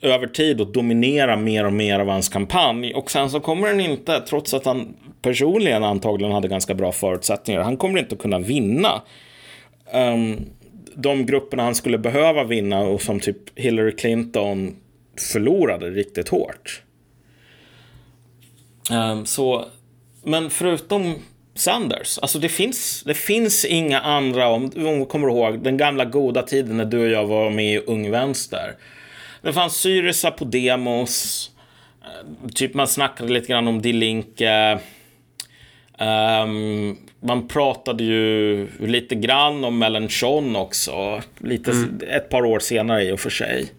över 0.00 0.26
tid 0.26 0.60
att 0.60 0.74
dominera 0.74 1.36
mer 1.36 1.64
och 1.64 1.72
mer 1.72 2.00
av 2.00 2.08
hans 2.08 2.28
kampanj. 2.28 2.94
Och 2.94 3.10
sen 3.10 3.30
så 3.30 3.40
kommer 3.40 3.68
den 3.68 3.80
inte, 3.80 4.20
trots 4.20 4.54
att 4.54 4.64
han 4.64 4.96
personligen 5.22 5.84
antagligen 5.84 6.32
hade 6.32 6.48
ganska 6.48 6.74
bra 6.74 6.92
förutsättningar, 6.92 7.60
han 7.60 7.76
kommer 7.76 7.98
inte 7.98 8.14
att 8.14 8.20
kunna 8.20 8.38
vinna 8.38 9.02
um, 9.92 10.46
de 11.02 11.26
grupperna 11.26 11.62
han 11.62 11.74
skulle 11.74 11.98
behöva 11.98 12.44
vinna 12.44 12.80
och 12.80 13.02
som 13.02 13.20
typ 13.20 13.58
Hillary 13.58 13.96
Clinton 13.96 14.76
förlorade 15.32 15.90
riktigt 15.90 16.28
hårt. 16.28 16.82
Um, 18.90 19.26
så, 19.26 19.64
men 20.24 20.50
förutom 20.50 21.14
Sanders. 21.54 22.18
Alltså 22.18 22.38
det 22.38 22.48
finns, 22.48 23.02
det 23.02 23.14
finns 23.14 23.64
inga 23.64 24.00
andra, 24.00 24.48
om 24.48 24.70
du 24.70 25.06
kommer 25.06 25.28
ihåg 25.28 25.62
den 25.62 25.76
gamla 25.76 26.04
goda 26.04 26.42
tiden 26.42 26.76
när 26.76 26.84
du 26.84 26.98
och 26.98 27.08
jag 27.08 27.26
var 27.26 27.50
med 27.50 27.74
i 27.74 27.78
Ung 27.78 28.10
Vänster. 28.10 28.76
Det 29.42 29.52
fanns 29.52 29.76
Syriza 29.76 30.30
på 30.30 30.44
demos. 30.44 31.50
Ehm, 32.04 32.48
typ 32.48 32.74
man 32.74 32.88
snackade 32.88 33.32
lite 33.32 33.46
grann 33.46 33.68
om 33.68 33.82
Dilinke. 33.82 34.78
Um, 35.98 36.08
ehm, 36.08 36.96
man 37.20 37.48
pratade 37.48 38.04
ju 38.04 38.68
lite 38.78 39.14
grann 39.14 39.64
om 39.64 39.78
Mélenchon 39.78 40.56
också. 40.56 41.22
Lite, 41.38 41.70
mm. 41.70 42.00
Ett 42.08 42.30
par 42.30 42.44
år 42.44 42.58
senare 42.58 43.04
i 43.04 43.12
och 43.12 43.20
för 43.20 43.30
sig. 43.30 43.72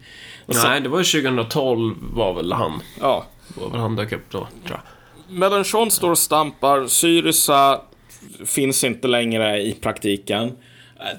Och 0.45 0.55
Nej, 0.63 0.81
det 0.81 0.89
var 0.89 0.99
ju 0.99 1.03
2012 1.03 1.95
var 2.13 2.33
väl 2.33 2.51
han. 2.51 2.81
Ja. 2.99 3.25
Var 3.47 3.69
väl 3.69 3.79
han 3.79 3.95
dök 3.95 4.11
upp 4.11 4.25
då, 4.31 4.47
tror 4.65 4.79
jag. 4.79 4.79
Mélenchon 5.39 5.91
står 5.91 6.11
och 6.11 6.17
stampar. 6.17 6.87
Syriza 6.87 7.81
finns 8.45 8.83
inte 8.83 9.07
längre 9.07 9.61
i 9.61 9.73
praktiken. 9.73 10.51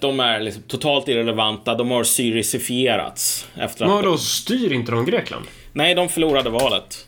De 0.01 0.21
är 0.21 0.41
liksom 0.41 0.63
totalt 0.63 1.09
irrelevanta. 1.09 1.75
De 1.75 1.91
har 1.91 2.05
syrisifierats. 2.05 3.47
Efter 3.55 3.85
att... 3.85 3.91
Men 3.91 4.05
då 4.05 4.19
styr 4.19 4.73
inte 4.73 4.93
de 4.93 5.05
Grekland? 5.05 5.45
Nej, 5.73 5.95
de 5.95 6.09
förlorade 6.09 6.51
valet. 6.51 7.07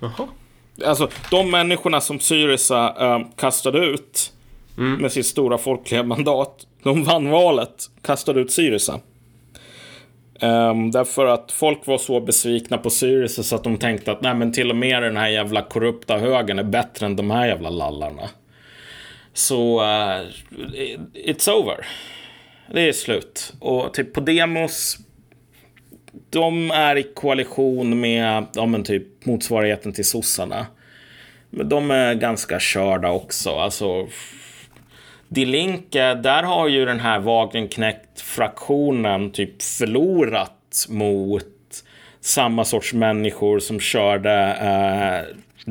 Jaha. 0.00 0.28
Alltså, 0.84 1.08
de 1.30 1.50
människorna 1.50 2.00
som 2.00 2.20
Syriza 2.20 2.94
äh, 3.00 3.26
kastade 3.36 3.78
ut 3.78 4.32
mm. 4.78 5.02
med 5.02 5.12
sitt 5.12 5.26
stora 5.26 5.58
folkliga 5.58 6.02
mandat, 6.02 6.66
de 6.82 7.04
vann 7.04 7.30
valet, 7.30 7.90
kastade 8.02 8.40
ut 8.40 8.52
Syriza. 8.52 9.00
Um, 10.40 10.90
därför 10.90 11.26
att 11.26 11.52
folk 11.52 11.86
var 11.86 11.98
så 11.98 12.20
besvikna 12.20 12.78
på 12.78 12.90
Syriza 12.90 13.42
så 13.42 13.56
att 13.56 13.64
de 13.64 13.78
tänkte 13.78 14.12
att 14.12 14.22
nej 14.22 14.34
men 14.34 14.52
till 14.52 14.70
och 14.70 14.76
med 14.76 15.02
den 15.02 15.16
här 15.16 15.28
jävla 15.28 15.62
korrupta 15.62 16.18
högen 16.18 16.58
är 16.58 16.64
bättre 16.64 17.06
än 17.06 17.16
de 17.16 17.30
här 17.30 17.46
jävla 17.46 17.70
lallarna. 17.70 18.30
Så 19.32 19.80
uh, 19.80 20.26
it's 21.14 21.50
over. 21.50 21.86
Det 22.72 22.88
är 22.88 22.92
slut. 22.92 23.52
Och 23.60 23.94
typ 23.94 24.12
på 24.12 24.20
demos. 24.20 24.98
De 26.30 26.70
är 26.70 26.96
i 26.96 27.02
koalition 27.02 28.00
med 28.00 28.46
ja, 28.54 28.66
men 28.66 28.84
typ 28.84 29.26
motsvarigheten 29.26 29.92
till 29.92 30.04
sossarna. 30.04 30.66
Men 31.50 31.68
de 31.68 31.90
är 31.90 32.14
ganska 32.14 32.60
körda 32.60 33.10
också. 33.10 33.50
Alltså. 33.50 34.08
Die 35.28 35.44
Linke, 35.44 36.14
där 36.14 36.42
har 36.42 36.68
ju 36.68 36.84
den 36.84 37.00
här 37.00 37.18
Wagenknecht-fraktionen 37.18 39.30
typ 39.30 39.62
förlorat 39.62 40.86
mot 40.88 41.44
samma 42.20 42.64
sorts 42.64 42.92
människor 42.92 43.58
som 43.58 43.80
körde 43.80 44.56
eh, 44.60 45.22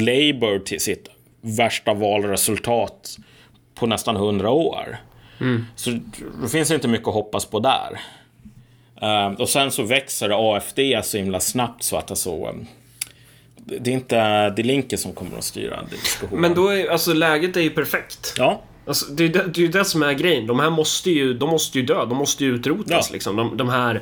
Labour 0.01 0.59
till 0.59 0.79
sitt 0.79 1.09
värsta 1.41 1.93
valresultat 1.93 3.17
på 3.75 3.87
nästan 3.87 4.15
hundra 4.15 4.49
år. 4.49 4.97
Mm. 5.41 5.65
Så 5.75 5.89
det 6.41 6.49
finns 6.51 6.71
inte 6.71 6.87
mycket 6.87 7.07
att 7.07 7.13
hoppas 7.13 7.45
på 7.45 7.59
där. 7.59 7.99
Uh, 9.03 9.41
och 9.41 9.49
sen 9.49 9.71
så 9.71 9.83
växer 9.83 10.55
AFD 10.55 10.79
så 11.03 11.17
himla 11.17 11.39
snabbt 11.39 11.83
så 11.83 11.97
att 11.97 12.11
alltså, 12.11 12.47
um, 12.47 12.67
det 13.55 13.89
är 13.89 13.93
inte 13.93 14.49
det 14.49 14.63
Linke 14.63 14.97
som 14.97 15.13
kommer 15.13 15.37
att 15.37 15.43
styra 15.43 15.83
diskussionen. 15.91 16.41
Men 16.41 16.53
då 16.53 16.67
är 16.67 16.89
alltså 16.89 17.13
läget 17.13 17.57
är 17.57 17.61
ju 17.61 17.69
perfekt. 17.69 18.33
Ja. 18.37 18.61
Alltså, 18.87 19.05
det, 19.11 19.23
är 19.23 19.29
det, 19.29 19.43
det 19.47 19.57
är 19.57 19.61
ju 19.65 19.67
det 19.67 19.85
som 19.85 20.03
är 20.03 20.13
grejen. 20.13 20.47
De 20.47 20.59
här 20.59 20.69
måste 20.69 21.11
ju, 21.11 21.33
de 21.33 21.49
måste 21.49 21.79
ju 21.79 21.85
dö. 21.85 22.05
De 22.05 22.17
måste 22.17 22.43
ju 22.45 22.55
utrotas 22.55 23.07
Ja. 23.09 23.13
liksom. 23.13 23.35
De, 23.35 23.57
de 23.57 23.69
här 23.69 24.01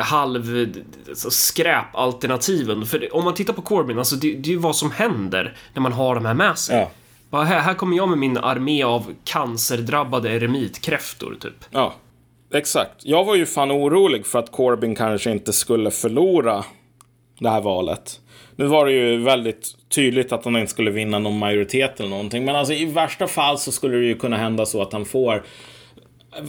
halv 0.00 0.66
alltså, 1.08 1.30
skräpalternativen. 1.30 2.86
För 2.86 3.16
om 3.16 3.24
man 3.24 3.34
tittar 3.34 3.52
på 3.52 3.62
Corbyn, 3.62 3.98
alltså 3.98 4.16
det, 4.16 4.34
det 4.34 4.48
är 4.48 4.52
ju 4.52 4.58
vad 4.58 4.76
som 4.76 4.90
händer 4.90 5.56
när 5.74 5.82
man 5.82 5.92
har 5.92 6.14
de 6.14 6.24
här 6.26 6.34
med 6.34 6.58
sig. 6.58 6.76
Ja. 6.78 6.90
Bara 7.30 7.44
här, 7.44 7.60
här 7.60 7.74
kommer 7.74 7.96
jag 7.96 8.08
med 8.08 8.18
min 8.18 8.38
armé 8.38 8.82
av 8.82 9.14
cancerdrabbade 9.24 10.30
eremitkräftor, 10.30 11.36
typ. 11.40 11.64
Ja, 11.70 11.94
exakt. 12.54 12.92
Jag 13.02 13.24
var 13.24 13.34
ju 13.34 13.46
fan 13.46 13.72
orolig 13.72 14.26
för 14.26 14.38
att 14.38 14.52
Corbyn 14.52 14.94
kanske 14.94 15.30
inte 15.30 15.52
skulle 15.52 15.90
förlora 15.90 16.64
det 17.38 17.50
här 17.50 17.60
valet. 17.60 18.20
Nu 18.56 18.66
var 18.66 18.86
det 18.86 18.92
ju 18.92 19.16
väldigt 19.16 19.68
tydligt 19.88 20.32
att 20.32 20.44
han 20.44 20.56
inte 20.56 20.70
skulle 20.70 20.90
vinna 20.90 21.18
någon 21.18 21.38
majoritet 21.38 22.00
eller 22.00 22.10
någonting. 22.10 22.44
Men 22.44 22.56
alltså 22.56 22.74
i 22.74 22.84
värsta 22.84 23.26
fall 23.26 23.58
så 23.58 23.72
skulle 23.72 23.96
det 23.96 24.06
ju 24.06 24.14
kunna 24.14 24.36
hända 24.36 24.66
så 24.66 24.82
att 24.82 24.92
han 24.92 25.04
får... 25.04 25.44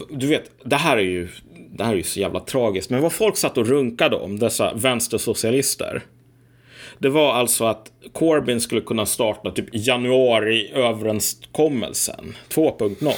Du 0.09 0.27
vet, 0.27 0.51
det 0.63 0.75
här 0.75 0.97
är 0.97 1.01
ju, 1.01 1.27
det 1.77 1.83
här 1.83 1.93
är 1.93 1.97
ju 1.97 2.03
så 2.03 2.19
jävla 2.19 2.39
tragiskt. 2.39 2.89
Men 2.89 3.01
vad 3.01 3.13
folk 3.13 3.37
satt 3.37 3.57
och 3.57 3.67
runkade 3.67 4.15
om, 4.15 4.39
dessa 4.39 4.73
vänstersocialister. 4.73 6.03
Det 6.99 7.09
var 7.09 7.33
alltså 7.33 7.65
att 7.65 7.91
Corbyn 8.13 8.61
skulle 8.61 8.81
kunna 8.81 9.05
starta 9.05 9.51
typ 9.51 9.65
januariöverenskommelsen 9.71 12.35
2.0. 12.49 13.13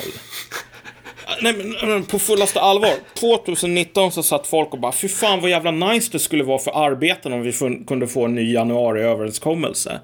Nej 1.42 1.76
men, 1.84 2.04
på 2.04 2.20
fullaste 2.20 2.62
allvar. 2.62 2.94
2019 3.14 4.12
så 4.12 4.24
satt 4.24 4.48
folk 4.48 4.74
och 4.74 4.80
bara 4.80 4.92
fy 4.92 5.08
fan 5.08 5.42
vad 5.42 5.50
jävla 5.50 5.72
nice 5.72 6.10
det 6.12 6.20
skulle 6.20 6.44
vara 6.44 6.60
för 6.60 6.86
arbetarna 6.86 7.36
om 7.36 7.42
vi 7.42 7.54
kunde 7.88 8.08
få 8.08 8.26
en 8.26 8.36
ny 8.36 8.54
januariöverenskommelse. 8.54 10.00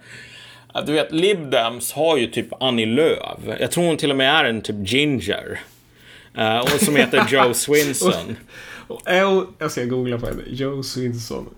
Ja, 0.74 0.82
Du 0.82 0.94
vet, 0.94 1.12
Libdems 1.12 1.92
har 1.94 2.18
ju 2.18 2.28
typ 2.28 2.48
Annie 2.60 2.86
Lööf. 2.86 3.40
Jag 3.60 3.72
tror 3.72 3.86
hon 3.86 3.98
till 3.98 4.12
och 4.12 4.18
med 4.18 4.36
är 4.36 4.46
en 4.46 4.62
typ 4.62 4.90
ginger. 4.90 5.60
Eh, 6.38 6.60
och 6.60 6.70
som 6.70 6.96
heter 6.96 7.26
Joe 7.32 7.54
Swinson. 7.54 8.38
Och, 8.88 9.02
och, 9.08 9.46
jag 9.60 9.72
ska 9.72 9.84
googla 9.84 10.18
på 10.18 10.26
henne. 10.26 10.42
Joe 10.48 10.84
Swinson. 10.84 11.50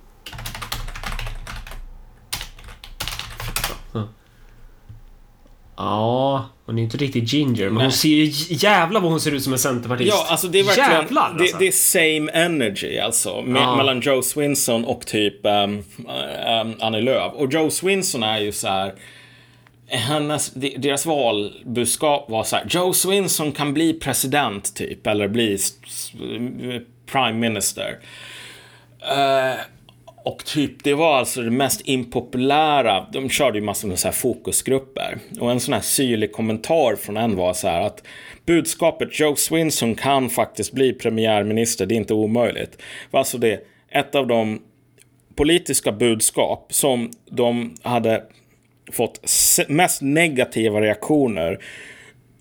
Ja, 5.78 6.50
hon 6.66 6.80
är 6.80 6.84
inte 6.84 6.98
riktigt 6.98 7.34
ginger, 7.34 7.70
men 7.70 7.82
hon 7.84 7.92
ser 7.92 8.10
ju 8.10 8.32
jävla 8.56 9.00
vad 9.00 9.12
hon 9.12 9.20
ser 9.22 9.32
ut 9.32 9.44
som 9.44 9.54
en 9.54 9.60
centerpartist. 9.60 10.10
Ja, 10.10 10.28
alltså 10.30 10.48
det 10.48 10.60
är 10.60 10.64
verkligen... 10.64 10.92
Jävlar, 10.92 11.34
det, 11.38 11.42
alltså. 11.42 11.58
det 11.58 11.68
är 11.68 11.72
same 11.72 12.32
energy 12.32 12.98
alltså. 12.98 13.42
Med, 13.42 13.62
Ja. 13.62 13.76
Mellan 13.76 14.00
Joe 14.00 14.22
Swinson 14.22 14.86
och 14.86 15.06
typ 15.06 15.46
um, 15.46 15.84
um, 16.62 16.76
Annie 16.80 17.02
Lööf. 17.02 17.34
Och 17.34 17.54
Joe 17.54 17.70
Swinson 17.70 18.24
är 18.24 18.40
ju 18.40 18.52
så 18.52 18.68
här... 18.68 18.94
Hennes, 19.88 20.54
de- 20.54 20.76
deras 20.78 21.06
valbudskap 21.06 22.30
var 22.30 22.44
så 22.44 22.56
här. 22.56 22.66
Joe 22.70 22.94
Swinson 22.94 23.52
kan 23.52 23.74
bli 23.74 23.94
president 23.94 24.76
typ. 24.76 25.08
Eller 25.08 25.28
bli 25.28 25.58
prime 27.12 27.34
minister. 27.34 27.98
Eh, 29.02 29.60
och 30.26 30.46
typ, 30.46 30.84
det 30.84 30.94
var 30.94 31.18
alltså 31.18 31.42
det 31.42 31.52
mest 31.52 31.82
impopulära. 31.84 33.08
De 33.12 33.30
körde 33.30 33.58
ju 33.58 33.64
massor 33.64 33.88
med 33.88 34.00
så 34.00 34.08
här 34.08 34.14
fokusgrupper. 34.14 35.18
Och 35.40 35.52
en 35.52 35.60
sån 35.60 35.74
här 35.74 35.82
syrlig 35.82 36.32
kommentar 36.32 36.96
från 36.96 37.18
en 37.18 37.36
var 37.36 37.54
så 37.54 37.68
här 37.68 37.82
att 37.82 38.04
budskapet 38.46 39.20
Joe 39.20 39.36
Swinson 39.36 39.96
kan 39.96 40.30
faktiskt 40.30 40.72
bli 40.72 40.94
premiärminister, 40.94 41.86
det 41.86 41.96
är 41.96 41.98
inte 41.98 42.14
omöjligt. 42.14 42.82
Var 43.12 43.20
alltså 43.20 43.38
det 43.38 43.68
ett 43.90 44.16
av 44.16 44.28
de 44.28 44.62
politiska 45.36 45.92
budskap 45.92 46.68
som 46.70 47.12
de 47.30 47.76
hade 47.82 48.24
fått 48.92 49.22
mest 49.68 50.02
negativa 50.02 50.82
reaktioner 50.82 51.60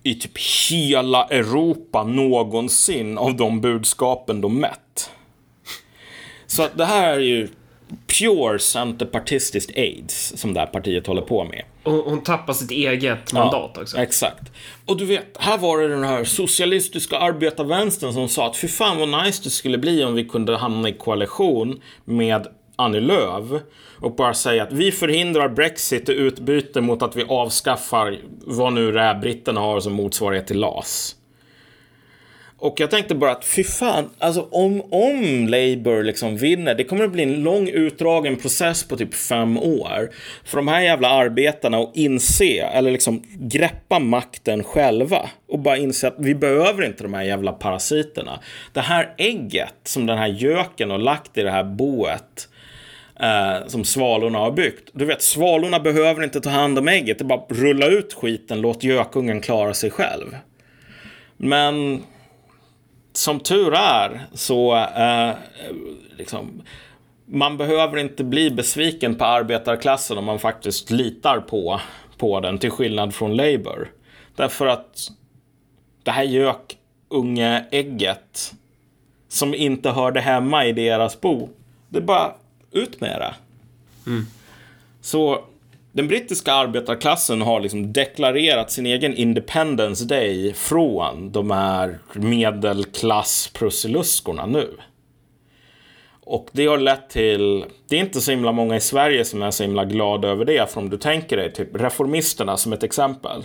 i 0.03 0.15
typ 0.15 0.37
hela 0.69 1.23
Europa 1.25 2.03
någonsin 2.03 3.17
av 3.17 3.35
de 3.35 3.61
budskapen 3.61 4.41
de 4.41 4.59
mätt. 4.59 5.11
Så 6.47 6.67
det 6.75 6.85
här 6.85 7.13
är 7.13 7.19
ju 7.19 7.47
pure 8.19 8.59
centerpartistiskt 8.59 9.77
aids 9.77 10.33
som 10.35 10.53
det 10.53 10.59
här 10.59 10.67
partiet 10.67 11.07
håller 11.07 11.21
på 11.21 11.43
med. 11.43 11.63
Och 11.83 11.93
hon 11.93 12.23
tappar 12.23 12.53
sitt 12.53 12.71
eget 12.71 13.33
mandat 13.33 13.77
också. 13.77 13.97
Exakt. 13.97 14.51
Och 14.85 14.97
du 14.97 15.05
vet, 15.05 15.37
här 15.39 15.57
var 15.57 15.77
det 15.81 15.87
den 15.87 16.03
här 16.03 16.23
socialistiska 16.23 17.17
arbetarvänstern 17.17 18.13
som 18.13 18.29
sa 18.29 18.47
att 18.47 18.57
fy 18.57 18.67
fan 18.67 18.97
vad 18.97 19.25
nice 19.25 19.43
det 19.43 19.49
skulle 19.49 19.77
bli 19.77 20.03
om 20.03 20.15
vi 20.15 20.25
kunde 20.25 20.57
hamna 20.57 20.89
i 20.89 20.93
koalition 20.93 21.81
med 22.05 22.47
Annie 22.75 22.99
Lööf 22.99 23.61
och 23.99 24.15
bara 24.15 24.33
säga 24.33 24.63
att 24.63 24.73
vi 24.73 24.91
förhindrar 24.91 25.49
Brexit 25.49 26.09
i 26.09 26.13
utbyte 26.13 26.81
mot 26.81 27.01
att 27.01 27.15
vi 27.15 27.23
avskaffar 27.23 28.19
vad 28.45 28.73
nu 28.73 28.91
det 28.91 29.01
är 29.01 29.15
britterna 29.15 29.59
har 29.59 29.79
som 29.79 29.93
motsvarighet 29.93 30.47
till 30.47 30.59
LAS. 30.59 31.15
Och 32.57 32.79
jag 32.79 32.91
tänkte 32.91 33.15
bara 33.15 33.31
att 33.31 33.45
fy 33.45 33.63
fan, 33.63 34.09
alltså 34.19 34.47
om, 34.51 34.81
om 34.91 35.47
Labour 35.47 36.03
liksom 36.03 36.37
vinner, 36.37 36.75
det 36.75 36.83
kommer 36.83 37.05
att 37.05 37.11
bli 37.11 37.23
en 37.23 37.43
lång 37.43 37.67
utdragen 37.69 38.35
process 38.35 38.83
på 38.83 38.97
typ 38.97 39.13
fem 39.13 39.57
år. 39.57 40.09
För 40.45 40.57
de 40.57 40.67
här 40.67 40.81
jävla 40.81 41.09
arbetarna 41.09 41.77
att 41.77 41.91
inse, 41.95 42.61
eller 42.61 42.91
liksom 42.91 43.23
greppa 43.39 43.99
makten 43.99 44.63
själva. 44.63 45.29
Och 45.47 45.59
bara 45.59 45.77
inse 45.77 46.07
att 46.07 46.15
vi 46.17 46.35
behöver 46.35 46.85
inte 46.85 47.03
de 47.03 47.13
här 47.13 47.23
jävla 47.23 47.51
parasiterna. 47.51 48.39
Det 48.73 48.81
här 48.81 49.13
ägget 49.17 49.75
som 49.83 50.05
den 50.05 50.17
här 50.17 50.27
göken 50.27 50.89
har 50.89 50.97
lagt 50.97 51.37
i 51.37 51.41
det 51.41 51.51
här 51.51 51.63
boet. 51.63 52.49
Eh, 53.19 53.67
som 53.67 53.83
svalorna 53.83 54.39
har 54.39 54.51
byggt. 54.51 54.89
Du 54.93 55.05
vet, 55.05 55.21
svalorna 55.21 55.79
behöver 55.79 56.23
inte 56.23 56.41
ta 56.41 56.49
hand 56.49 56.79
om 56.79 56.87
ägget. 56.87 57.19
Det 57.19 57.23
är 57.23 57.25
bara 57.25 57.43
rulla 57.49 57.87
ut 57.87 58.13
skiten, 58.13 58.61
låt 58.61 58.83
gökungen 58.83 59.41
klara 59.41 59.73
sig 59.73 59.91
själv. 59.91 60.37
Men 61.37 62.03
som 63.17 63.39
tur 63.39 63.73
är 63.73 64.25
så 64.33 64.75
eh, 64.75 65.31
liksom, 66.17 66.61
man 67.25 67.57
behöver 67.57 67.97
inte 67.97 68.23
bli 68.23 68.51
besviken 68.51 69.15
på 69.15 69.25
arbetarklassen 69.25 70.17
om 70.17 70.25
man 70.25 70.39
faktiskt 70.39 70.91
litar 70.91 71.39
på, 71.39 71.81
på 72.17 72.39
den 72.39 72.57
till 72.57 72.71
skillnad 72.71 73.15
från 73.15 73.35
Labour. 73.35 73.91
Därför 74.35 74.67
att 74.67 75.11
det 76.03 76.11
här 76.11 76.23
gökungeägget 76.23 78.53
som 79.27 79.53
inte 79.53 79.89
hörde 79.89 80.21
hemma 80.21 80.65
i 80.65 80.71
deras 80.71 81.21
bo, 81.21 81.49
det 81.89 81.97
är 81.97 82.01
bara 82.01 82.33
ut 82.71 83.01
med 83.01 83.21
det. 83.21 83.35
Så 85.01 85.43
den 85.95 86.07
brittiska 86.07 86.53
arbetarklassen 86.53 87.41
har 87.41 87.59
liksom 87.59 87.93
deklarerat 87.93 88.71
sin 88.71 88.85
egen 88.85 89.13
Independence 89.13 90.05
Day 90.05 90.53
från 90.53 91.31
de 91.31 91.51
här 91.51 91.99
medelklass-prussiluskorna 92.13 94.47
nu. 94.47 94.77
Och 96.23 96.49
det 96.51 96.65
har 96.65 96.77
lett 96.77 97.09
till, 97.09 97.65
det 97.87 97.95
är 97.95 97.99
inte 97.99 98.21
så 98.21 98.31
himla 98.31 98.51
många 98.51 98.75
i 98.75 98.81
Sverige 98.81 99.25
som 99.25 99.41
är 99.41 99.51
så 99.51 99.63
himla 99.63 99.85
glada 99.85 100.27
över 100.27 100.45
det, 100.45 100.71
för 100.71 100.81
om 100.81 100.89
du 100.89 100.97
tänker 100.97 101.37
dig 101.37 101.53
typ 101.53 101.75
reformisterna 101.75 102.57
som 102.57 102.73
ett 102.73 102.83
exempel. 102.83 103.43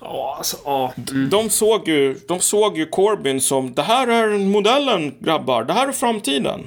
Ja, 0.00 0.34
alltså, 0.38 0.56
ja. 0.64 0.92
Mm. 1.10 1.30
De 1.30 1.50
såg 1.50 1.88
ju, 1.88 2.14
de 2.28 2.40
såg 2.40 2.78
ju 2.78 2.86
Corbyn 2.86 3.40
som, 3.40 3.74
det 3.74 3.82
här 3.82 4.08
är 4.08 4.38
modellen 4.38 5.14
grabbar, 5.20 5.64
det 5.64 5.72
här 5.72 5.88
är 5.88 5.92
framtiden. 5.92 6.64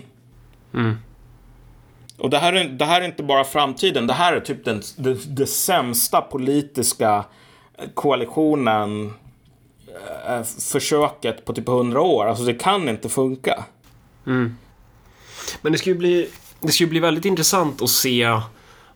Och 2.21 2.29
det 2.29 2.37
här, 2.37 2.53
är, 2.53 2.63
det 2.63 2.85
här 2.85 3.01
är 3.01 3.05
inte 3.05 3.23
bara 3.23 3.43
framtiden, 3.43 4.07
det 4.07 4.13
här 4.13 4.33
är 4.33 4.39
typ 4.39 4.65
den, 4.65 4.81
det, 4.97 5.35
det 5.35 5.45
sämsta 5.45 6.21
politiska 6.21 7.25
koalitionen, 7.93 9.13
eh, 10.27 10.43
försöket 10.71 11.45
på 11.45 11.53
typ 11.53 11.67
100 11.67 12.01
år. 12.01 12.25
Alltså 12.25 12.43
det 12.43 12.53
kan 12.53 12.89
inte 12.89 13.09
funka. 13.09 13.63
Men 15.61 15.71
det 15.71 15.77
ska 15.77 15.89
ju 15.89 15.95
bli, 15.95 16.29
det 16.59 16.71
ska 16.71 16.85
bli 16.85 16.99
väldigt 16.99 17.25
intressant 17.25 17.81
att 17.81 17.89
se 17.89 18.39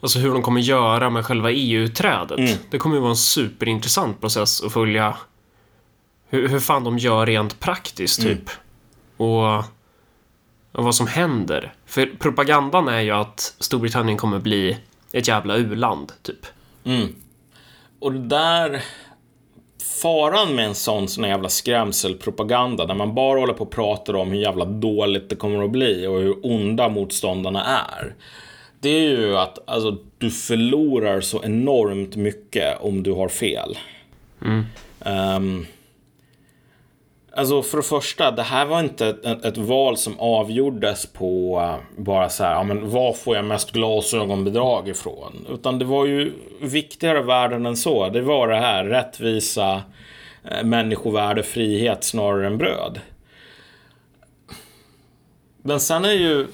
alltså, 0.02 0.20
hur 0.20 0.32
de 0.34 0.42
kommer 0.42 0.62
göra 0.62 1.10
med 1.10 1.26
själva 1.26 1.52
EU-trädet. 1.52 2.40
Mm. 2.40 2.58
Det 2.72 2.78
kommer 2.78 2.96
ju 2.96 3.02
vara 3.02 3.12
en 3.12 3.18
superintressant 3.18 4.22
process 4.22 4.64
att 4.64 4.74
följa 4.74 5.18
hur, 6.30 6.48
hur 6.48 6.60
fan 6.60 6.84
de 6.84 6.98
gör 6.98 7.26
rent 7.26 7.60
praktiskt, 7.60 8.20
Mm. 8.20 8.38
typ. 8.38 8.50
Och, 9.18 9.64
och 10.76 10.84
vad 10.84 10.96
som 10.96 11.08
händer. 11.08 11.74
För 11.86 12.06
propagandan 12.20 12.88
är 12.88 13.02
ju 13.02 13.12
att 13.12 13.56
Storbritannien 13.60 14.18
kommer 14.18 14.40
bli 14.40 14.78
ett 15.12 15.28
jävla 15.28 15.56
u-land, 15.56 16.12
typ. 16.22 16.46
Och 18.00 18.14
det 18.14 18.28
där 18.28 18.84
faran 20.02 20.56
med 20.56 20.66
en 20.66 20.76
sån 20.76 21.08
sån 21.08 21.24
jävla 21.24 21.50
skrämselpropaganda 21.50 22.86
där 22.86 22.96
man 22.96 23.16
bara 23.16 23.40
håller 23.40 23.54
på 23.54 23.64
och 23.64 23.72
pratar 23.72 24.16
om 24.16 24.32
hur 24.32 24.40
jävla 24.40 24.66
dåligt 24.66 25.30
det 25.30 25.36
kommer 25.36 25.64
att 25.64 25.72
bli 25.72 26.08
och 26.08 26.20
hur 26.20 26.36
onda 26.46 26.90
motståndarna 26.90 27.66
är. 27.66 28.16
Det 28.80 28.90
är 28.90 29.10
ju 29.10 29.38
att 29.38 29.70
alltså, 29.70 29.98
du 30.18 30.32
förlorar 30.32 31.22
så 31.22 31.44
enormt 31.44 32.16
mycket 32.16 32.82
om 32.82 33.04
du 33.04 33.12
har 33.12 33.28
fel. 33.28 33.78
Ehm, 35.06 35.66
Alltså 37.38 37.62
för 37.62 37.78
det 37.78 37.84
första, 37.84 38.32
det 38.32 38.44
här 38.44 38.66
var 38.66 38.80
inte 38.80 39.08
ett, 39.08 39.46
ett 39.46 39.58
val 39.58 39.98
som 39.98 40.20
avgjordes 40.20 41.06
på 41.06 41.60
eh, 41.62 42.02
bara 42.04 42.30
så 42.30 42.44
här, 42.44 42.52
ja 42.52 42.64
men 42.64 42.90
var 42.90 43.14
får 43.14 43.36
jag 43.36 43.46
mest 43.46 43.72
glasögonbidrag 43.72 44.90
ifrån? 44.90 45.46
Utan 45.50 45.80
det 45.80 45.86
var 45.86 46.06
ju 46.06 46.34
viktigare 46.62 47.22
värden 47.22 47.66
än 47.66 47.78
så. 47.78 48.10
Det 48.10 48.22
var 48.22 48.48
det 48.48 48.56
här, 48.56 48.86
rättvisa, 48.86 49.84
eh, 50.44 50.64
människovärde, 50.64 51.44
frihet 51.44 52.04
snarare 52.04 52.48
än 52.48 52.58
bröd. 52.58 53.00
Men 55.62 55.80
sen 55.80 56.06
är 56.06 56.12
ju 56.12 56.48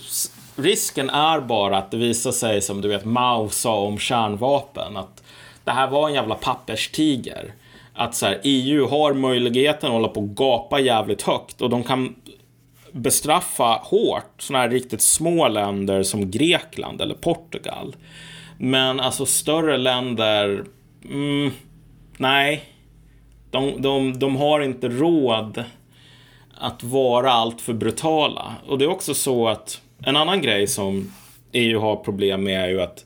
risken 0.55 1.09
är 1.09 1.39
bara 1.39 1.77
att 1.77 1.91
det 1.91 1.97
visar 1.97 2.32
sig 2.32 2.61
som 2.61 2.82
du 2.82 2.88
vet 2.88 3.05
Mao 3.05 3.49
sa 3.49 3.79
om 3.79 3.99
kärnvapen. 3.99 4.97
Att 4.97 5.23
det 5.63 5.71
här 5.71 5.88
var 5.88 6.07
en 6.07 6.13
jävla 6.13 6.36
papperstiger. 6.36 7.53
Att 7.94 8.16
så 8.16 8.26
här, 8.26 8.39
EU 8.44 8.88
har 8.88 9.14
möjligheten 9.14 9.88
att 9.88 9.94
hålla 9.94 10.08
på 10.08 10.20
och 10.20 10.36
gapa 10.36 10.80
jävligt 10.80 11.22
högt 11.22 11.62
och 11.62 11.70
de 11.70 11.84
kan 11.84 12.16
bestraffa 12.92 13.80
hårt 13.84 14.34
sådana 14.38 14.64
här 14.64 14.70
riktigt 14.70 15.02
små 15.02 15.48
länder 15.48 16.04
som 16.04 16.32
Grekland 16.32 17.02
eller 17.02 17.16
Portugal. 17.16 17.96
Men 18.58 19.00
alltså 19.00 19.26
större 19.26 19.78
länder, 19.78 20.66
mm, 21.06 21.52
nej. 22.18 22.64
De, 23.52 23.82
de, 23.82 24.20
de 24.20 24.36
har 24.36 24.62
inte 24.62 24.89
råd 24.89 25.64
att 26.58 26.84
vara 26.84 27.32
alltför 27.32 27.74
brutala. 27.74 28.56
Och 28.68 28.78
det 28.78 28.86
är 28.86 28.89
också 28.89 29.14
så 29.14 29.48
att 29.48 29.82
en 30.06 30.16
annan 30.16 30.42
grej 30.42 30.68
som 30.68 31.12
EU 31.52 31.80
har 31.80 31.96
problem 31.96 32.44
med 32.44 32.64
är 32.64 32.68
ju 32.70 32.82
att 32.82 33.06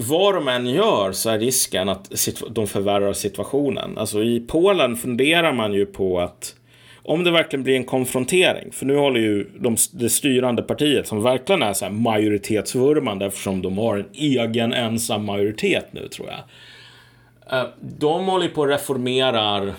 vad 0.00 0.34
de 0.34 0.48
än 0.48 0.66
gör 0.66 1.12
så 1.12 1.30
är 1.30 1.38
risken 1.38 1.88
att 1.88 2.10
de 2.50 2.66
förvärrar 2.66 3.12
situationen. 3.12 3.98
Alltså 3.98 4.22
i 4.22 4.40
Polen 4.40 4.96
funderar 4.96 5.52
man 5.52 5.72
ju 5.72 5.86
på 5.86 6.20
att 6.20 6.54
om 7.02 7.24
det 7.24 7.30
verkligen 7.30 7.62
blir 7.62 7.76
en 7.76 7.84
konfrontering, 7.84 8.72
för 8.72 8.86
nu 8.86 8.96
håller 8.96 9.20
ju 9.20 9.50
de, 9.60 9.76
det 9.92 10.10
styrande 10.10 10.62
partiet 10.62 11.06
som 11.06 11.22
verkligen 11.22 11.62
är 11.62 11.72
så 11.72 11.84
här 11.84 11.92
majoritetsvurmande 11.92 13.26
eftersom 13.26 13.62
de 13.62 13.78
har 13.78 13.96
en 13.96 14.08
egen 14.12 14.72
ensam 14.72 15.24
majoritet 15.24 15.86
nu 15.90 16.08
tror 16.08 16.28
jag. 16.28 17.60
Eh, 17.60 17.68
de 17.80 18.26
håller 18.26 18.48
på 18.48 18.62
att 18.62 18.70
reformera 18.70 19.74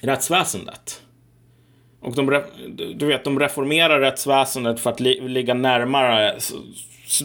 rättsväsendet. 0.00 1.02
Och 2.00 2.14
de, 2.14 2.42
du 2.94 3.06
vet, 3.06 3.24
de 3.24 3.40
reformerar 3.40 4.00
rättsväsendet 4.00 4.80
för 4.80 4.90
att 4.90 5.00
li, 5.00 5.28
ligga 5.28 5.54
närmare 5.54 6.34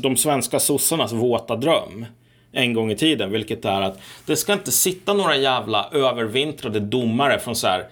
de 0.01 0.17
svenska 0.17 0.59
sossarnas 0.59 1.11
våta 1.11 1.55
dröm 1.55 2.05
en 2.51 2.73
gång 2.73 2.91
i 2.91 2.95
tiden, 2.95 3.31
vilket 3.31 3.65
är 3.65 3.81
att 3.81 3.99
det 4.25 4.35
ska 4.35 4.53
inte 4.53 4.71
sitta 4.71 5.13
några 5.13 5.35
jävla 5.35 5.89
övervintrade 5.91 6.79
domare 6.79 7.39
från 7.39 7.55
så 7.55 7.67
här 7.67 7.85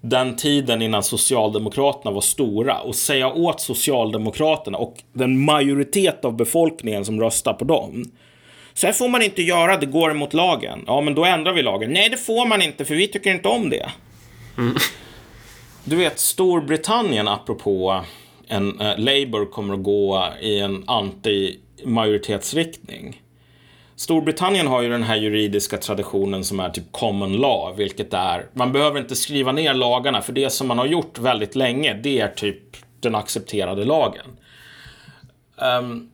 den 0.00 0.36
tiden 0.36 0.82
innan 0.82 1.02
Socialdemokraterna 1.02 2.10
var 2.10 2.20
stora 2.20 2.80
och 2.80 2.94
säga 2.94 3.32
åt 3.32 3.60
Socialdemokraterna 3.60 4.78
och 4.78 4.96
den 5.12 5.44
majoritet 5.44 6.24
av 6.24 6.36
befolkningen 6.36 7.04
som 7.04 7.20
röstar 7.20 7.52
på 7.52 7.64
dem. 7.64 8.04
Så 8.74 8.86
här 8.86 8.94
får 8.94 9.08
man 9.08 9.22
inte 9.22 9.42
göra, 9.42 9.76
det 9.76 9.86
går 9.86 10.10
emot 10.10 10.34
lagen. 10.34 10.84
Ja, 10.86 11.00
men 11.00 11.14
då 11.14 11.24
ändrar 11.24 11.52
vi 11.52 11.62
lagen. 11.62 11.92
Nej, 11.92 12.08
det 12.08 12.16
får 12.16 12.46
man 12.46 12.62
inte, 12.62 12.84
för 12.84 12.94
vi 12.94 13.08
tycker 13.08 13.30
inte 13.30 13.48
om 13.48 13.70
det. 13.70 13.90
Mm. 14.58 14.76
Du 15.84 15.96
vet, 15.96 16.18
Storbritannien, 16.18 17.28
apropå 17.28 18.04
en 18.48 18.80
uh, 18.80 18.98
Labour 18.98 19.50
kommer 19.50 19.74
att 19.74 19.82
gå 19.82 20.28
i 20.40 20.58
en 20.58 20.84
anti-majoritetsriktning. 20.84 23.22
Storbritannien 23.96 24.66
har 24.66 24.82
ju 24.82 24.88
den 24.88 25.02
här 25.02 25.16
juridiska 25.16 25.76
traditionen 25.76 26.44
som 26.44 26.60
är 26.60 26.70
typ 26.70 26.92
common 26.92 27.32
law, 27.32 27.76
vilket 27.76 28.14
är, 28.14 28.46
man 28.52 28.72
behöver 28.72 29.00
inte 29.00 29.16
skriva 29.16 29.52
ner 29.52 29.74
lagarna, 29.74 30.20
för 30.20 30.32
det 30.32 30.50
som 30.50 30.68
man 30.68 30.78
har 30.78 30.86
gjort 30.86 31.18
väldigt 31.18 31.54
länge, 31.54 31.94
det 31.94 32.20
är 32.20 32.28
typ 32.28 32.76
den 33.00 33.14
accepterade 33.14 33.84
lagen. 33.84 34.26
Um, 35.80 36.10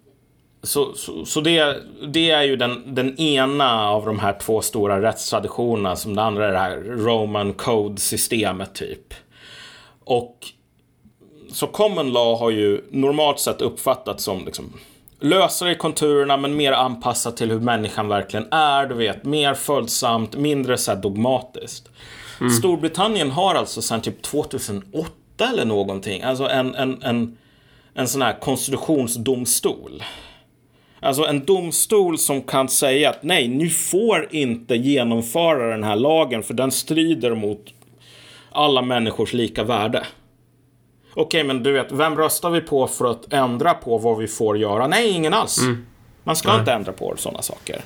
så, 0.62 0.94
så, 0.94 1.24
så, 1.24 1.40
det, 1.40 1.76
det 2.08 2.30
är 2.30 2.42
ju 2.42 2.56
den, 2.56 2.94
den 2.94 3.20
ena 3.20 3.88
av 3.88 4.06
de 4.06 4.18
här 4.18 4.38
två 4.40 4.60
stora 4.60 5.02
rättstraditionerna, 5.02 5.96
som 5.96 6.16
det 6.16 6.22
andra 6.22 6.48
är 6.48 6.52
det 6.52 6.58
här 6.58 6.76
Roman 6.76 7.52
Code-systemet 7.52 8.74
typ. 8.74 9.14
Och 10.04 10.38
så 11.54 11.66
common 11.66 12.12
law 12.12 12.38
har 12.38 12.50
ju 12.50 12.84
normalt 12.90 13.38
sett 13.38 13.60
uppfattats 13.60 14.24
som 14.24 14.44
liksom, 14.44 14.72
lösare 15.20 15.72
i 15.72 15.74
konturerna 15.74 16.36
men 16.36 16.56
mer 16.56 16.72
anpassat 16.72 17.36
till 17.36 17.50
hur 17.50 17.60
människan 17.60 18.08
verkligen 18.08 18.46
är. 18.50 18.86
Du 18.86 18.94
vet, 18.94 19.24
mer 19.24 19.54
följsamt, 19.54 20.36
mindre 20.36 20.78
så 20.78 20.94
dogmatiskt. 20.94 21.88
Mm. 22.40 22.52
Storbritannien 22.52 23.30
har 23.30 23.54
alltså 23.54 23.82
sedan 23.82 24.00
typ 24.00 24.22
2008 24.22 25.10
eller 25.52 25.64
någonting, 25.64 26.22
alltså 26.22 26.48
en, 26.48 26.74
en, 26.74 27.02
en, 27.02 27.36
en 27.94 28.08
sån 28.08 28.22
här 28.22 28.40
konstitutionsdomstol. 28.40 30.02
Alltså 31.00 31.26
en 31.26 31.44
domstol 31.44 32.18
som 32.18 32.42
kan 32.42 32.68
säga 32.68 33.10
att 33.10 33.22
nej, 33.22 33.48
ni 33.48 33.70
får 33.70 34.28
inte 34.30 34.74
genomföra 34.74 35.70
den 35.70 35.84
här 35.84 35.96
lagen 35.96 36.42
för 36.42 36.54
den 36.54 36.70
strider 36.70 37.34
mot 37.34 37.74
alla 38.52 38.82
människors 38.82 39.32
lika 39.32 39.64
värde. 39.64 40.06
Okej, 41.14 41.24
okay, 41.24 41.44
men 41.44 41.62
du 41.62 41.72
vet, 41.72 41.92
vem 41.92 42.16
röstar 42.16 42.50
vi 42.50 42.60
på 42.60 42.86
för 42.86 43.10
att 43.10 43.32
ändra 43.32 43.74
på 43.74 43.98
vad 43.98 44.18
vi 44.18 44.26
får 44.26 44.58
göra? 44.58 44.86
Nej, 44.86 45.10
ingen 45.10 45.34
alls. 45.34 45.58
Mm. 45.58 45.86
Man 46.24 46.36
ska 46.36 46.48
Nej. 46.48 46.58
inte 46.58 46.72
ändra 46.72 46.92
på 46.92 47.14
sådana 47.16 47.42
saker. 47.42 47.80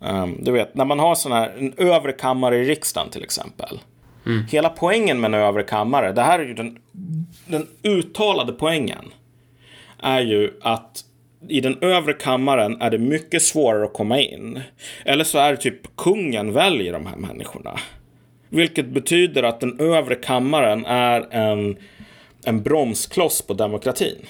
Um, 0.00 0.38
du 0.40 0.52
vet, 0.52 0.74
när 0.74 0.84
man 0.84 0.98
har 0.98 1.14
sån 1.14 1.32
här, 1.32 1.54
en 1.58 1.74
övre 1.76 2.12
kammare 2.12 2.56
i 2.56 2.64
riksdagen 2.64 3.10
till 3.10 3.24
exempel. 3.24 3.80
Mm. 4.26 4.44
Hela 4.50 4.68
poängen 4.68 5.20
med 5.20 5.34
en 5.34 5.40
övre 5.40 5.62
kammare, 5.62 6.12
det 6.12 6.22
här 6.22 6.38
är 6.38 6.44
ju 6.44 6.54
den, 6.54 6.78
den 7.46 7.66
uttalade 7.82 8.52
poängen, 8.52 9.04
är 9.98 10.20
ju 10.20 10.58
att 10.62 11.04
i 11.48 11.60
den 11.60 11.78
övre 11.80 12.12
kammaren 12.12 12.80
är 12.80 12.90
det 12.90 12.98
mycket 12.98 13.42
svårare 13.42 13.84
att 13.84 13.92
komma 13.92 14.20
in. 14.20 14.60
Eller 15.04 15.24
så 15.24 15.38
är 15.38 15.50
det 15.50 15.56
typ 15.56 15.96
kungen 15.96 16.52
väljer 16.52 16.92
de 16.92 17.06
här 17.06 17.16
människorna. 17.16 17.80
Vilket 18.48 18.86
betyder 18.86 19.42
att 19.42 19.60
den 19.60 19.80
övre 19.80 20.14
kammaren 20.14 20.86
är 20.86 21.34
en, 21.34 21.76
en 22.44 22.62
bromskloss 22.62 23.42
på 23.42 23.54
demokratin. 23.54 24.26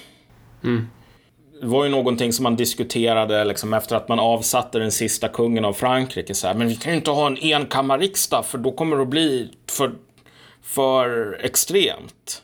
Mm. 0.63 0.87
Det 1.61 1.67
var 1.67 1.83
ju 1.83 1.89
någonting 1.91 2.33
som 2.33 2.43
man 2.43 2.55
diskuterade 2.55 3.43
liksom, 3.43 3.73
efter 3.73 3.95
att 3.95 4.09
man 4.09 4.19
avsatte 4.19 4.79
den 4.79 4.91
sista 4.91 5.27
kungen 5.27 5.65
av 5.65 5.73
Frankrike. 5.73 6.33
Så 6.33 6.47
här, 6.47 6.53
men 6.53 6.67
vi 6.67 6.75
kan 6.75 6.91
ju 6.91 6.97
inte 6.97 7.11
ha 7.11 7.27
en 7.27 7.37
enkammarriksdag 7.41 8.45
för 8.45 8.57
då 8.57 8.71
kommer 8.71 8.95
det 8.95 9.01
att 9.01 9.07
bli 9.07 9.49
för, 9.69 9.91
för 10.61 11.39
extremt. 11.43 12.43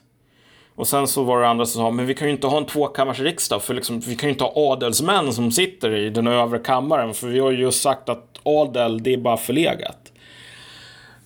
Och 0.78 0.88
sen 0.88 1.08
så 1.08 1.24
var 1.24 1.42
det 1.42 1.48
andra 1.48 1.66
som 1.66 1.82
sa, 1.82 1.92
men 1.92 2.06
vi 2.06 2.14
kan 2.14 2.28
ju 2.28 2.34
inte 2.34 2.48
ha 2.48 2.58
en 2.58 2.66
tvåkammarsriksdag 2.66 3.64
för 3.64 3.74
liksom, 3.74 4.00
vi 4.00 4.16
kan 4.16 4.30
ju 4.30 4.34
inte 4.34 4.44
ha 4.44 4.54
adelsmän 4.56 5.34
som 5.34 5.52
sitter 5.52 5.96
i 5.96 6.10
den 6.10 6.28
övre 6.28 6.60
kammaren 6.60 7.14
för 7.14 7.28
vi 7.28 7.40
har 7.40 7.52
ju 7.52 7.58
just 7.58 7.82
sagt 7.82 8.10
att 8.10 8.40
adel, 8.44 9.04
det 9.04 9.14
är 9.14 9.18
bara 9.18 9.38
förlegat. 9.38 10.12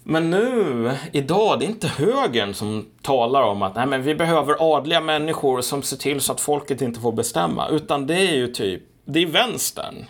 Men 0.03 0.29
nu, 0.29 0.91
idag, 1.11 1.59
det 1.59 1.65
är 1.65 1.69
inte 1.69 1.87
högern 1.87 2.53
som 2.53 2.85
talar 3.01 3.41
om 3.41 3.61
att 3.61 3.75
nej, 3.75 3.85
men 3.87 4.03
vi 4.03 4.15
behöver 4.15 4.75
adliga 4.77 5.01
människor 5.01 5.61
som 5.61 5.81
ser 5.81 5.97
till 5.97 6.21
så 6.21 6.31
att 6.33 6.41
folket 6.41 6.81
inte 6.81 6.99
får 6.99 7.11
bestämma. 7.11 7.69
Utan 7.69 8.07
det 8.07 8.15
är 8.15 8.35
ju 8.35 8.47
typ, 8.47 8.83
det 9.05 9.19
är 9.19 9.27
vänstern. 9.27 10.05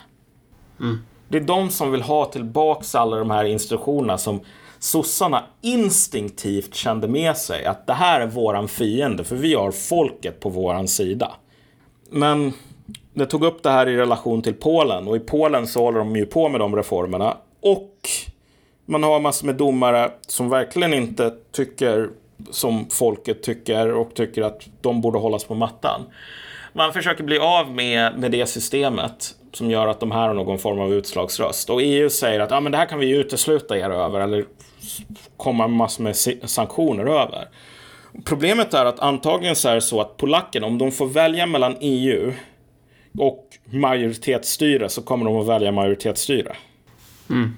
Mm. 0.80 0.98
Det 1.28 1.38
är 1.38 1.42
de 1.42 1.70
som 1.70 1.92
vill 1.92 2.02
ha 2.02 2.24
tillbaks 2.24 2.94
alla 2.94 3.16
de 3.16 3.30
här 3.30 3.44
instruktionerna 3.44 4.18
som 4.18 4.40
sossarna 4.82 5.44
instinktivt 5.60 6.74
kände 6.74 7.08
med 7.08 7.36
sig 7.36 7.64
att 7.64 7.86
det 7.86 7.92
här 7.92 8.20
är 8.20 8.26
våran 8.26 8.68
fiende, 8.68 9.24
för 9.24 9.36
vi 9.36 9.54
har 9.54 9.70
folket 9.70 10.40
på 10.40 10.48
våran 10.48 10.88
sida. 10.88 11.32
Men 12.10 12.52
det 13.14 13.26
tog 13.26 13.44
upp 13.44 13.62
det 13.62 13.70
här 13.70 13.88
i 13.88 13.96
relation 13.96 14.42
till 14.42 14.54
Polen 14.54 15.08
och 15.08 15.16
i 15.16 15.20
Polen 15.20 15.66
så 15.66 15.80
håller 15.80 15.98
de 15.98 16.16
ju 16.16 16.26
på 16.26 16.48
med 16.48 16.60
de 16.60 16.76
reformerna. 16.76 17.36
Och 17.60 17.96
man 18.86 19.02
har 19.02 19.20
massor 19.20 19.46
med 19.46 19.56
domare 19.56 20.10
som 20.26 20.48
verkligen 20.48 20.94
inte 20.94 21.34
tycker 21.52 22.10
som 22.50 22.86
folket 22.90 23.42
tycker 23.42 23.92
och 23.92 24.14
tycker 24.14 24.42
att 24.42 24.68
de 24.80 25.00
borde 25.00 25.18
hållas 25.18 25.44
på 25.44 25.54
mattan 25.54 26.00
man 26.72 26.92
försöker 26.92 27.24
bli 27.24 27.38
av 27.38 27.70
med, 27.70 28.18
med 28.18 28.30
det 28.30 28.46
systemet 28.46 29.34
som 29.52 29.70
gör 29.70 29.86
att 29.86 30.00
de 30.00 30.10
här 30.10 30.28
har 30.28 30.34
någon 30.34 30.58
form 30.58 30.80
av 30.80 30.92
utslagsröst. 30.92 31.70
Och 31.70 31.82
EU 31.82 32.10
säger 32.10 32.40
att 32.40 32.52
ah, 32.52 32.60
men 32.60 32.72
det 32.72 32.78
här 32.78 32.86
kan 32.86 32.98
vi 32.98 33.10
utesluta 33.10 33.78
er 33.78 33.90
över 33.90 34.20
eller 34.20 34.44
komma 35.36 35.68
massor 35.68 36.04
med 36.04 36.16
sanktioner 36.50 37.06
över. 37.06 37.48
Problemet 38.24 38.74
är 38.74 38.84
att 38.84 39.00
antagligen 39.00 39.56
så 39.56 39.68
är 39.68 39.74
det 39.74 39.80
så 39.80 40.00
att 40.00 40.16
polackerna, 40.16 40.66
om 40.66 40.78
de 40.78 40.92
får 40.92 41.06
välja 41.06 41.46
mellan 41.46 41.76
EU 41.80 42.32
och 43.18 43.46
majoritetsstyre 43.64 44.88
så 44.88 45.02
kommer 45.02 45.24
de 45.24 45.36
att 45.36 45.46
välja 45.46 45.72
majoritetsstyre. 45.72 46.56
Mm. 47.30 47.54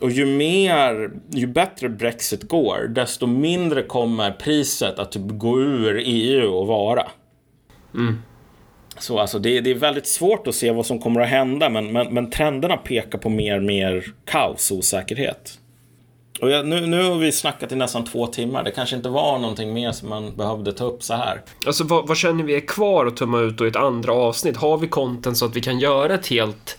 Och 0.00 0.10
ju 0.10 0.26
mer, 0.26 1.10
ju 1.30 1.46
bättre 1.46 1.88
Brexit 1.88 2.42
går, 2.42 2.86
desto 2.88 3.26
mindre 3.26 3.82
kommer 3.82 4.30
priset 4.30 4.98
att 4.98 5.12
typ 5.12 5.22
gå 5.26 5.60
ur 5.60 6.02
EU 6.04 6.62
att 6.62 6.68
vara. 6.68 7.06
Mm. 7.94 8.18
Så 8.98 9.18
alltså 9.18 9.38
det, 9.38 9.60
det, 9.60 9.70
är 9.70 9.74
väldigt 9.74 10.06
svårt 10.06 10.46
att 10.46 10.54
se 10.54 10.70
vad 10.70 10.86
som 10.86 10.98
kommer 10.98 11.20
att 11.20 11.28
hända, 11.28 11.68
men, 11.68 11.92
men, 11.92 12.14
men 12.14 12.30
trenderna 12.30 12.76
pekar 12.76 13.18
på 13.18 13.28
mer 13.28 13.56
och 13.56 13.62
mer 13.62 14.04
kaos 14.24 14.70
och 14.70 14.76
osäkerhet. 14.76 15.58
Och 16.40 16.50
jag, 16.50 16.66
nu, 16.66 16.86
nu 16.86 17.02
har 17.02 17.18
vi 17.18 17.32
snackat 17.32 17.72
i 17.72 17.76
nästan 17.76 18.04
två 18.04 18.26
timmar. 18.26 18.64
Det 18.64 18.70
kanske 18.70 18.96
inte 18.96 19.08
var 19.08 19.38
någonting 19.38 19.74
mer 19.74 19.92
som 19.92 20.08
man 20.08 20.36
behövde 20.36 20.72
ta 20.72 20.84
upp 20.84 21.02
så 21.02 21.14
här. 21.14 21.40
Alltså 21.66 21.84
vad, 21.84 22.08
vad 22.08 22.16
känner 22.16 22.44
vi 22.44 22.56
är 22.56 22.66
kvar 22.66 23.06
att 23.06 23.16
tumma 23.16 23.40
ut 23.40 23.58
då 23.58 23.64
i 23.64 23.68
ett 23.68 23.76
andra 23.76 24.12
avsnitt? 24.12 24.56
Har 24.56 24.78
vi 24.78 24.88
content 24.88 25.38
så 25.38 25.44
att 25.44 25.56
vi 25.56 25.60
kan 25.60 25.78
göra 25.78 26.14
ett 26.14 26.26
helt 26.26 26.78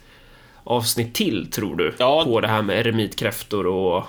avsnitt 0.64 1.14
till, 1.16 1.52
tror 1.52 1.76
du? 1.76 1.96
Ja. 1.98 2.24
På 2.26 2.42
det 2.42 2.48
här 2.48 2.62
med 2.62 2.80
eremitkräftor 2.80 3.68
och... 3.68 4.04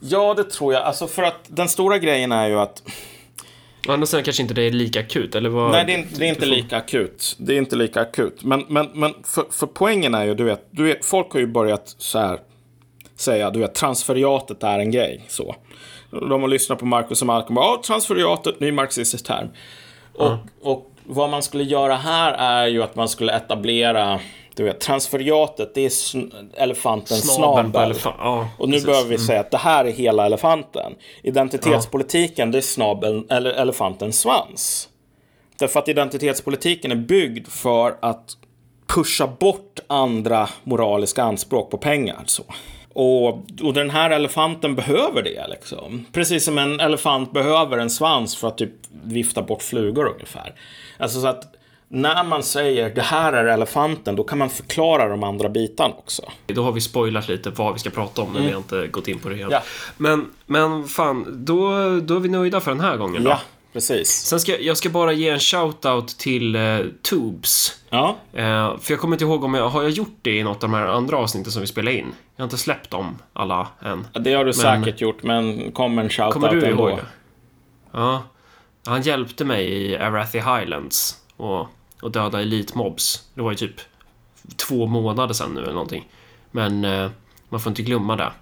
Ja, 0.00 0.34
det 0.34 0.44
tror 0.44 0.72
jag. 0.72 0.82
Alltså 0.82 1.06
för 1.06 1.22
att 1.22 1.40
den 1.46 1.68
stora 1.68 1.98
grejen 1.98 2.32
är 2.32 2.48
ju 2.48 2.60
att... 2.60 2.82
Å 3.88 3.92
andra 3.92 4.06
sidan 4.06 4.24
kanske 4.24 4.42
inte 4.42 4.54
det 4.54 4.62
är 4.62 4.70
lika 4.70 5.00
akut, 5.00 5.34
eller 5.34 5.50
vad? 5.50 5.70
Nej, 5.70 5.84
det 5.86 5.94
är, 5.94 6.06
det 6.18 6.24
är 6.24 6.28
inte 6.28 6.46
lika 6.46 6.76
akut. 6.76 7.36
Det 7.38 7.54
är 7.54 7.58
inte 7.58 7.76
lika 7.76 8.00
akut. 8.00 8.44
Men, 8.44 8.64
men, 8.68 8.88
men 8.94 9.14
för, 9.24 9.44
för 9.50 9.66
poängen 9.66 10.14
är 10.14 10.24
ju, 10.24 10.34
du 10.34 10.44
vet, 10.44 10.68
du 10.70 10.82
vet, 10.84 11.04
folk 11.04 11.32
har 11.32 11.40
ju 11.40 11.46
börjat 11.46 11.94
så 11.98 12.18
här 12.18 12.38
säga, 13.16 13.50
du 13.50 13.60
vet, 13.60 13.74
transferiatet 13.74 14.62
är 14.62 14.78
en 14.78 14.90
grej. 14.90 15.24
Så. 15.28 15.56
De 16.10 16.42
har 16.42 16.48
lyssnat 16.48 16.78
på 16.78 16.86
Marcus 16.86 17.20
och 17.20 17.26
Malcolm 17.26 17.58
och 17.58 17.64
ja, 17.64 17.82
transferiatet, 17.86 18.60
ny 18.60 18.72
marxistisk 18.72 19.26
term. 19.26 19.48
Och, 20.14 20.26
mm. 20.26 20.38
och 20.62 20.92
vad 21.04 21.30
man 21.30 21.42
skulle 21.42 21.64
göra 21.64 21.96
här 21.96 22.32
är 22.32 22.66
ju 22.66 22.82
att 22.82 22.96
man 22.96 23.08
skulle 23.08 23.32
etablera 23.32 24.20
du 24.58 24.64
vet, 24.64 24.80
transferiatet, 24.80 25.74
det 25.74 25.84
är 25.86 25.90
elefantens 26.56 27.34
snabel. 27.34 27.82
Elefant. 27.82 28.16
Ja, 28.18 28.48
och 28.58 28.68
nu 28.68 28.72
precis. 28.72 28.86
behöver 28.86 29.08
vi 29.08 29.14
mm. 29.14 29.26
säga 29.26 29.40
att 29.40 29.50
det 29.50 29.58
här 29.58 29.84
är 29.84 29.92
hela 29.92 30.26
elefanten. 30.26 30.94
Identitetspolitiken, 31.22 32.48
ja. 32.48 32.52
det 32.52 32.58
är 32.58 32.62
snabeln, 32.62 33.26
eller 33.30 33.50
elefantens 33.50 34.20
svans. 34.20 34.88
Därför 35.58 35.80
att 35.80 35.88
identitetspolitiken 35.88 36.92
är 36.92 36.96
byggd 36.96 37.48
för 37.48 37.96
att 38.00 38.36
pusha 38.86 39.26
bort 39.26 39.80
andra 39.86 40.48
moraliska 40.64 41.22
anspråk 41.22 41.70
på 41.70 41.78
pengar. 41.78 42.22
Så. 42.26 42.44
Och, 42.92 43.28
och 43.62 43.74
den 43.74 43.90
här 43.90 44.10
elefanten 44.10 44.74
behöver 44.74 45.22
det 45.22 45.48
liksom. 45.48 46.06
Precis 46.12 46.44
som 46.44 46.58
en 46.58 46.80
elefant 46.80 47.32
behöver 47.32 47.78
en 47.78 47.90
svans 47.90 48.36
för 48.36 48.48
att 48.48 48.58
typ 48.58 48.72
vifta 49.04 49.42
bort 49.42 49.62
flugor 49.62 50.08
ungefär. 50.08 50.54
Alltså 50.98 51.20
så 51.20 51.26
att 51.26 51.57
när 51.88 52.24
man 52.24 52.42
säger 52.42 52.94
det 52.94 53.02
här 53.02 53.32
är 53.32 53.44
elefanten, 53.44 54.16
då 54.16 54.24
kan 54.24 54.38
man 54.38 54.50
förklara 54.50 55.08
de 55.08 55.24
andra 55.24 55.48
bitarna 55.48 55.94
också. 55.94 56.22
Då 56.46 56.62
har 56.62 56.72
vi 56.72 56.80
spoilat 56.80 57.28
lite 57.28 57.50
vad 57.50 57.72
vi 57.72 57.78
ska 57.78 57.90
prata 57.90 58.22
om, 58.22 58.28
men 58.28 58.36
mm. 58.36 58.46
vi 58.46 58.52
har 58.52 58.58
inte 58.58 58.86
gått 58.86 59.08
in 59.08 59.18
på 59.18 59.28
det 59.28 59.36
helt. 59.36 59.52
Ja. 59.52 59.62
Men, 59.96 60.30
men 60.46 60.88
fan, 60.88 61.44
då, 61.44 61.70
då 62.00 62.16
är 62.16 62.20
vi 62.20 62.28
nöjda 62.28 62.60
för 62.60 62.70
den 62.70 62.80
här 62.80 62.96
gången 62.96 63.24
då. 63.24 63.30
Ja, 63.30 63.40
precis. 63.72 64.08
Sen 64.08 64.40
ska 64.40 64.58
jag 64.60 64.76
ska 64.76 64.88
bara 64.88 65.12
ge 65.12 65.28
en 65.28 65.38
shout-out 65.38 66.18
till 66.18 66.56
uh, 66.56 66.86
Tubes. 67.10 67.80
Ja. 67.90 68.16
Uh, 68.34 68.42
för 68.78 68.92
jag 68.92 69.00
kommer 69.00 69.14
inte 69.14 69.24
ihåg 69.24 69.44
om 69.44 69.54
jag 69.54 69.68
har 69.68 69.82
jag 69.82 69.90
gjort 69.90 70.18
det 70.22 70.38
i 70.38 70.42
något 70.42 70.64
av 70.64 70.70
de 70.70 70.74
här 70.76 70.86
andra 70.86 71.16
avsnitten 71.16 71.52
som 71.52 71.60
vi 71.60 71.66
spelade 71.66 71.96
in. 71.96 72.14
Jag 72.36 72.42
har 72.42 72.46
inte 72.46 72.58
släppt 72.58 72.90
dem 72.90 73.18
alla 73.32 73.68
än. 73.84 74.06
Det 74.24 74.34
har 74.34 74.44
du 74.44 74.52
men, 74.62 74.84
säkert 74.84 75.00
gjort, 75.00 75.22
men 75.22 75.72
kom 75.72 75.98
en 75.98 76.08
shout-out. 76.08 76.32
Kommer 76.32 76.48
du 76.48 76.66
ihåg 76.66 76.88
det? 76.88 77.06
Ja. 77.92 78.22
Han 78.86 79.02
hjälpte 79.02 79.44
mig 79.44 79.64
i 79.64 79.96
Arathi 79.96 80.38
Highlands. 80.38 81.16
Och 81.36 81.68
och 82.02 82.10
döda 82.10 82.40
elitmobs. 82.40 83.28
Det 83.34 83.42
var 83.42 83.50
ju 83.50 83.56
typ 83.56 83.80
två 84.56 84.86
månader 84.86 85.34
sedan 85.34 85.54
nu 85.54 85.62
eller 85.62 85.72
någonting. 85.72 86.08
Men 86.50 86.84
eh, 86.84 87.10
man 87.48 87.60
får 87.60 87.70
inte 87.70 87.82
glömma 87.82 88.16
det. 88.16 88.32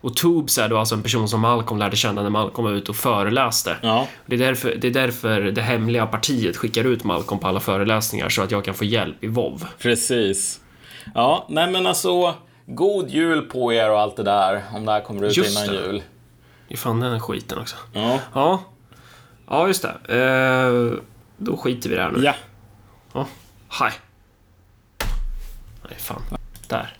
Och 0.00 0.16
Tubes 0.16 0.58
är 0.58 0.68
då 0.68 0.78
alltså 0.78 0.94
en 0.94 1.02
person 1.02 1.28
som 1.28 1.40
Malcolm 1.40 1.78
lärde 1.78 1.96
känna 1.96 2.22
när 2.22 2.30
Malcolm 2.30 2.64
var 2.64 2.72
ute 2.72 2.90
och 2.90 2.96
föreläste. 2.96 3.76
Ja. 3.82 4.08
Det, 4.26 4.34
är 4.34 4.38
därför, 4.38 4.74
det 4.74 4.86
är 4.88 4.90
därför 4.90 5.40
det 5.40 5.62
hemliga 5.62 6.06
partiet 6.06 6.56
skickar 6.56 6.84
ut 6.84 7.04
Malcolm 7.04 7.40
på 7.40 7.48
alla 7.48 7.60
föreläsningar 7.60 8.28
så 8.28 8.42
att 8.42 8.50
jag 8.50 8.64
kan 8.64 8.74
få 8.74 8.84
hjälp 8.84 9.24
i 9.24 9.26
WoW. 9.26 9.66
Precis. 9.78 10.60
Ja, 11.14 11.46
nej 11.48 11.70
men 11.70 11.86
alltså, 11.86 12.34
god 12.66 13.10
jul 13.10 13.42
på 13.42 13.72
er 13.72 13.90
och 13.90 14.00
allt 14.00 14.16
det 14.16 14.22
där, 14.22 14.62
om 14.74 14.86
det 14.86 14.92
här 14.92 15.00
kommer 15.00 15.24
ut 15.24 15.36
just 15.36 15.58
innan 15.58 15.76
det. 15.76 15.82
jul. 15.82 16.02
Det 16.68 16.74
är 16.74 16.78
fan 16.78 17.00
den 17.00 17.20
skiten 17.20 17.58
också. 17.58 17.76
Ja. 17.92 18.18
Ja, 18.34 18.62
ja 19.48 19.66
just 19.66 19.82
det. 19.82 20.14
Eh, 20.18 20.98
då 21.36 21.56
skiter 21.56 21.88
vi 21.88 21.94
i 21.94 21.98
det 21.98 22.04
här 22.04 22.10
nu. 22.10 22.24
Ja. 22.24 22.34
Ja, 23.14 23.26
hej. 23.68 23.92
Nej, 25.88 25.98
fan. 25.98 26.22
Där. 26.68 26.92